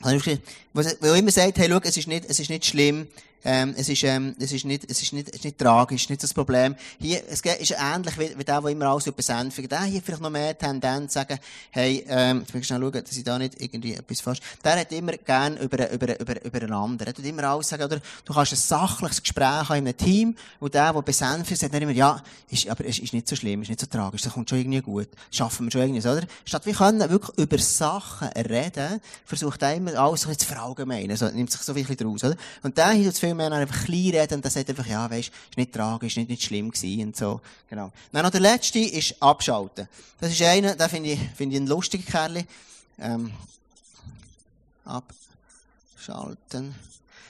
wo 0.01 1.13
immer 1.13 1.31
sagt, 1.31 1.57
hey, 1.57 1.67
schau, 1.69 1.79
es 1.83 1.97
ist 1.97 2.07
nicht, 2.07 2.25
es 2.29 2.39
ist 2.39 2.49
nicht 2.49 2.65
schlimm, 2.65 3.07
ähm, 3.45 3.75
es 3.77 3.89
ist, 3.89 4.03
ähm, 4.03 4.36
es 4.39 4.51
ist 4.51 4.65
nicht, 4.65 4.89
es 4.89 5.01
ist 5.01 5.13
nicht, 5.13 5.29
es 5.29 5.36
ist 5.36 5.45
nicht 5.45 5.58
tragisch, 5.60 6.10
nicht 6.10 6.23
das 6.23 6.34
Problem. 6.34 6.75
Hier, 6.99 7.21
es 7.29 7.41
ist 7.41 7.75
ähnlich 7.79 8.17
wie, 8.17 8.38
wie 8.38 8.43
der, 8.43 8.60
der 8.60 8.71
immer 8.71 8.88
alles 8.88 9.05
besänftigt. 9.12 9.71
Der 9.71 9.84
hier 9.84 10.01
vielleicht 10.01 10.21
noch 10.21 10.31
mehr 10.31 10.58
Tendenz 10.58 11.13
sagen, 11.13 11.38
hey, 11.69 12.03
ähm, 12.08 12.39
jetzt 12.39 12.53
muss 12.53 12.62
ich 12.62 12.67
schnell 12.67 12.81
schauen, 12.81 12.91
dass 12.91 13.15
ich 13.15 13.23
da 13.23 13.38
nicht 13.38 13.62
irgendwie 13.62 13.93
etwas 13.93 14.21
falsch, 14.21 14.39
der 14.63 14.79
hat 14.79 14.91
immer 14.91 15.13
gern 15.13 15.58
über, 15.58 15.91
über, 15.91 16.19
über, 16.19 16.43
über 16.43 16.62
einen 16.62 16.73
anderen. 16.73 17.08
Er 17.08 17.13
tut 17.13 17.25
immer 17.25 17.43
alles 17.43 17.69
sagen, 17.69 17.84
oder 17.84 18.01
du 18.25 18.34
kannst 18.34 18.53
ein 18.53 18.58
sachliches 18.58 19.21
Gespräch 19.21 19.45
haben 19.45 19.77
in 19.77 19.88
einem 19.88 19.97
Team, 19.97 20.36
und 20.60 20.73
der, 20.73 20.91
der 20.91 21.01
besänftigt, 21.03 21.62
sagt 21.62 21.73
dann 21.73 21.84
immer, 21.84 21.91
ja, 21.91 22.21
ist, 22.49 22.67
aber 22.67 22.86
es 22.86 22.97
ist 22.97 23.13
nicht 23.13 23.27
so 23.27 23.36
schlimm, 23.36 23.62
ist 23.62 23.69
nicht 23.69 23.79
so 23.79 23.86
tragisch, 23.86 24.23
das 24.23 24.34
kommt 24.34 24.49
schon 24.49 24.60
irgendwie 24.60 24.81
gut. 24.81 25.10
Schaffen 25.29 25.67
wir 25.67 25.71
schon 25.71 25.81
irgendwie, 25.81 26.08
oder? 26.08 26.23
Statt 26.45 26.65
wir 26.65 26.73
können 26.73 26.99
wirklich 27.10 27.38
über 27.38 27.60
Sachen 27.60 28.27
reden, 28.29 28.99
versucht 29.23 29.62
er 29.62 29.75
immer 29.75 29.93
alles 29.95 30.21
so 30.21 30.34
zu 30.34 30.47
verallgemeinern, 30.47 31.12
also 31.12 31.27
nimmt 31.29 31.51
sich 31.51 31.62
so 31.62 31.75
bisschen 31.75 31.97
draus, 31.97 32.23
oder? 32.23 32.36
Und 32.63 32.77
der 32.77 32.89
hier 32.89 33.12
tut 33.12 33.19
viel 33.19 33.35
mehr 33.36 33.52
einfach 33.52 33.86
klein 33.86 34.12
reden 34.12 34.36
und 34.36 34.43
der 34.43 34.52
sagt 34.52 34.69
einfach, 34.69 34.86
ja, 34.86 35.10
weisst, 35.10 35.32
ist 35.50 35.58
nicht 35.58 35.74
tragisch, 35.74 36.15
nicht, 36.17 36.30
nicht 36.30 36.43
schlimm 36.43 36.71
gewesen 36.71 37.08
und 37.08 37.15
so. 37.15 37.41
Genau. 37.69 37.91
Dann 38.12 38.24
noch 38.24 38.32
der 38.32 38.41
letzte 38.41 38.80
ist 38.80 39.21
abschalten. 39.21 39.88
Das 40.19 40.32
ist 40.32 40.41
einer, 40.41 40.76
der 40.76 40.89
finde 40.89 41.12
ich, 41.12 41.19
finde 41.36 41.56
ich 41.56 41.62
ein 41.62 41.67
lustiger 41.67 42.10
Kerl. 42.10 42.45
Ähm, 43.00 43.32
abschalten. 44.86 46.76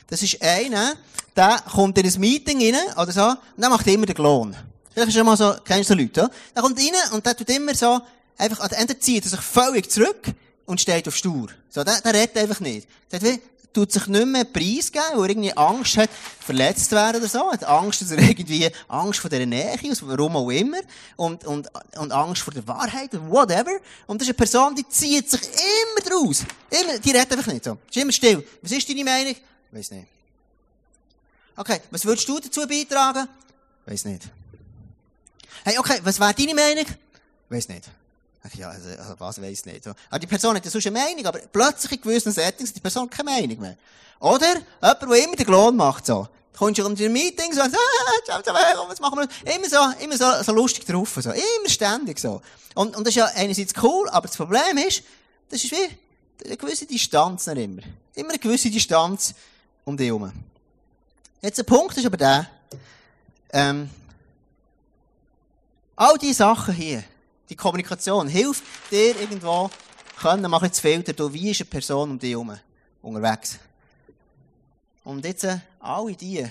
Das 0.07 0.21
ist 0.21 0.41
einer, 0.41 0.93
der 1.35 1.63
kommt 1.71 1.97
in 1.97 2.05
ein 2.05 2.19
Meeting 2.19 2.61
rein, 2.61 2.93
oder 2.97 3.11
so, 3.11 3.27
und 3.27 3.39
der 3.57 3.69
macht 3.69 3.87
immer 3.87 4.05
den 4.05 4.15
Klon. 4.15 4.55
Vielleicht 4.93 5.13
schon 5.13 5.25
mal 5.25 5.35
so, 5.35 5.55
kennst 5.65 5.89
du 5.89 5.93
so 5.93 5.99
Leute, 5.99 6.21
ja? 6.21 6.29
Der 6.53 6.61
kommt 6.61 6.79
rein 6.79 6.93
und 7.11 7.25
der 7.25 7.35
tut 7.35 7.49
immer 7.49 7.73
so, 7.73 7.99
einfach, 8.37 8.59
an 8.59 8.69
der 8.69 8.79
Ende 8.79 8.99
zieht 8.99 9.25
er 9.25 9.29
sich 9.29 9.41
völlig 9.41 9.91
zurück 9.91 10.33
und 10.65 10.79
steht 10.79 11.07
auf 11.07 11.15
Stur. 11.15 11.47
So, 11.69 11.83
der, 11.83 12.01
der 12.01 12.13
redet 12.13 12.37
einfach 12.37 12.59
nicht. 12.59 12.87
Der 13.11 13.19
hat 13.19 13.25
wie, 13.27 13.41
tut 13.75 13.91
sich 13.91 14.07
nicht 14.07 14.25
mehr 14.25 14.45
preisgeben, 14.45 15.03
weil 15.15 15.23
er 15.23 15.29
irgendwie 15.29 15.55
Angst 15.55 15.97
hat, 15.97 16.09
verletzt 16.39 16.89
zu 16.89 16.95
werden 16.95 17.17
oder 17.17 17.27
so. 17.29 17.51
Hat 17.51 17.63
Angst, 17.65 18.01
dass 18.01 18.11
er 18.11 18.19
irgendwie 18.29 18.69
Angst 18.87 19.19
vor 19.19 19.29
der 19.29 19.45
Nähe, 19.45 19.77
aus 19.91 20.01
warum 20.01 20.37
auch 20.37 20.49
immer. 20.49 20.79
Und, 21.17 21.45
und, 21.45 21.67
und 21.97 22.11
Angst 22.11 22.41
vor 22.41 22.53
der 22.53 22.67
Wahrheit, 22.67 23.11
whatever. 23.13 23.77
Und 24.07 24.21
das 24.21 24.27
ist 24.27 24.33
eine 24.33 24.37
Person, 24.37 24.75
die 24.75 24.87
zieht 24.87 25.29
sich 25.29 25.41
immer 25.41 26.09
draus. 26.09 26.43
Immer, 26.69 26.97
die 26.99 27.11
redet 27.11 27.31
einfach 27.31 27.51
nicht 27.51 27.65
so. 27.65 27.77
Ist 27.87 27.97
immer 27.97 28.11
still. 28.11 28.47
Was 28.61 28.71
ist 28.71 28.89
deine 28.89 29.03
Meinung? 29.03 29.35
Weiß 29.71 29.91
nicht. 29.91 30.07
Okay, 31.57 31.79
was 31.91 32.05
würdest 32.05 32.27
du 32.27 32.39
dazu 32.39 32.67
beitragen? 32.67 33.27
Weiß 33.85 34.05
nicht. 34.05 34.23
Hey, 35.63 35.77
okay, 35.77 35.99
was 36.03 36.19
wäre 36.19 36.33
deine 36.33 36.55
Meinung? 36.55 36.85
Weiß 37.49 37.67
nicht. 37.67 37.89
Ja, 38.53 38.69
also, 38.69 38.89
also 38.89 39.15
was 39.17 39.41
weiss 39.41 39.65
nicht. 39.65 39.87
Aber 39.87 40.19
die 40.19 40.27
Person 40.27 40.55
hat 40.55 40.63
ja 40.63 40.71
sonst 40.71 40.87
eine 40.87 40.99
Meinung, 40.99 41.25
aber 41.25 41.39
plötzlich 41.39 41.93
in 41.93 42.01
gewissen 42.01 42.31
Settings 42.31 42.69
hat 42.69 42.75
die 42.75 42.81
Person 42.81 43.09
keine 43.09 43.31
Meinung 43.31 43.59
mehr. 43.59 43.77
Oder 44.19 44.55
jemand, 44.81 45.01
der 45.01 45.23
immer 45.23 45.35
den 45.35 45.45
Klon 45.45 45.75
macht, 45.75 46.05
so. 46.05 46.27
Du 46.53 46.59
kommst 46.59 46.79
du 46.79 46.85
in 46.85 47.11
Meetings 47.11 47.57
und 47.57 47.71
sagst, 47.71 47.75
ah, 47.75 48.85
was 48.87 48.99
machen 48.99 49.19
wir? 49.19 49.55
Immer 49.55 49.67
so, 49.67 50.03
immer 50.03 50.17
so, 50.17 50.43
so 50.43 50.53
lustig 50.53 50.85
drauf, 50.85 51.17
so. 51.19 51.31
Immer 51.31 51.69
ständig 51.69 52.19
so. 52.19 52.41
Und, 52.75 52.95
und 52.95 53.05
das 53.05 53.11
ist 53.11 53.15
ja 53.15 53.25
einerseits 53.35 53.73
cool, 53.83 54.07
aber 54.09 54.27
das 54.27 54.37
Problem 54.37 54.77
ist, 54.77 55.03
das 55.49 55.63
ist 55.63 55.71
wie 55.71 56.45
eine 56.45 56.57
gewisse 56.57 56.85
Distanz 56.85 57.47
noch 57.47 57.55
immer. 57.55 57.81
Immer 58.13 58.29
eine 58.29 58.39
gewisse 58.39 58.69
Distanz 58.69 59.33
um 59.83 59.97
dich 59.97 60.07
herum. 60.07 60.31
Jetzt 61.41 61.57
der 61.57 61.63
Punkt 61.63 61.97
ist 61.97 62.05
aber 62.05 62.17
der, 62.17 62.49
ähm, 63.51 63.89
all 65.95 66.17
diese 66.17 66.35
Sachen 66.35 66.73
hier, 66.73 67.03
die 67.49 67.55
Kommunikation 67.55 68.27
hilft 68.27 68.63
dir 68.91 69.19
irgendwo, 69.19 69.69
können 70.17 70.49
mal 70.49 70.71
zu 70.71 70.81
filtern, 70.81 71.15
du, 71.15 71.31
wie 71.31 71.51
ist 71.51 71.61
eine 71.61 71.69
Person 71.69 72.11
um 72.11 72.19
dich 72.19 72.31
herum 72.31 72.57
unterwegs. 73.01 73.59
Und 75.03 75.23
jetzt, 75.25 75.43
äh, 75.43 75.59
alle 75.79 76.15
die, 76.15 76.43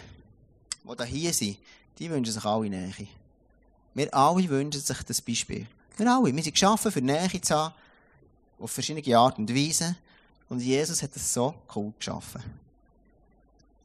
die 0.85 0.96
da 0.96 1.04
hier 1.04 1.33
sind, 1.33 1.59
die 1.98 2.11
wünschen 2.11 2.33
sich 2.33 2.44
alle 2.44 2.68
Nähe. 2.68 3.09
Wir 3.94 4.14
alle 4.14 4.48
wünschen 4.48 4.80
sich 4.80 5.02
das 5.02 5.20
Beispiel. 5.20 5.66
Wir 5.96 6.12
alle. 6.12 6.35
Wir 6.35 6.42
sind 6.42 6.52
geschaffen, 6.52 6.92
für 6.92 7.00
Nähe 7.00 7.40
zu 7.40 7.54
haben, 7.54 7.74
auf 8.59 8.70
verschiedene 8.70 9.16
Art 9.16 9.38
und 9.38 9.52
Weise. 9.54 9.96
Und 10.48 10.61
Jesus 10.61 11.02
hat 11.02 11.14
das 11.14 11.33
so 11.33 11.54
cool 11.74 11.92
geschaffen. 11.98 12.42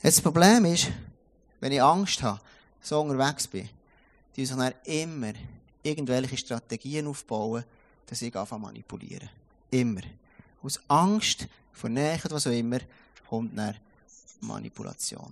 Jetzt 0.01 0.17
das 0.17 0.21
Problem 0.21 0.65
ist, 0.65 0.87
wenn 1.59 1.71
ich 1.71 1.81
Angst 1.81 2.21
habe, 2.21 2.39
so 2.81 3.01
unterwegs 3.01 3.47
bin, 3.47 3.69
die 4.35 4.45
sich 4.45 4.55
dann 4.55 4.73
immer 4.85 5.33
irgendwelche 5.83 6.37
Strategien 6.37 7.07
aufbauen, 7.07 7.63
dass 8.05 8.21
ich 8.21 8.35
anfange 8.35 8.63
manipulieren. 8.63 9.29
Immer. 9.71 10.01
Aus 10.61 10.79
Angst 10.87 11.47
vor 11.71 11.89
Nähe, 11.89 12.19
was 12.29 12.47
auch 12.47 12.51
immer, 12.51 12.79
kommt 13.27 13.57
dann 13.57 13.75
Manipulation. 14.41 15.31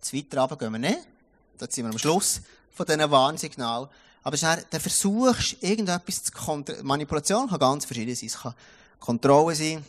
Zu 0.00 0.16
weiter 0.16 0.40
runter 0.40 0.56
gehen 0.56 0.72
wir 0.72 0.78
nicht. 0.78 0.98
Da 1.56 1.66
sind 1.70 1.84
wir 1.84 1.92
am 1.92 1.98
Schluss 1.98 2.40
von 2.72 2.86
diesen 2.86 3.10
Warnsignalen. 3.10 3.88
Aber 4.22 4.36
dann 4.36 4.80
versuchst 4.80 5.62
du, 5.62 5.66
irgendetwas 5.66 6.24
zu 6.24 6.32
kontrollieren. 6.32 6.86
Manipulation 6.86 7.48
kann 7.48 7.58
ganz 7.58 7.84
verschieden 7.84 8.14
sein. 8.14 8.26
Es 8.26 8.38
kann 8.38 8.54
Kontrolle 8.98 9.54
sein. 9.54 9.84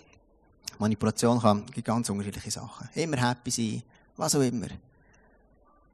Manipulation 0.78 1.40
kann 1.40 1.66
ganz 1.84 2.10
unterschiedliche 2.10 2.52
Sachen. 2.52 2.90
Immer 2.96 3.18
happy 3.18 3.50
sein. 3.50 3.84
Was 4.18 4.36
auch 4.36 4.42
immer. 4.42 4.68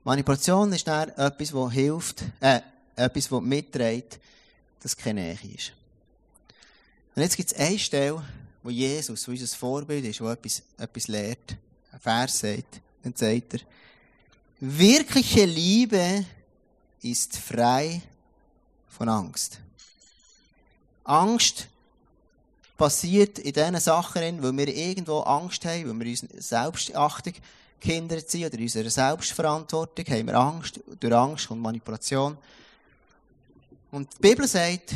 Manipulation 0.04 0.74
ist 0.74 0.88
dann 0.88 1.10
etwas, 1.10 1.52
das 1.52 1.72
hilft, 1.72 2.24
äh, 2.40 2.62
etwas, 2.96 3.30
das 3.30 3.42
mitträgt, 3.42 4.20
dass 4.82 4.98
keine 4.98 5.22
Nähe 5.22 5.56
ist. 5.56 5.74
Und 7.16 7.22
jetzt 7.22 7.38
gibt 7.38 7.52
es 7.52 7.58
eine 7.58 7.78
Stelle, 7.78 8.24
wo 8.64 8.70
Jesus, 8.70 9.28
wo 9.28 9.32
unser 9.32 9.56
Vorbild 9.56 10.06
ist, 10.06 10.22
wo 10.22 10.30
etwas, 10.30 10.64
etwas 10.78 11.08
lehrt, 11.08 11.56
ein 11.92 12.00
Vers 12.00 12.40
sagt, 12.40 12.82
dann 13.04 13.16
sagt 13.16 13.54
er, 13.54 13.60
wirkliche 14.60 15.46
Liebe 15.46 16.26
ist 17.02 17.38
frei 17.38 18.02
von 18.90 19.10
Angst. 19.10 19.60
Angst 21.04 21.68
passiert 22.78 23.40
in 23.40 23.54
diesen 23.54 23.80
Sachen, 23.80 24.42
weil 24.42 24.58
wir 24.58 24.68
irgendwo 24.68 25.20
Angst 25.20 25.66
haben, 25.66 25.88
weil 25.88 26.06
wir 26.06 26.12
unsere 26.12 26.42
Selbstachtung 26.42 27.34
gehindert 27.82 28.30
sind 28.30 28.46
oder 28.46 28.58
unsere 28.58 28.90
Selbstverantwortung, 28.90 30.06
haben 30.06 30.28
wir 30.28 30.36
Angst. 30.36 30.80
Durch 31.00 31.14
Angst 31.14 31.52
und 31.52 31.60
Manipulation. 31.60 32.38
Und 33.92 34.08
die 34.14 34.22
Bibel 34.22 34.48
sagt, 34.48 34.96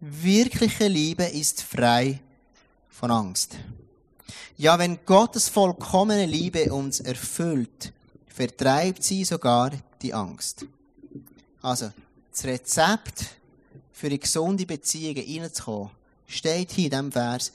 wirkliche 0.00 0.88
Liebe 0.88 1.24
ist 1.24 1.62
frei 1.62 2.18
von 2.90 3.10
Angst. 3.10 3.56
Ja, 4.56 4.78
wenn 4.78 5.04
Gottes 5.06 5.48
vollkommene 5.48 6.26
Liebe 6.26 6.72
uns 6.72 7.00
erfüllt, 7.00 7.92
vertreibt 8.26 9.04
sie 9.04 9.24
sogar 9.24 9.70
die 10.00 10.12
Angst. 10.12 10.66
Also, 11.60 11.92
das 12.30 12.44
Rezept 12.44 13.26
für 13.92 14.08
eine 14.08 14.18
gesunde 14.18 14.66
Beziehung 14.66 15.16
reinzukommen, 15.16 15.90
steht 16.26 16.72
hier 16.72 16.86
in 16.86 16.90
diesem 16.90 17.12
Vers. 17.12 17.52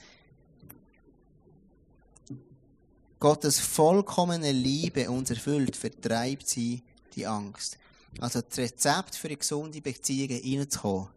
Gottes 3.20 3.58
vollkommene 3.58 4.52
Liebe 4.52 5.10
uns 5.10 5.30
erfüllt, 5.30 5.74
vertreibt 5.74 6.48
sie 6.48 6.82
die 7.16 7.26
Angst. 7.26 7.78
Also 8.20 8.40
das 8.40 8.58
Rezept 8.58 9.16
für 9.16 9.28
eine 9.28 9.36
gesunde 9.36 9.80
Beziehung 9.80 10.40
reinzukommen, 10.40 11.08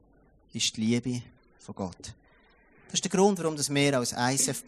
ist 0.54 0.76
die 0.78 0.82
Liebe 0.82 1.22
von 1.60 1.76
Gott. 1.76 2.14
Das 2.86 2.96
ist 2.96 3.04
der 3.06 3.12
Grund, 3.12 3.40
warum 3.40 3.58
wir 3.58 3.98
als 3.98 4.14
ISF 4.14 4.64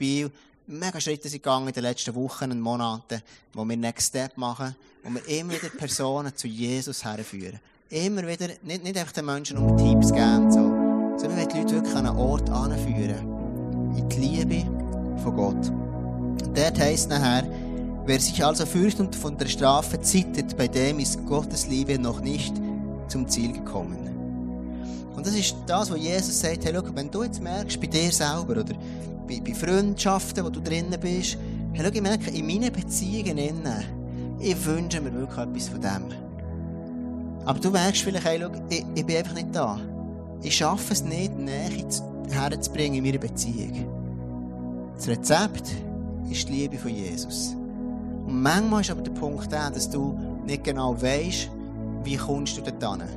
mega 0.68 1.02
Schritte 1.02 1.28
sind 1.28 1.44
gegangen 1.44 1.68
in 1.68 1.74
den 1.74 1.84
letzten 1.84 2.16
Wochen 2.16 2.52
und 2.52 2.62
Monaten, 2.62 3.22
wo 3.54 3.66
wir 3.66 3.76
Next 3.76 4.10
Step 4.10 4.38
machen, 4.38 4.76
wo 5.04 5.10
wir 5.10 5.28
immer 5.28 5.54
wieder 5.54 5.70
Personen 5.70 6.36
zu 6.36 6.48
Jesus 6.48 7.04
herführen. 7.04 7.60
Immer 7.90 8.26
wieder, 8.28 8.48
nicht, 8.62 8.84
nicht 8.84 8.98
einfach 8.98 9.12
den 9.12 9.26
Menschen 9.26 9.58
um 9.58 9.78
Tipps 9.78 10.14
geben, 10.14 10.52
so, 10.52 11.18
sondern 11.18 11.38
wir 11.38 11.48
die 11.48 11.58
Leute 11.60 11.76
wirklich 11.76 11.96
an 11.96 12.08
einen 12.08 12.18
Ort 12.18 12.50
anführen. 12.50 13.98
In 13.98 14.10
die 14.10 14.18
Liebe 14.18 15.22
von 15.22 15.36
Gott. 15.36 15.93
Dort 16.56 16.80
heisst 16.80 17.10
nachher, 17.10 17.44
wer 18.06 18.20
sich 18.20 18.44
also 18.44 18.66
fürchtet 18.66 19.00
und 19.00 19.16
von 19.16 19.38
der 19.38 19.48
Strafe 19.48 20.00
zittert, 20.02 20.56
bei 20.58 20.68
dem 20.68 21.00
ist 21.00 21.26
Gottes 21.26 21.68
Liebe 21.68 21.98
noch 21.98 22.22
nicht 22.22 22.54
zum 23.08 23.28
Ziel 23.28 23.54
gekommen. 23.54 24.10
Und 25.16 25.26
das 25.26 25.36
ist 25.36 25.56
das, 25.68 25.92
was 25.92 26.00
Jesus 26.00 26.40
sagt, 26.40 26.66
hey, 26.66 26.74
schau, 26.76 26.84
wenn 26.94 27.10
du 27.10 27.24
jetzt 27.24 27.42
merkst, 27.42 27.80
bei 27.80 27.88
dir 27.88 28.12
selber 28.12 28.60
oder 28.62 28.74
bei, 29.28 29.40
bei 29.40 29.54
Freundschaften, 29.54 30.44
wo 30.44 30.50
du 30.50 30.60
drinnen 30.60 31.00
bist, 31.00 31.38
hey, 31.74 31.86
schau, 31.86 31.92
ich 31.92 32.02
merke, 32.02 32.32
in 32.32 32.46
meinen 32.46 32.72
Beziehungen 32.72 33.38
innen, 33.38 33.86
ich 34.40 34.66
wünsche 34.66 35.00
mir 35.00 35.14
wirklich 35.14 35.38
etwas 35.38 35.70
von 35.70 35.82
dem. 35.82 36.24
Aber 37.46 37.60
du 37.60 37.70
merkst 37.70 38.02
vielleicht, 38.02 38.26
hey, 38.26 38.40
schau, 38.42 38.52
ich, 38.70 38.86
ich 38.96 39.06
bin 39.06 39.18
einfach 39.18 39.34
nicht 39.34 39.56
da. 39.56 39.80
Ich 40.42 40.58
schaffe 40.58 40.94
es 40.94 41.04
nicht, 41.04 41.38
Nähe 41.38 41.70
herzubringen 42.30 42.98
in 42.98 43.04
meiner 43.04 43.20
Beziehung. 43.20 43.86
Das 44.96 45.08
Rezept 45.08 45.72
ist 46.30 46.48
die 46.48 46.54
Liebe 46.54 46.78
von 46.78 46.92
Jesus. 46.92 47.56
Und 48.26 48.42
manchmal 48.42 48.82
ist 48.82 48.92
aber 48.92 49.02
der 49.02 49.12
Punkt 49.12 49.52
dass 49.52 49.90
du 49.90 50.18
nicht 50.46 50.64
genau 50.64 51.00
weißt, 51.02 51.50
wie 52.04 52.18
kommst 52.18 52.58
du 52.58 52.62
dort 52.62 53.02
hin. 53.02 53.10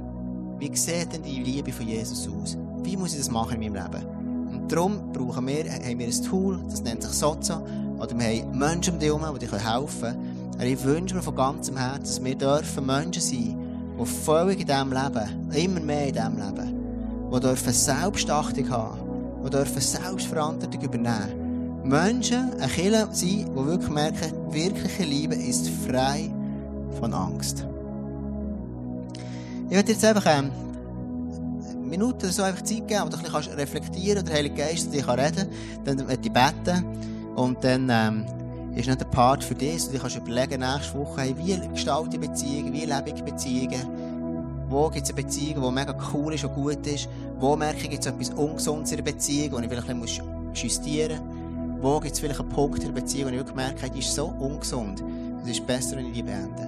Wie 0.59 0.75
sieht 0.75 1.13
denn 1.13 1.23
die 1.23 1.43
Liebe 1.43 1.73
von 1.73 1.87
Jesus 1.87 2.29
aus? 2.29 2.57
Wie 2.83 2.97
muss 2.97 3.13
ich 3.13 3.19
das 3.19 3.31
machen 3.31 3.61
in 3.61 3.73
meinem 3.73 3.93
Leben? 3.93 4.07
Und 4.49 4.73
darum 4.73 5.13
brauchen 5.13 5.47
wir, 5.47 5.65
haben 5.71 5.99
wir 5.99 6.07
ein 6.07 6.25
Tool, 6.25 6.61
das 6.71 6.83
nennt 6.83 7.03
sich 7.03 7.13
Sozo, 7.13 7.63
oder 7.99 8.19
wir 8.19 8.27
haben 8.27 8.59
Menschen 8.59 8.95
um 8.95 9.01
dich 9.01 9.09
herum, 9.09 9.39
die 9.39 9.47
dir 9.47 9.53
helfen 9.53 10.01
können. 10.01 10.53
Aber 10.55 10.65
ich 10.65 10.83
wünsche 10.85 11.15
mir 11.15 11.23
von 11.23 11.35
ganzem 11.35 11.77
Herzen, 11.77 12.03
dass 12.03 12.25
wir 12.25 12.35
dürfen 12.35 12.87
Menschen 12.87 13.23
sein, 13.23 13.59
die 14.01 14.07
völlig 14.07 14.61
in 14.61 14.67
diesem 14.67 14.93
Leben, 14.93 15.51
immer 15.53 15.81
mehr 15.81 16.09
in 16.09 16.15
diesem 16.15 16.37
Leben, 16.37 17.31
die 17.35 17.41
dürfen 17.41 17.73
Selbstachtung 17.73 18.71
haben, 18.71 18.99
die 19.45 19.51
dürfen 19.51 19.81
Selbstverantwortung 19.81 20.81
übernehmen. 20.81 21.46
Menschen, 21.89 22.53
eine 22.55 22.69
Kirche 22.73 23.09
sein, 23.13 23.47
die 23.51 23.55
wirklich 23.55 23.91
merken, 23.91 24.33
wirkliche 24.53 25.05
Liebe 25.05 25.35
ist 25.35 25.69
frei 25.69 26.31
von 26.99 27.15
Angst. 27.15 27.65
Ich 29.69 29.75
werde 29.75 29.93
jetzt 29.93 30.05
einfach 30.05 30.27
ähm, 30.27 30.51
eine 31.71 31.81
Minute 31.81 32.27
oder 32.27 32.33
so 32.33 32.43
einfach 32.43 32.63
Zeit 32.63 32.89
geben, 32.89 33.03
wo 33.05 33.09
du 33.09 33.17
ein 33.17 33.23
bisschen 33.23 33.55
reflektieren 33.55 34.17
kannst, 34.17 34.29
der 34.29 34.37
Heilige 34.37 34.55
Geist 34.55 34.93
dich 34.93 35.07
reden 35.07 35.49
kann. 35.85 35.97
Dann 35.97 36.09
werde 36.09 36.23
ich 36.23 36.33
beten 36.33 36.85
und 37.37 37.63
dann 37.63 37.89
ähm, 37.91 38.27
ist 38.75 38.87
nicht 38.87 39.01
der 39.01 39.07
Part 39.07 39.45
für 39.45 39.55
dich, 39.55 39.83
sondern 39.83 39.97
du 39.97 40.03
kannst 40.03 40.17
überlegen, 40.17 40.61
nächste 40.61 40.99
Woche, 40.99 41.21
hey, 41.21 41.35
wie 41.39 41.69
gestalte 41.69 42.17
ich 42.17 42.21
Beziehungen, 42.21 42.73
wie 42.73 42.85
lebe 42.85 43.11
ich 43.15 43.23
Beziehungen, 43.23 43.87
wo 44.69 44.91
gibt 44.91 45.05
es 45.05 45.15
eine 45.15 45.23
Beziehung, 45.23 45.63
die 45.63 45.71
mega 45.71 45.97
cool 46.13 46.35
ist 46.35 46.45
und 46.45 46.55
gut 46.55 46.85
ist, 46.87 47.09
wo 47.39 47.55
merke 47.57 47.85
ich, 47.85 47.91
gibt 47.91 48.05
es 48.05 48.13
etwas 48.13 48.31
Ungesundes 48.31 48.91
in 48.91 48.97
der 48.97 49.05
Beziehung, 49.05 49.53
wo 49.53 49.59
ich 49.61 49.69
vielleicht 49.69 49.89
ein 49.89 50.01
bisschen 50.01 50.25
justieren 50.55 51.21
muss, 51.25 51.36
wo 51.81 52.01
gibt 52.01 52.15
es 52.15 52.21
vielleicht 52.21 52.41
einen 52.41 52.49
Punkt 52.49 52.83
in 52.83 52.95
der 52.95 53.01
Beziehung, 53.01 53.27
wo 53.27 53.33
ich 53.33 53.39
wirklich 53.39 53.57
merke, 53.57 53.91
die 53.91 53.99
ist 53.99 54.15
so 54.15 54.27
ungesund, 54.27 55.03
es 55.45 55.51
ist 55.51 55.67
besser, 55.67 55.97
wenn 55.97 56.07
ich 56.07 56.15
die 56.15 56.23
beende. 56.23 56.63